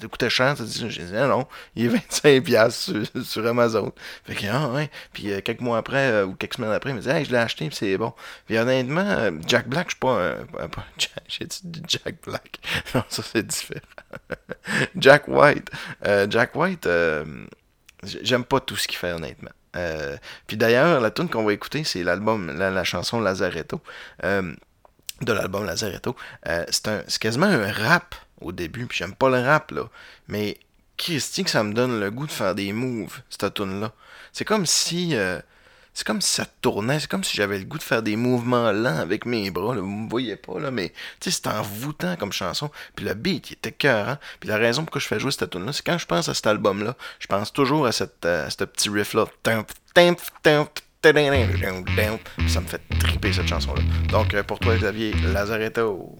il- 0.00 0.08
coûtait 0.08 0.30
cher. 0.30 0.54
J'ai 0.56 1.04
dit, 1.04 1.16
Ah 1.16 1.26
non, 1.26 1.46
il 1.76 1.86
est 1.86 1.88
25$ 2.10 2.40
piastres 2.42 2.80
sur, 2.82 3.24
sur 3.24 3.46
Amazon. 3.46 3.92
Fait 4.24 4.34
que, 4.34 4.46
ah, 4.50 4.68
ouais. 4.68 4.90
Puis, 5.12 5.30
quelques 5.42 5.60
mois 5.60 5.78
après, 5.78 6.22
ou 6.22 6.34
quelques 6.34 6.54
semaines 6.54 6.70
après, 6.72 6.90
il 6.90 6.96
me 6.96 7.00
dit, 7.00 7.08
hey, 7.08 7.24
je 7.24 7.30
l'ai 7.30 7.38
acheté, 7.38 7.68
c'est 7.72 7.96
bon. 7.98 8.12
Puis, 8.46 8.58
honnêtement, 8.58 9.30
Jack 9.46 9.68
Black, 9.68 9.88
je 9.88 9.92
suis 9.94 10.00
pas 10.00 10.28
un. 10.30 10.68
J'ai 11.28 11.46
dit 11.46 11.82
Jack 11.88 12.16
Black. 12.24 12.58
Non, 12.94 13.02
ça, 13.08 13.22
c'est 13.22 13.46
différent. 13.46 13.80
Jack 14.96 15.28
White. 15.28 15.70
Jack 16.30 16.54
White, 16.54 16.88
j'aime 18.02 18.44
pas 18.44 18.60
tout 18.60 18.76
ce 18.76 18.86
qu'il 18.88 18.96
fait, 18.98 19.12
honnêtement. 19.12 19.50
Euh, 19.76 20.16
puis 20.46 20.56
d'ailleurs, 20.56 21.00
la 21.00 21.10
tune 21.10 21.28
qu'on 21.28 21.44
va 21.44 21.52
écouter, 21.52 21.84
c'est 21.84 22.02
l'album, 22.02 22.50
la, 22.56 22.84
chanson 22.84 23.20
Lazaretto. 23.20 23.80
Euh, 24.24 24.54
de 25.20 25.32
l'album 25.32 25.64
Lazaretto. 25.64 26.14
Euh, 26.46 26.64
c'est 26.68 27.18
quasiment 27.18 27.46
un 27.46 27.72
rap 27.72 28.14
au 28.40 28.52
début, 28.52 28.86
puis 28.86 28.98
j'aime 28.98 29.14
pas 29.14 29.28
le 29.28 29.40
rap, 29.40 29.72
là. 29.72 29.88
Mais 30.28 30.58
Christy, 30.96 31.44
que 31.44 31.50
ça 31.50 31.64
me 31.64 31.72
donne 31.72 31.98
le 31.98 32.10
goût 32.10 32.26
de 32.26 32.32
faire 32.32 32.54
des 32.54 32.72
moves, 32.72 33.20
cette 33.28 33.54
tune-là. 33.54 33.92
C'est 34.32 34.44
comme 34.44 34.66
si. 34.66 35.16
C'est 35.98 36.06
comme 36.06 36.20
si 36.20 36.30
ça 36.30 36.46
tournait, 36.60 37.00
c'est 37.00 37.10
comme 37.10 37.24
si 37.24 37.36
j'avais 37.36 37.58
le 37.58 37.64
goût 37.64 37.76
de 37.76 37.82
faire 37.82 38.04
des 38.04 38.14
mouvements 38.14 38.70
lents 38.70 39.00
avec 39.00 39.26
mes 39.26 39.50
bras. 39.50 39.74
Là. 39.74 39.80
Vous 39.80 39.88
me 39.88 40.08
voyez 40.08 40.36
pas, 40.36 40.60
là, 40.60 40.70
mais 40.70 40.92
c'est 41.18 41.48
envoûtant 41.48 42.14
comme 42.14 42.30
chanson. 42.30 42.70
Puis 42.94 43.04
le 43.04 43.14
beat, 43.14 43.50
il 43.50 43.54
était 43.54 43.72
cœur. 43.72 44.18
Puis 44.38 44.48
la 44.48 44.58
raison 44.58 44.84
pourquoi 44.84 45.00
je 45.00 45.08
fais 45.08 45.18
jouer 45.18 45.32
cette 45.32 45.50
tune 45.50 45.66
là 45.66 45.72
c'est 45.72 45.84
quand 45.84 45.98
je 45.98 46.06
pense 46.06 46.28
à 46.28 46.34
cet 46.34 46.46
album-là, 46.46 46.94
je 47.18 47.26
pense 47.26 47.52
toujours 47.52 47.84
à, 47.84 47.90
euh, 47.90 48.46
à 48.46 48.50
ce 48.50 48.62
petit 48.62 48.88
riff-là. 48.90 49.26
Ça 52.46 52.60
me 52.60 52.68
fait 52.68 52.82
triper 53.00 53.32
cette 53.32 53.48
chanson-là. 53.48 53.82
Donc 54.12 54.34
euh, 54.34 54.44
pour 54.44 54.60
toi, 54.60 54.76
Xavier, 54.76 55.12
Lazaretto. 55.14 56.16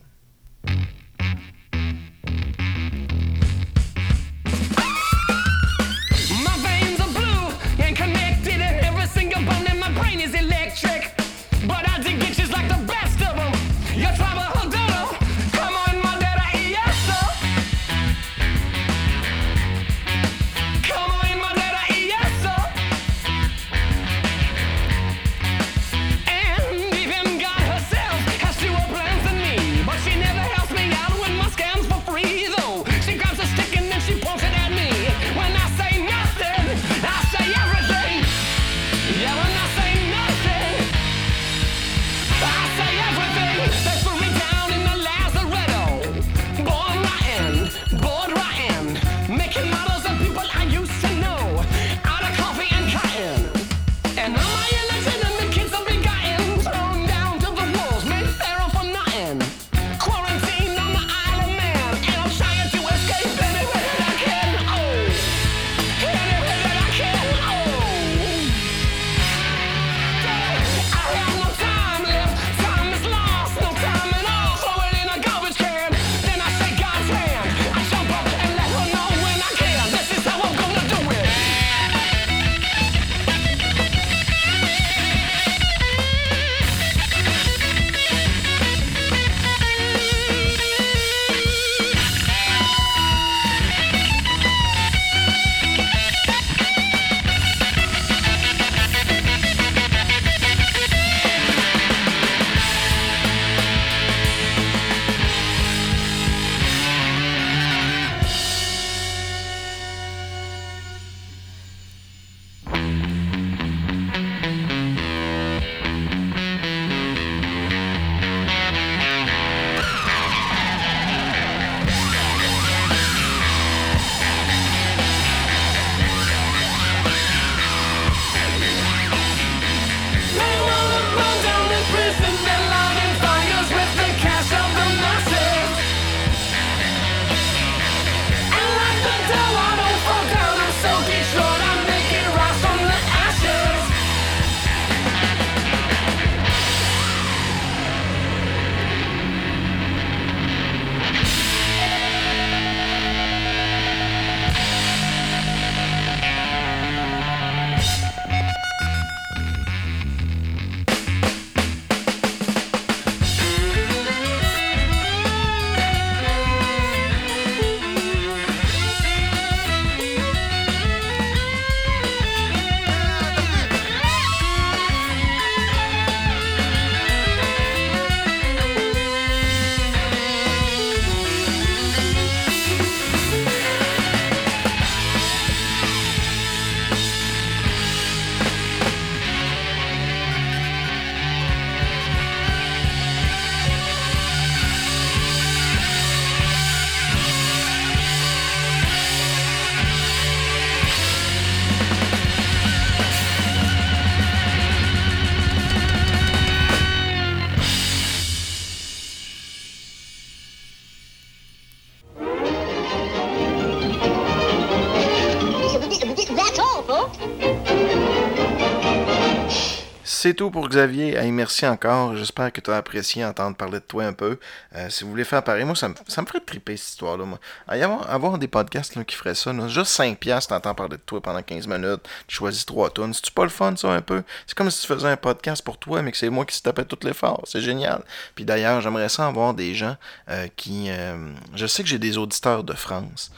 Tout 220.38 220.52
pour 220.52 220.68
Xavier. 220.68 221.16
Hey, 221.16 221.32
merci 221.32 221.66
encore. 221.66 222.14
J'espère 222.14 222.52
que 222.52 222.60
tu 222.60 222.70
as 222.70 222.76
apprécié 222.76 223.24
entendre 223.24 223.56
parler 223.56 223.80
de 223.80 223.84
toi 223.84 224.04
un 224.04 224.12
peu. 224.12 224.38
Euh, 224.76 224.88
si 224.88 225.02
vous 225.02 225.10
voulez 225.10 225.24
faire 225.24 225.42
pareil, 225.42 225.64
moi, 225.64 225.74
ça 225.74 225.88
me, 225.88 225.94
ferait 225.96 226.38
triper 226.38 226.76
cette 226.76 226.90
histoire-là. 226.90 227.24
Moi. 227.24 227.40
Avoir, 227.66 228.38
des 228.38 228.46
podcasts 228.46 229.04
qui 229.04 229.16
feraient 229.16 229.34
ça. 229.34 229.52
Juste 229.66 229.90
5 229.90 230.16
piastres, 230.16 230.50
t'entends 230.50 230.76
parler 230.76 230.96
de 230.96 231.02
toi 231.02 231.20
pendant 231.20 231.42
15 231.42 231.66
minutes. 231.66 232.08
Tu 232.28 232.36
choisis 232.36 232.64
3 232.64 232.90
tonnes. 232.90 233.12
C'est-tu 233.14 233.32
pas 233.32 233.42
le 233.42 233.48
fun, 233.48 233.74
ça, 233.74 233.88
un 233.88 234.00
peu? 234.00 234.22
C'est 234.46 234.56
comme 234.56 234.70
si 234.70 234.80
tu 234.80 234.86
faisais 234.86 235.08
un 235.08 235.16
podcast 235.16 235.60
pour 235.64 235.76
toi, 235.76 236.02
mais 236.02 236.12
que 236.12 236.16
c'est 236.16 236.30
moi 236.30 236.46
qui 236.46 236.54
se 236.54 236.62
tapais 236.62 236.84
tout 236.84 236.98
l'effort. 237.02 237.42
C'est 237.44 237.60
génial. 237.60 238.04
Puis 238.36 238.44
d'ailleurs, 238.44 238.80
j'aimerais 238.80 239.08
ça 239.08 239.26
avoir 239.26 239.54
des 239.54 239.74
gens 239.74 239.96
euh, 240.30 240.46
qui... 240.54 240.88
euh, 240.88 241.32
je 241.56 241.66
sais 241.66 241.82
que 241.82 241.88
j'ai 241.88 241.98
des 241.98 242.16
auditeurs 242.16 242.62
de 242.62 242.74
France. 242.74 243.32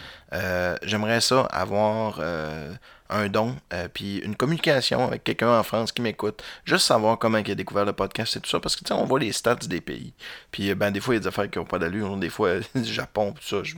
J'aimerais 0.82 1.22
ça 1.22 1.40
avoir 1.50 2.20
un 3.10 3.28
don, 3.28 3.56
euh, 3.72 3.88
puis 3.92 4.18
une 4.18 4.36
communication 4.36 5.06
avec 5.06 5.24
quelqu'un 5.24 5.58
en 5.58 5.62
France 5.62 5.92
qui 5.92 6.02
m'écoute. 6.02 6.42
Juste 6.64 6.86
savoir 6.86 7.18
comment 7.18 7.38
il 7.38 7.50
a 7.50 7.54
découvert 7.54 7.84
le 7.84 7.92
podcast 7.92 8.36
et 8.36 8.40
tout 8.40 8.48
ça, 8.48 8.60
parce 8.60 8.76
que 8.76 8.84
tu 8.84 8.88
sais, 8.88 8.94
on 8.94 9.04
voit 9.04 9.20
les 9.20 9.32
stats 9.32 9.56
des 9.56 9.80
pays. 9.80 10.12
Puis 10.50 10.70
euh, 10.70 10.74
ben 10.74 10.90
des 10.90 11.00
fois, 11.00 11.14
il 11.14 11.16
y 11.16 11.18
a 11.18 11.20
des 11.20 11.28
affaires 11.28 11.50
qui 11.50 11.58
n'ont 11.58 11.64
pas 11.64 11.78
d'allure. 11.78 12.16
Des 12.16 12.30
fois, 12.30 12.54
du 12.74 12.92
Japon, 12.92 13.32
tout 13.32 13.42
ça. 13.42 13.62
Je 13.62 13.74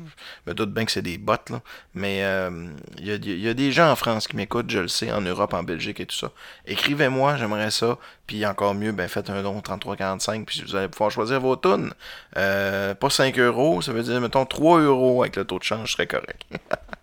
me 0.46 0.54
doute 0.54 0.72
bien 0.72 0.84
que 0.84 0.92
c'est 0.92 1.02
des 1.02 1.18
bots, 1.18 1.32
là. 1.50 1.60
Mais 1.94 2.24
euh, 2.24 2.68
il 2.98 3.06
y, 3.06 3.48
a, 3.48 3.54
des 3.54 3.72
gens 3.72 3.90
en 3.90 3.96
France 3.96 4.28
qui 4.28 4.36
m'écoutent, 4.36 4.70
je 4.70 4.80
le 4.80 4.88
sais, 4.88 5.10
en 5.12 5.20
Europe, 5.20 5.54
en 5.54 5.62
Belgique 5.62 6.00
et 6.00 6.06
tout 6.06 6.16
ça. 6.16 6.30
Écrivez-moi, 6.66 7.36
j'aimerais 7.36 7.70
ça. 7.70 7.98
Puis 8.26 8.46
encore 8.46 8.74
mieux, 8.74 8.92
ben 8.92 9.08
faites 9.08 9.30
un 9.30 9.42
don 9.42 9.60
33,45, 9.60 10.44
puis 10.44 10.62
vous 10.66 10.76
allez 10.76 10.88
pouvoir 10.88 11.10
choisir 11.10 11.40
vos 11.40 11.56
tunes. 11.56 11.92
Euh, 12.36 12.94
pas 12.94 13.10
5 13.10 13.38
euros, 13.38 13.82
ça 13.82 13.92
veut 13.92 14.02
dire, 14.02 14.20
mettons, 14.20 14.46
3 14.46 14.80
euros 14.80 15.22
avec 15.22 15.36
le 15.36 15.44
taux 15.44 15.58
de 15.58 15.64
change, 15.64 15.88
je 15.88 15.92
serais 15.92 16.06
correct. 16.06 16.44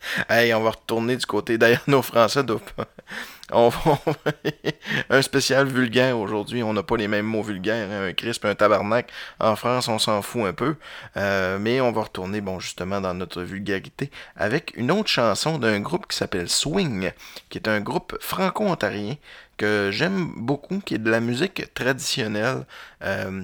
Hey, 0.28 0.52
on 0.54 0.62
va 0.62 0.70
retourner 0.70 1.16
du 1.16 1.26
côté. 1.26 1.58
D'ailleurs, 1.58 1.82
nos 1.86 2.02
Français 2.02 2.44
doivent 2.44 2.62
un 5.10 5.22
spécial 5.22 5.66
vulgaire 5.66 6.18
aujourd'hui. 6.18 6.62
On 6.62 6.72
n'a 6.74 6.82
pas 6.82 6.96
les 6.96 7.08
mêmes 7.08 7.26
mots 7.26 7.42
vulgaires. 7.42 7.88
hein, 7.90 8.08
Un 8.08 8.12
crisp, 8.12 8.44
un 8.44 8.54
tabarnak. 8.54 9.10
En 9.40 9.56
France, 9.56 9.88
on 9.88 9.98
s'en 9.98 10.20
fout 10.22 10.42
un 10.46 10.52
peu. 10.52 10.76
Euh, 11.16 11.58
mais 11.58 11.80
on 11.80 11.92
va 11.92 12.02
retourner, 12.02 12.40
bon, 12.40 12.60
justement, 12.60 13.00
dans 13.00 13.14
notre 13.14 13.42
vulgarité 13.42 14.10
avec 14.36 14.72
une 14.76 14.90
autre 14.90 15.08
chanson 15.08 15.58
d'un 15.58 15.80
groupe 15.80 16.06
qui 16.08 16.16
s'appelle 16.16 16.48
Swing, 16.48 17.10
qui 17.48 17.58
est 17.58 17.68
un 17.68 17.80
groupe 17.80 18.16
franco-ontarien 18.20 19.14
que 19.56 19.90
j'aime 19.92 20.32
beaucoup, 20.36 20.80
qui 20.80 20.94
est 20.94 20.98
de 20.98 21.10
la 21.10 21.20
musique 21.20 21.72
traditionnelle. 21.74 22.64
Euh, 23.02 23.42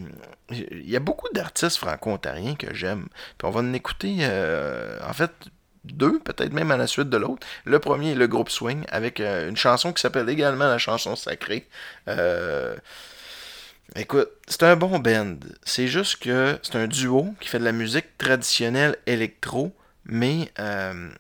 Il 0.51 0.89
y 0.89 0.97
a 0.97 1.01
beaucoup 1.01 1.29
d'artistes 1.33 1.79
franco-ontariens 1.79 2.55
que 2.55 2.75
j'aime. 2.75 3.09
Puis 3.39 3.47
on 3.49 3.51
va 3.51 3.61
en 3.61 3.73
écouter, 3.73 4.19
euh, 4.21 4.99
en 5.09 5.13
fait, 5.13 5.33
deux, 5.85 6.19
peut-être 6.21 6.53
même 6.53 6.71
à 6.71 6.77
la 6.77 6.87
suite 6.87 7.11
de 7.11 7.17
l'autre. 7.17 7.47
Le 7.65 7.79
premier 7.79 8.13
est 8.13 8.15
le 8.15 8.27
groupe 8.27 8.51
Swing, 8.51 8.85
avec 8.89 9.21
euh, 9.21 9.49
une 9.49 9.57
chanson 9.57 9.93
qui 9.93 10.01
s'appelle 10.01 10.29
également 10.29 10.67
la 10.67 10.79
chanson 10.79 11.17
sacrée. 11.17 11.67
Euh, 12.09 12.77
Écoute, 13.97 14.29
c'est 14.49 14.63
un 14.65 14.77
bon 14.77 14.99
band. 14.99 15.37
C'est 15.63 15.87
juste 15.87 16.17
que 16.17 16.59
c'est 16.63 16.77
un 16.77 16.89
duo 16.89 17.35
qui 17.41 17.49
fait 17.49 17.59
de 17.59 17.65
la 17.65 17.73
musique 17.73 18.19
traditionnelle 18.19 18.97
électro, 19.07 19.73
mais 20.05 20.51
euh, 20.59 21.11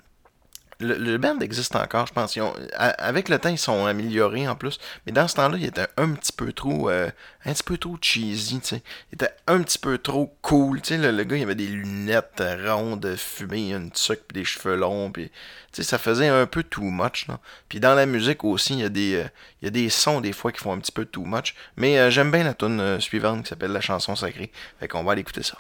le, 0.81 1.17
band 1.19 1.39
existe 1.41 1.77
encore, 1.77 2.07
je 2.07 2.13
pense. 2.13 2.39
Avec 2.75 3.29
le 3.29 3.39
temps, 3.39 3.49
ils 3.49 3.59
sont 3.59 3.87
améliorés 3.87 4.49
en 4.49 4.57
plus. 4.57 4.79
Mais 5.07 5.13
dans 5.13 5.29
ce 5.29 5.37
temps-là, 5.37 5.57
il 5.59 5.65
était 5.65 5.87
un 5.97 6.13
petit 6.13 6.33
peu 6.33 6.53
trop, 6.53 6.91
euh, 6.91 7.11
un 7.45 7.53
petit 7.53 7.63
peu 7.63 7.79
trop 7.79 7.97
cheesy, 8.01 8.61
tu 8.61 8.67
sais. 8.67 8.83
Il 9.13 9.17
était 9.17 9.33
un 9.47 9.63
petit 9.63 9.79
peu 9.79 9.99
trop 9.99 10.37
cool, 10.43 10.81
tu. 10.81 10.97
Le, 10.97 11.25
gars, 11.25 11.37
il 11.37 11.43
avait 11.43 11.55
des 11.55 11.67
lunettes 11.67 12.43
rondes 12.67 13.15
fumées, 13.17 13.73
une 13.73 13.91
tuque, 13.91 14.23
puis 14.29 14.41
des 14.41 14.45
cheveux 14.45 14.77
longs, 14.77 15.11
puis 15.11 15.31
tu 15.73 15.83
sais, 15.83 15.83
ça 15.83 15.99
faisait 15.99 16.29
un 16.29 16.47
peu 16.47 16.63
too 16.63 16.83
much, 16.83 17.27
là. 17.29 17.39
Puis 17.69 17.81
dans 17.81 17.95
la 17.95 18.07
musique 18.07 18.45
aussi, 18.45 18.75
il 18.75 18.81
y 18.81 18.85
a 18.85 18.89
des, 18.89 19.25
euh, 19.65 19.89
sons 19.91 20.21
des 20.21 20.33
fois 20.33 20.53
qui 20.53 20.61
font 20.61 20.73
un 20.73 20.79
petit 20.79 20.93
peu 20.93 21.05
too 21.05 21.25
much. 21.25 21.55
Mais 21.77 21.99
euh, 21.99 22.11
j'aime 22.11 22.31
bien 22.31 22.45
la 22.45 22.55
tune 22.55 23.01
suivante 23.01 23.45
qui 23.45 23.49
s'appelle 23.49 23.73
La 23.73 23.81
chanson 23.81 24.17
sacrée. 24.17 24.51
Fait 24.81 24.89
qu'on 24.89 25.05
va 25.05 25.13
aller 25.13 25.21
écouter 25.21 25.43
ça. 25.43 25.59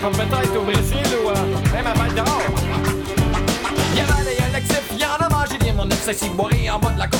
Comme 0.00 0.12
peut-être 0.12 0.56
au 0.56 0.62
Brésil 0.62 1.06
ou 1.22 1.28
euh, 1.28 1.72
même 1.72 1.86
à 1.86 1.94
Val 1.94 2.14
d'Or. 2.14 2.40
Il 3.94 4.00
avait 4.00 4.30
les 4.30 4.48
électifs, 4.48 4.92
il 4.96 5.04
en 5.04 5.24
a 5.24 5.28
mangé 5.28 5.58
des 5.58 5.72
monnettes, 5.72 5.98
c'est 6.02 6.14
si 6.14 6.28
boiré 6.30 6.70
en 6.70 6.78
bas 6.78 6.90
de 6.90 6.98
la 6.98 7.06
côte. 7.06 7.19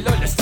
Puis 0.00 0.14
il 0.22 0.37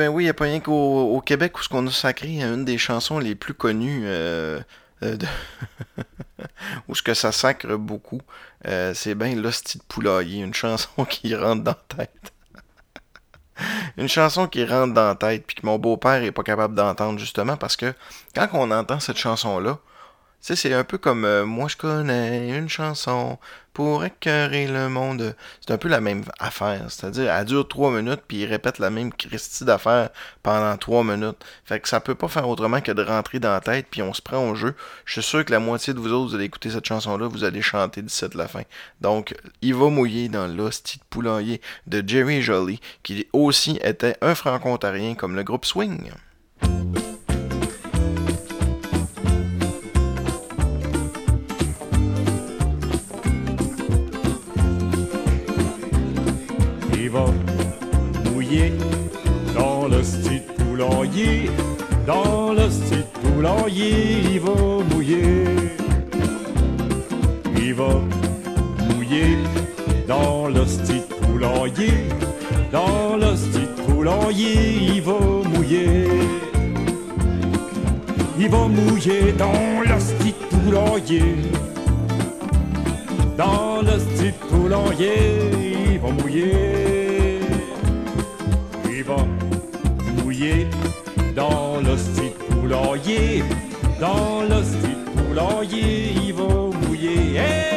Ben 0.00 0.08
oui, 0.08 0.22
il 0.22 0.26
n'y 0.28 0.30
a 0.30 0.34
pas 0.34 0.44
rien 0.44 0.60
qu'au 0.60 1.14
au 1.14 1.20
Québec 1.20 1.58
où 1.58 1.62
ce 1.62 1.68
qu'on 1.68 1.86
a 1.86 1.90
sacré 1.90 2.40
une 2.40 2.64
des 2.64 2.78
chansons 2.78 3.18
les 3.18 3.34
plus 3.34 3.52
connues 3.52 4.04
euh, 4.06 4.58
euh, 5.02 5.18
où 6.88 6.94
ce 6.94 7.02
que 7.02 7.12
ça 7.12 7.32
sacre 7.32 7.76
beaucoup. 7.76 8.22
Euh, 8.66 8.94
c'est 8.94 9.14
bien 9.14 9.34
l'hostie 9.34 9.76
de 9.76 10.22
une 10.22 10.54
chanson 10.54 11.04
qui 11.10 11.36
rentre 11.36 11.64
dans 11.64 11.76
la 11.98 12.06
tête. 12.06 12.32
une 13.98 14.08
chanson 14.08 14.46
qui 14.46 14.64
rentre 14.64 14.94
dans 14.94 15.08
la 15.08 15.16
tête, 15.16 15.44
puis 15.46 15.56
que 15.56 15.66
mon 15.66 15.78
beau-père 15.78 16.22
est 16.22 16.32
pas 16.32 16.44
capable 16.44 16.74
d'entendre, 16.74 17.18
justement, 17.18 17.58
parce 17.58 17.76
que 17.76 17.92
quand 18.34 18.48
on 18.54 18.70
entend 18.70 19.00
cette 19.00 19.18
chanson-là, 19.18 19.80
c'est 20.40 20.72
un 20.72 20.84
peu 20.84 20.96
comme 20.96 21.42
Moi 21.42 21.68
je 21.68 21.76
connais 21.76 22.56
une 22.56 22.70
chanson 22.70 23.38
pour 23.72 24.04
écœurer 24.04 24.66
le 24.66 24.88
monde. 24.88 25.34
C'est 25.60 25.72
un 25.72 25.78
peu 25.78 25.88
la 25.88 26.00
même 26.00 26.24
affaire. 26.38 26.86
C'est-à-dire, 26.88 27.32
elle 27.32 27.44
dure 27.44 27.66
trois 27.66 27.90
minutes, 27.90 28.22
puis 28.26 28.38
il 28.38 28.46
répète 28.46 28.78
la 28.78 28.90
même 28.90 29.12
Christie 29.12 29.64
d'affaires 29.64 30.10
pendant 30.42 30.76
trois 30.76 31.04
minutes. 31.04 31.44
Fait 31.64 31.80
que 31.80 31.88
ça 31.88 32.00
peut 32.00 32.14
pas 32.14 32.28
faire 32.28 32.48
autrement 32.48 32.80
que 32.80 32.92
de 32.92 33.02
rentrer 33.02 33.38
dans 33.38 33.52
la 33.52 33.60
tête, 33.60 33.86
puis 33.90 34.02
on 34.02 34.12
se 34.12 34.22
prend 34.22 34.48
au 34.48 34.54
jeu. 34.54 34.74
Je 35.04 35.14
suis 35.14 35.22
sûr 35.22 35.44
que 35.44 35.52
la 35.52 35.60
moitié 35.60 35.94
de 35.94 35.98
vous 35.98 36.12
autres, 36.12 36.30
vous 36.30 36.34
allez 36.34 36.44
écouter 36.44 36.70
cette 36.70 36.86
chanson-là, 36.86 37.28
vous 37.28 37.44
allez 37.44 37.62
chanter 37.62 38.02
d'ici 38.02 38.28
de 38.28 38.36
la 38.36 38.48
fin. 38.48 38.62
Donc, 39.00 39.34
il 39.62 39.74
va 39.74 39.88
mouiller 39.88 40.28
dans 40.28 40.46
l'hostie 40.46 40.98
de 40.98 41.04
poulailler 41.08 41.60
de 41.86 42.02
Jerry 42.06 42.42
Jolie, 42.42 42.80
qui 43.02 43.26
aussi 43.32 43.78
était 43.82 44.16
un 44.20 44.34
franco-ontarien 44.34 45.14
comme 45.14 45.36
le 45.36 45.42
groupe 45.42 45.64
Swing. 45.64 46.10
Poulailler, 63.40 64.22
il 67.56 67.74
va 67.74 67.84
mouiller. 68.94 69.38
Dans 70.06 70.48
le 70.48 70.66
style 70.66 71.02
poulailler, 71.22 71.92
dans 72.70 73.16
le 73.16 73.36
style 73.36 73.68
poulailler, 73.86 74.94
il 74.94 75.02
va 75.02 75.18
mouiller. 75.54 76.08
Il 78.38 78.48
va 78.48 78.66
mouiller 78.68 79.32
dans 79.38 79.80
le 79.88 80.00
style 80.00 80.34
poulailler, 80.50 81.36
dans 83.38 83.82
le 83.82 83.98
style 83.98 84.34
poulailler, 84.50 85.92
il 85.92 85.98
va 85.98 86.10
mouiller. 86.10 87.40
Il 88.90 89.04
va 89.04 89.16
mouiller 90.22 90.66
dans 91.34 91.80
le 91.82 91.96
style 91.96 92.29
poulailler, 92.70 93.42
dans 93.98 94.42
style 94.62 95.04
poulailler, 95.16 96.12
il 96.24 96.32
va 96.32 96.44
mouiller. 96.86 97.69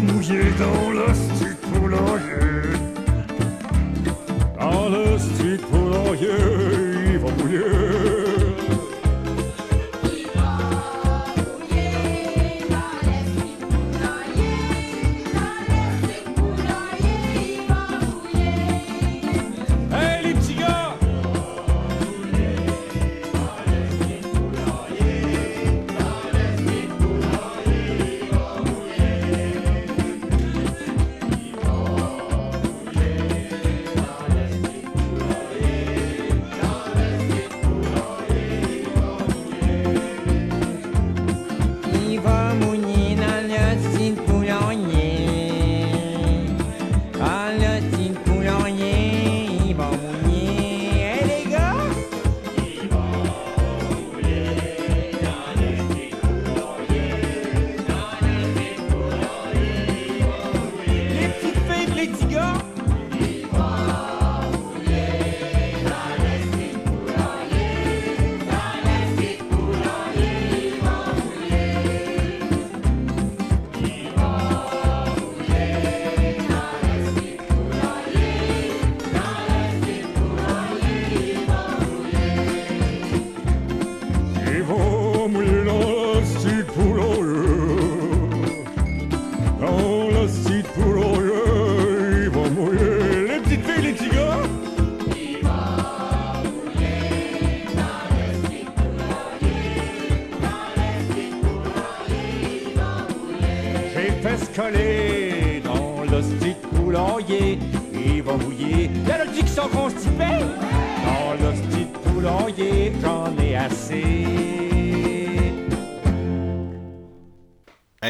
Mouiller 0.00 0.50
dans 0.58 0.90
le 0.90 1.14
style 1.14 1.56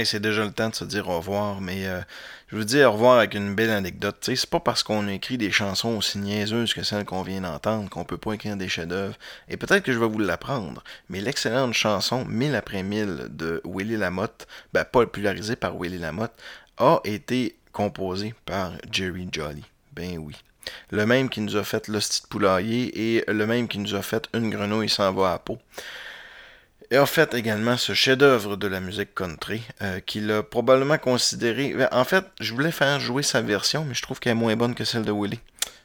c'est 0.07 0.21
déjà 0.21 0.45
le 0.45 0.53
temps 0.53 0.71
de 0.71 0.75
se 0.75 0.85
dire 0.85 1.09
au 1.09 1.19
revoir, 1.19 1.61
mais 1.61 1.87
euh, 1.87 2.01
je 2.49 2.57
vous 2.57 2.65
dis 2.65 2.83
au 2.83 2.93
revoir 2.93 3.19
avec 3.19 3.35
une 3.35 3.55
belle 3.55 3.71
anecdote. 3.71 4.17
C'est 4.23 4.47
pas 4.47 4.61
parce 4.61 4.83
qu'on 4.83 5.09
écrit 5.09 5.37
des 5.37 5.51
chansons 5.51 5.97
aussi 5.97 6.19
niaiseuses 6.19 6.73
que 6.73 6.83
celles 6.83 7.05
qu'on 7.05 7.23
vient 7.23 7.43
d'entendre 7.43 7.91
qu'on 7.91 8.05
peut 8.05 8.17
pas 8.17 8.33
écrire 8.33 8.57
des 8.57 8.69
chefs-d'œuvre. 8.69 9.17
Et 9.49 9.57
peut-être 9.57 9.83
que 9.83 9.93
je 9.93 9.99
vais 9.99 10.09
vous 10.09 10.19
l'apprendre, 10.19 10.83
mais 11.11 11.21
l'excellente 11.21 11.75
chanson 11.75 12.25
Mille 12.25 12.55
après 12.55 12.83
mille 12.83 13.27
de 13.31 13.61
Willie 13.65 13.97
Lamotte, 13.97 14.47
ben 14.73 14.85
popularisée 14.85 15.57
par 15.57 15.77
Willie 15.77 15.99
Lamotte, 15.99 16.35
a 16.79 17.01
été 17.05 17.57
composée 17.73 18.35
par 18.47 18.73
Jerry 18.91 19.29
Jolly. 19.31 19.65
Ben 19.93 20.19
oui. 20.19 20.35
Le 20.91 21.07
même 21.07 21.29
qui 21.29 21.41
nous 21.41 21.57
a 21.57 21.65
fait 21.65 21.89
l'hostie 21.89 22.23
de 22.23 22.29
poulailler 22.29 23.17
et 23.17 23.25
le 23.29 23.47
même 23.47 23.69
qui 23.69 23.79
nous 23.79 23.95
a 23.95 24.03
fait 24.03 24.29
Une 24.35 24.51
grenouille 24.51 24.89
s'en 24.89 25.13
va 25.13 25.33
à 25.33 25.39
peau. 25.39 25.59
Et 26.91 26.97
a 26.97 27.07
fait 27.07 27.35
également 27.35 27.77
ce 27.77 27.95
chef-d'œuvre 27.95 28.57
de 28.57 28.69
la 28.69 28.79
musique 28.81 29.15
country, 29.15 29.63
euh, 29.83 29.99
qu'il 30.01 30.31
a 30.31 30.43
probablement 30.43 30.99
considéré. 30.99 31.75
ben, 31.75 31.89
En 31.91 32.05
fait, 32.05 32.25
je 32.41 32.53
voulais 32.53 32.71
faire 32.71 33.01
jouer 33.01 33.23
sa 33.25 33.41
version, 33.43 33.85
mais 33.85 33.95
je 33.95 34.03
trouve 34.03 34.21
qu'elle 34.21 34.33
est 34.33 34.37
moins 34.37 34.55
bonne 34.55 34.75
que 34.75 34.85
celle 34.85 35.05
de 35.05 35.11
Willie. 35.11 35.41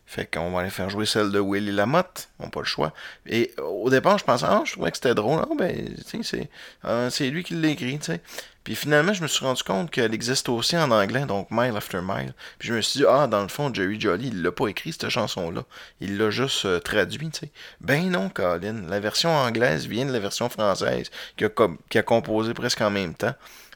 Fait 0.06 0.26
qu'on 0.26 0.52
va 0.52 0.60
aller 0.60 0.70
faire 0.70 0.90
jouer 0.90 1.06
celle 1.06 1.32
de 1.32 1.40
Willie 1.40 1.72
Lamotte. 1.72 2.30
On 2.38 2.44
n'a 2.44 2.50
pas 2.50 2.60
le 2.60 2.66
choix. 2.66 2.94
Et 3.26 3.52
au 3.58 3.90
départ, 3.90 4.18
je 4.18 4.26
pensais, 4.26 4.46
ah, 4.48 4.62
je 4.66 4.74
trouvais 4.74 4.92
que 4.92 4.98
c'était 4.98 5.16
drôle. 5.16 5.42
Ah, 5.42 5.54
ben, 5.58 5.96
c'est, 6.22 6.50
ah, 6.84 7.08
c'est 7.10 7.30
lui 7.30 7.44
qui 7.44 7.56
l'a 7.56 7.70
écrit, 7.70 7.98
tu 7.98 8.06
sais. 8.06 8.22
Puis 8.64 8.76
finalement, 8.76 9.14
je 9.14 9.22
me 9.24 9.28
suis 9.28 9.44
rendu 9.46 9.64
compte 9.64 9.90
qu'elle 9.92 10.14
existe 10.14 10.50
aussi 10.50 10.78
en 10.78 10.92
anglais, 10.92 11.26
donc 11.26 11.48
Mile 11.52 11.76
After 11.76 12.00
Mile. 12.02 12.34
Puis 12.60 12.70
je 12.70 12.74
me 12.74 12.82
suis 12.82 13.00
dit, 13.00 13.06
ah, 13.08 13.28
dans 13.28 13.42
le 13.42 13.48
fond, 13.48 13.74
Jerry 13.74 14.00
Jolly, 14.00 14.28
il 14.28 14.42
l'a 14.42 14.52
pas 14.52 14.68
écrit, 14.68 14.92
cette 14.92 15.10
chanson-là. 15.10 15.64
Il 16.00 16.18
l'a 16.18 16.30
juste 16.30 16.66
euh, 16.66 16.80
traduit, 16.80 17.30
tu 17.30 17.40
sais. 17.40 17.52
Ben 17.80 18.10
non, 18.10 18.30
Colin. 18.30 18.84
La 18.88 19.00
version 19.00 19.30
anglaise 19.36 19.88
vient 19.88 20.06
de 20.06 20.14
la 20.14 20.20
version 20.20 20.50
française, 20.50 21.10
qui 21.38 21.46
a, 21.46 21.50
qui 21.90 21.98
a 21.98 22.04
composé 22.04 22.54
presque 22.54 22.82
en 22.82 22.92
même 22.92 23.16
temps. 23.16 23.34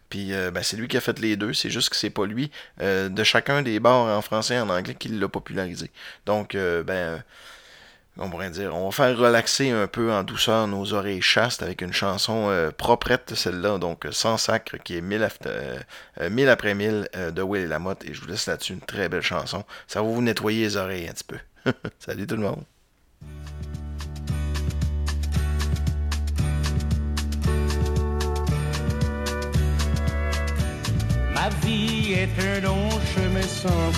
Puis 0.09 0.33
euh, 0.33 0.51
ben, 0.51 0.63
c'est 0.63 0.77
lui 0.77 0.87
qui 0.87 0.97
a 0.97 1.01
fait 1.01 1.19
les 1.19 1.35
deux, 1.35 1.53
c'est 1.53 1.69
juste 1.69 1.89
que 1.89 1.95
c'est 1.95 2.09
pas 2.09 2.25
lui 2.25 2.51
euh, 2.81 3.09
de 3.09 3.23
chacun 3.23 3.61
des 3.61 3.79
bars 3.79 4.17
en 4.17 4.21
français 4.21 4.55
et 4.55 4.59
en 4.59 4.69
anglais 4.69 4.95
qui 4.95 5.09
l'a 5.09 5.27
popularisé. 5.27 5.91
Donc, 6.25 6.55
euh, 6.55 6.83
ben, 6.83 7.23
on 8.17 8.29
pourrait 8.29 8.49
dire, 8.49 8.73
on 8.75 8.85
va 8.85 8.91
faire 8.91 9.17
relaxer 9.17 9.71
un 9.71 9.87
peu 9.87 10.11
en 10.11 10.23
douceur 10.23 10.67
nos 10.67 10.93
oreilles 10.93 11.21
chastes 11.21 11.61
avec 11.63 11.81
une 11.81 11.91
chanson 11.93 12.47
euh, 12.49 12.71
proprette, 12.71 13.35
celle-là, 13.35 13.77
donc 13.77 14.07
sans 14.11 14.37
sacre, 14.37 14.77
qui 14.77 14.97
est 14.97 15.01
1000 15.01 15.23
after- 15.23 15.49
euh, 15.49 15.77
euh, 16.21 16.29
1000 16.29 16.49
après 16.49 16.73
1000 16.75 17.09
euh, 17.15 17.31
de 17.31 17.41
Will 17.41 17.63
et 17.63 17.67
Lamotte. 17.67 18.05
Et 18.05 18.13
je 18.13 18.21
vous 18.21 18.27
laisse 18.27 18.47
là-dessus 18.47 18.73
une 18.73 18.81
très 18.81 19.09
belle 19.09 19.21
chanson. 19.21 19.63
Ça 19.87 20.01
va 20.01 20.07
vous 20.07 20.21
nettoyer 20.21 20.63
les 20.63 20.77
oreilles 20.77 21.09
un 21.09 21.13
petit 21.13 21.23
peu. 21.25 21.37
Salut 21.99 22.25
tout 22.27 22.35
le 22.35 22.43
monde. 22.43 22.63
Ma 31.33 31.49
vie 31.65 32.13
est 32.13 32.29
un 32.39 32.61
long 32.61 32.89
chemin 33.13 33.41
sans. 33.41 33.91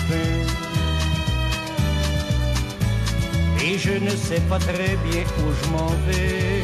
Et 3.64 3.78
je 3.78 3.92
ne 3.92 4.10
sais 4.10 4.40
pas 4.48 4.58
très 4.58 4.96
bien 5.04 5.24
où 5.40 5.52
je 5.60 5.68
m'en 5.70 5.92
vais. 6.06 6.62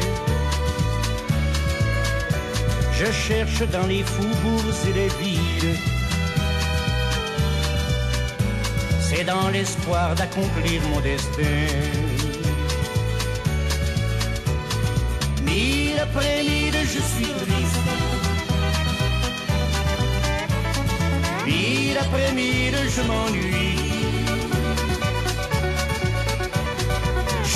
Je 2.93 3.11
cherche 3.11 3.61
dans 3.71 3.85
les 3.87 4.03
faubourgs 4.03 4.81
et 4.89 4.93
les 4.93 5.09
villes. 5.21 5.77
C'est 9.01 9.25
dans 9.25 9.49
l'espoir 9.49 10.15
d'accomplir 10.15 10.81
mon 10.89 10.99
destin. 11.01 11.41
Mille 15.43 15.99
après 16.01 16.43
mille, 16.43 16.79
je 16.93 17.01
suis 17.11 17.31
triste. 17.43 17.87
Mille 21.45 21.97
après 21.97 22.31
mille, 22.33 22.77
je 22.95 23.01
m'ennuie. 23.01 23.84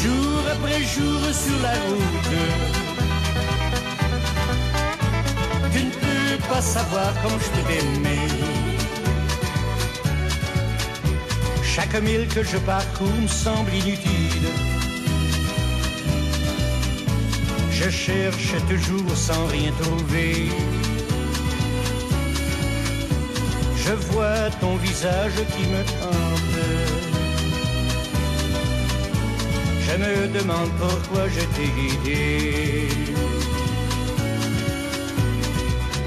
Jour 0.02 0.40
après 0.52 0.82
jour 0.84 1.22
sur 1.44 1.60
la 1.62 1.74
route, 1.86 2.36
tu 5.74 5.84
ne 5.84 5.92
peux 5.92 6.48
pas 6.48 6.62
savoir 6.62 7.14
comme 7.22 7.38
je 7.40 7.50
peux 7.54 7.66
t'aimer. 7.68 8.28
Chaque 11.64 12.02
mille 12.02 12.28
que 12.28 12.44
je 12.44 12.58
parcours 12.58 13.22
me 13.22 13.28
semble 13.28 13.74
inutile. 13.74 14.48
Je 17.72 17.90
cherche 17.90 18.56
toujours 18.70 19.16
sans 19.16 19.46
rien 19.48 19.72
trouver. 19.82 20.50
Je 23.78 23.94
vois 24.12 24.50
ton 24.62 24.76
visage 24.78 25.40
qui 25.56 25.68
me 25.68 25.84
tente. 26.00 26.39
Je 29.92 29.96
me 29.96 30.28
demande 30.28 30.70
pourquoi 30.78 31.28
je 31.30 31.40
t'ai 31.56 31.70
guidé. 31.78 32.90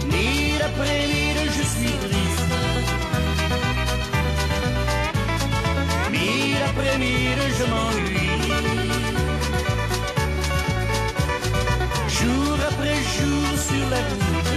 Mille 0.07 0.63
après 0.71 0.99
mille, 1.13 1.43
je 1.59 1.65
suis 1.75 1.95
triste. 2.05 2.53
Mille 6.13 6.63
après 6.71 6.97
mille, 6.99 7.45
je 7.59 7.65
m'ennuie. 7.73 8.39
Jour 12.19 12.57
après 12.71 12.99
jour 13.17 13.47
sur 13.67 13.87
la 13.91 14.01
route. 14.09 14.53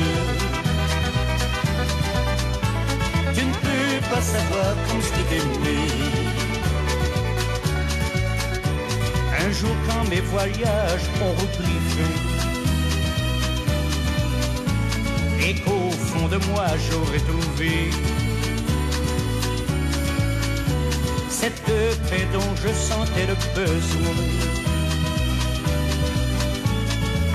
Tu 3.33 3.41
ne 3.43 3.53
peux 3.63 3.97
pas 4.11 4.21
savoir 4.21 4.71
comme 4.87 5.01
je 5.01 5.09
t'ai. 5.09 5.84
Un 9.45 9.51
jour 9.51 9.75
quand 9.87 10.09
mes 10.09 10.21
voyages 10.21 11.07
ont 11.21 11.33
repris 11.39 11.77
Et 15.39 15.53
qu'au 15.61 15.91
fond 15.91 16.27
de 16.27 16.37
moi 16.47 16.65
j'aurais 16.89 17.19
trouvé 17.19 17.91
Cette 21.29 21.63
paix 21.63 22.27
dont 22.33 22.55
je 22.63 22.69
sentais 22.73 23.27
le 23.27 23.35
besoin. 23.53 24.15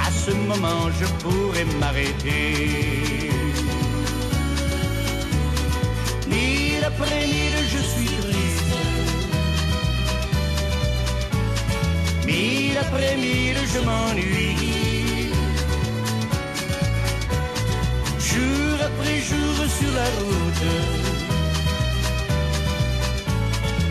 À 0.04 0.10
ce 0.10 0.32
moment 0.32 0.90
je 1.00 1.06
pourrais 1.22 1.64
m'arrêter. 1.78 3.30
Mille 6.26 6.84
après 6.84 7.26
mille, 7.26 7.58
je 7.72 7.78
suis 7.78 8.06
triste. 8.06 8.39
Après 12.80 13.16
mille, 13.16 13.60
je 13.74 13.80
m'ennuie. 13.88 15.30
Jour 18.28 18.76
après 18.88 19.16
jour 19.30 19.56
sur 19.78 19.92
la 20.00 20.08
route, 20.18 20.66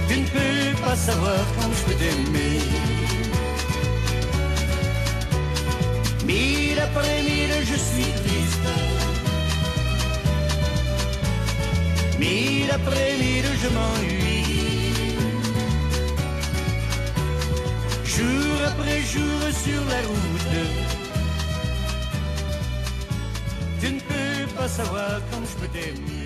tu 0.07 0.15
ne 0.21 0.27
peux 0.33 0.81
pas 0.83 0.95
savoir 0.95 1.43
quand 1.55 1.71
je 1.77 1.81
peux 1.85 1.97
t'aimer. 2.01 2.59
Mille 6.25 6.79
après 6.87 7.21
mille, 7.29 7.55
je 7.69 7.77
suis 7.87 8.11
triste. 8.21 8.67
Mille 12.19 12.71
après 12.71 13.09
mille, 13.21 13.49
je 13.63 13.69
m'ennuie. 13.75 14.28
Après 18.65 19.01
jour 19.01 19.41
sur 19.63 19.81
la 19.89 20.01
route, 20.07 20.55
tu 23.79 23.93
ne 23.93 23.99
peux 23.99 24.55
pas 24.55 24.67
savoir 24.67 25.21
quand 25.31 25.41
je 25.45 25.55
peux 25.61 25.67
t'aimer. 25.67 26.18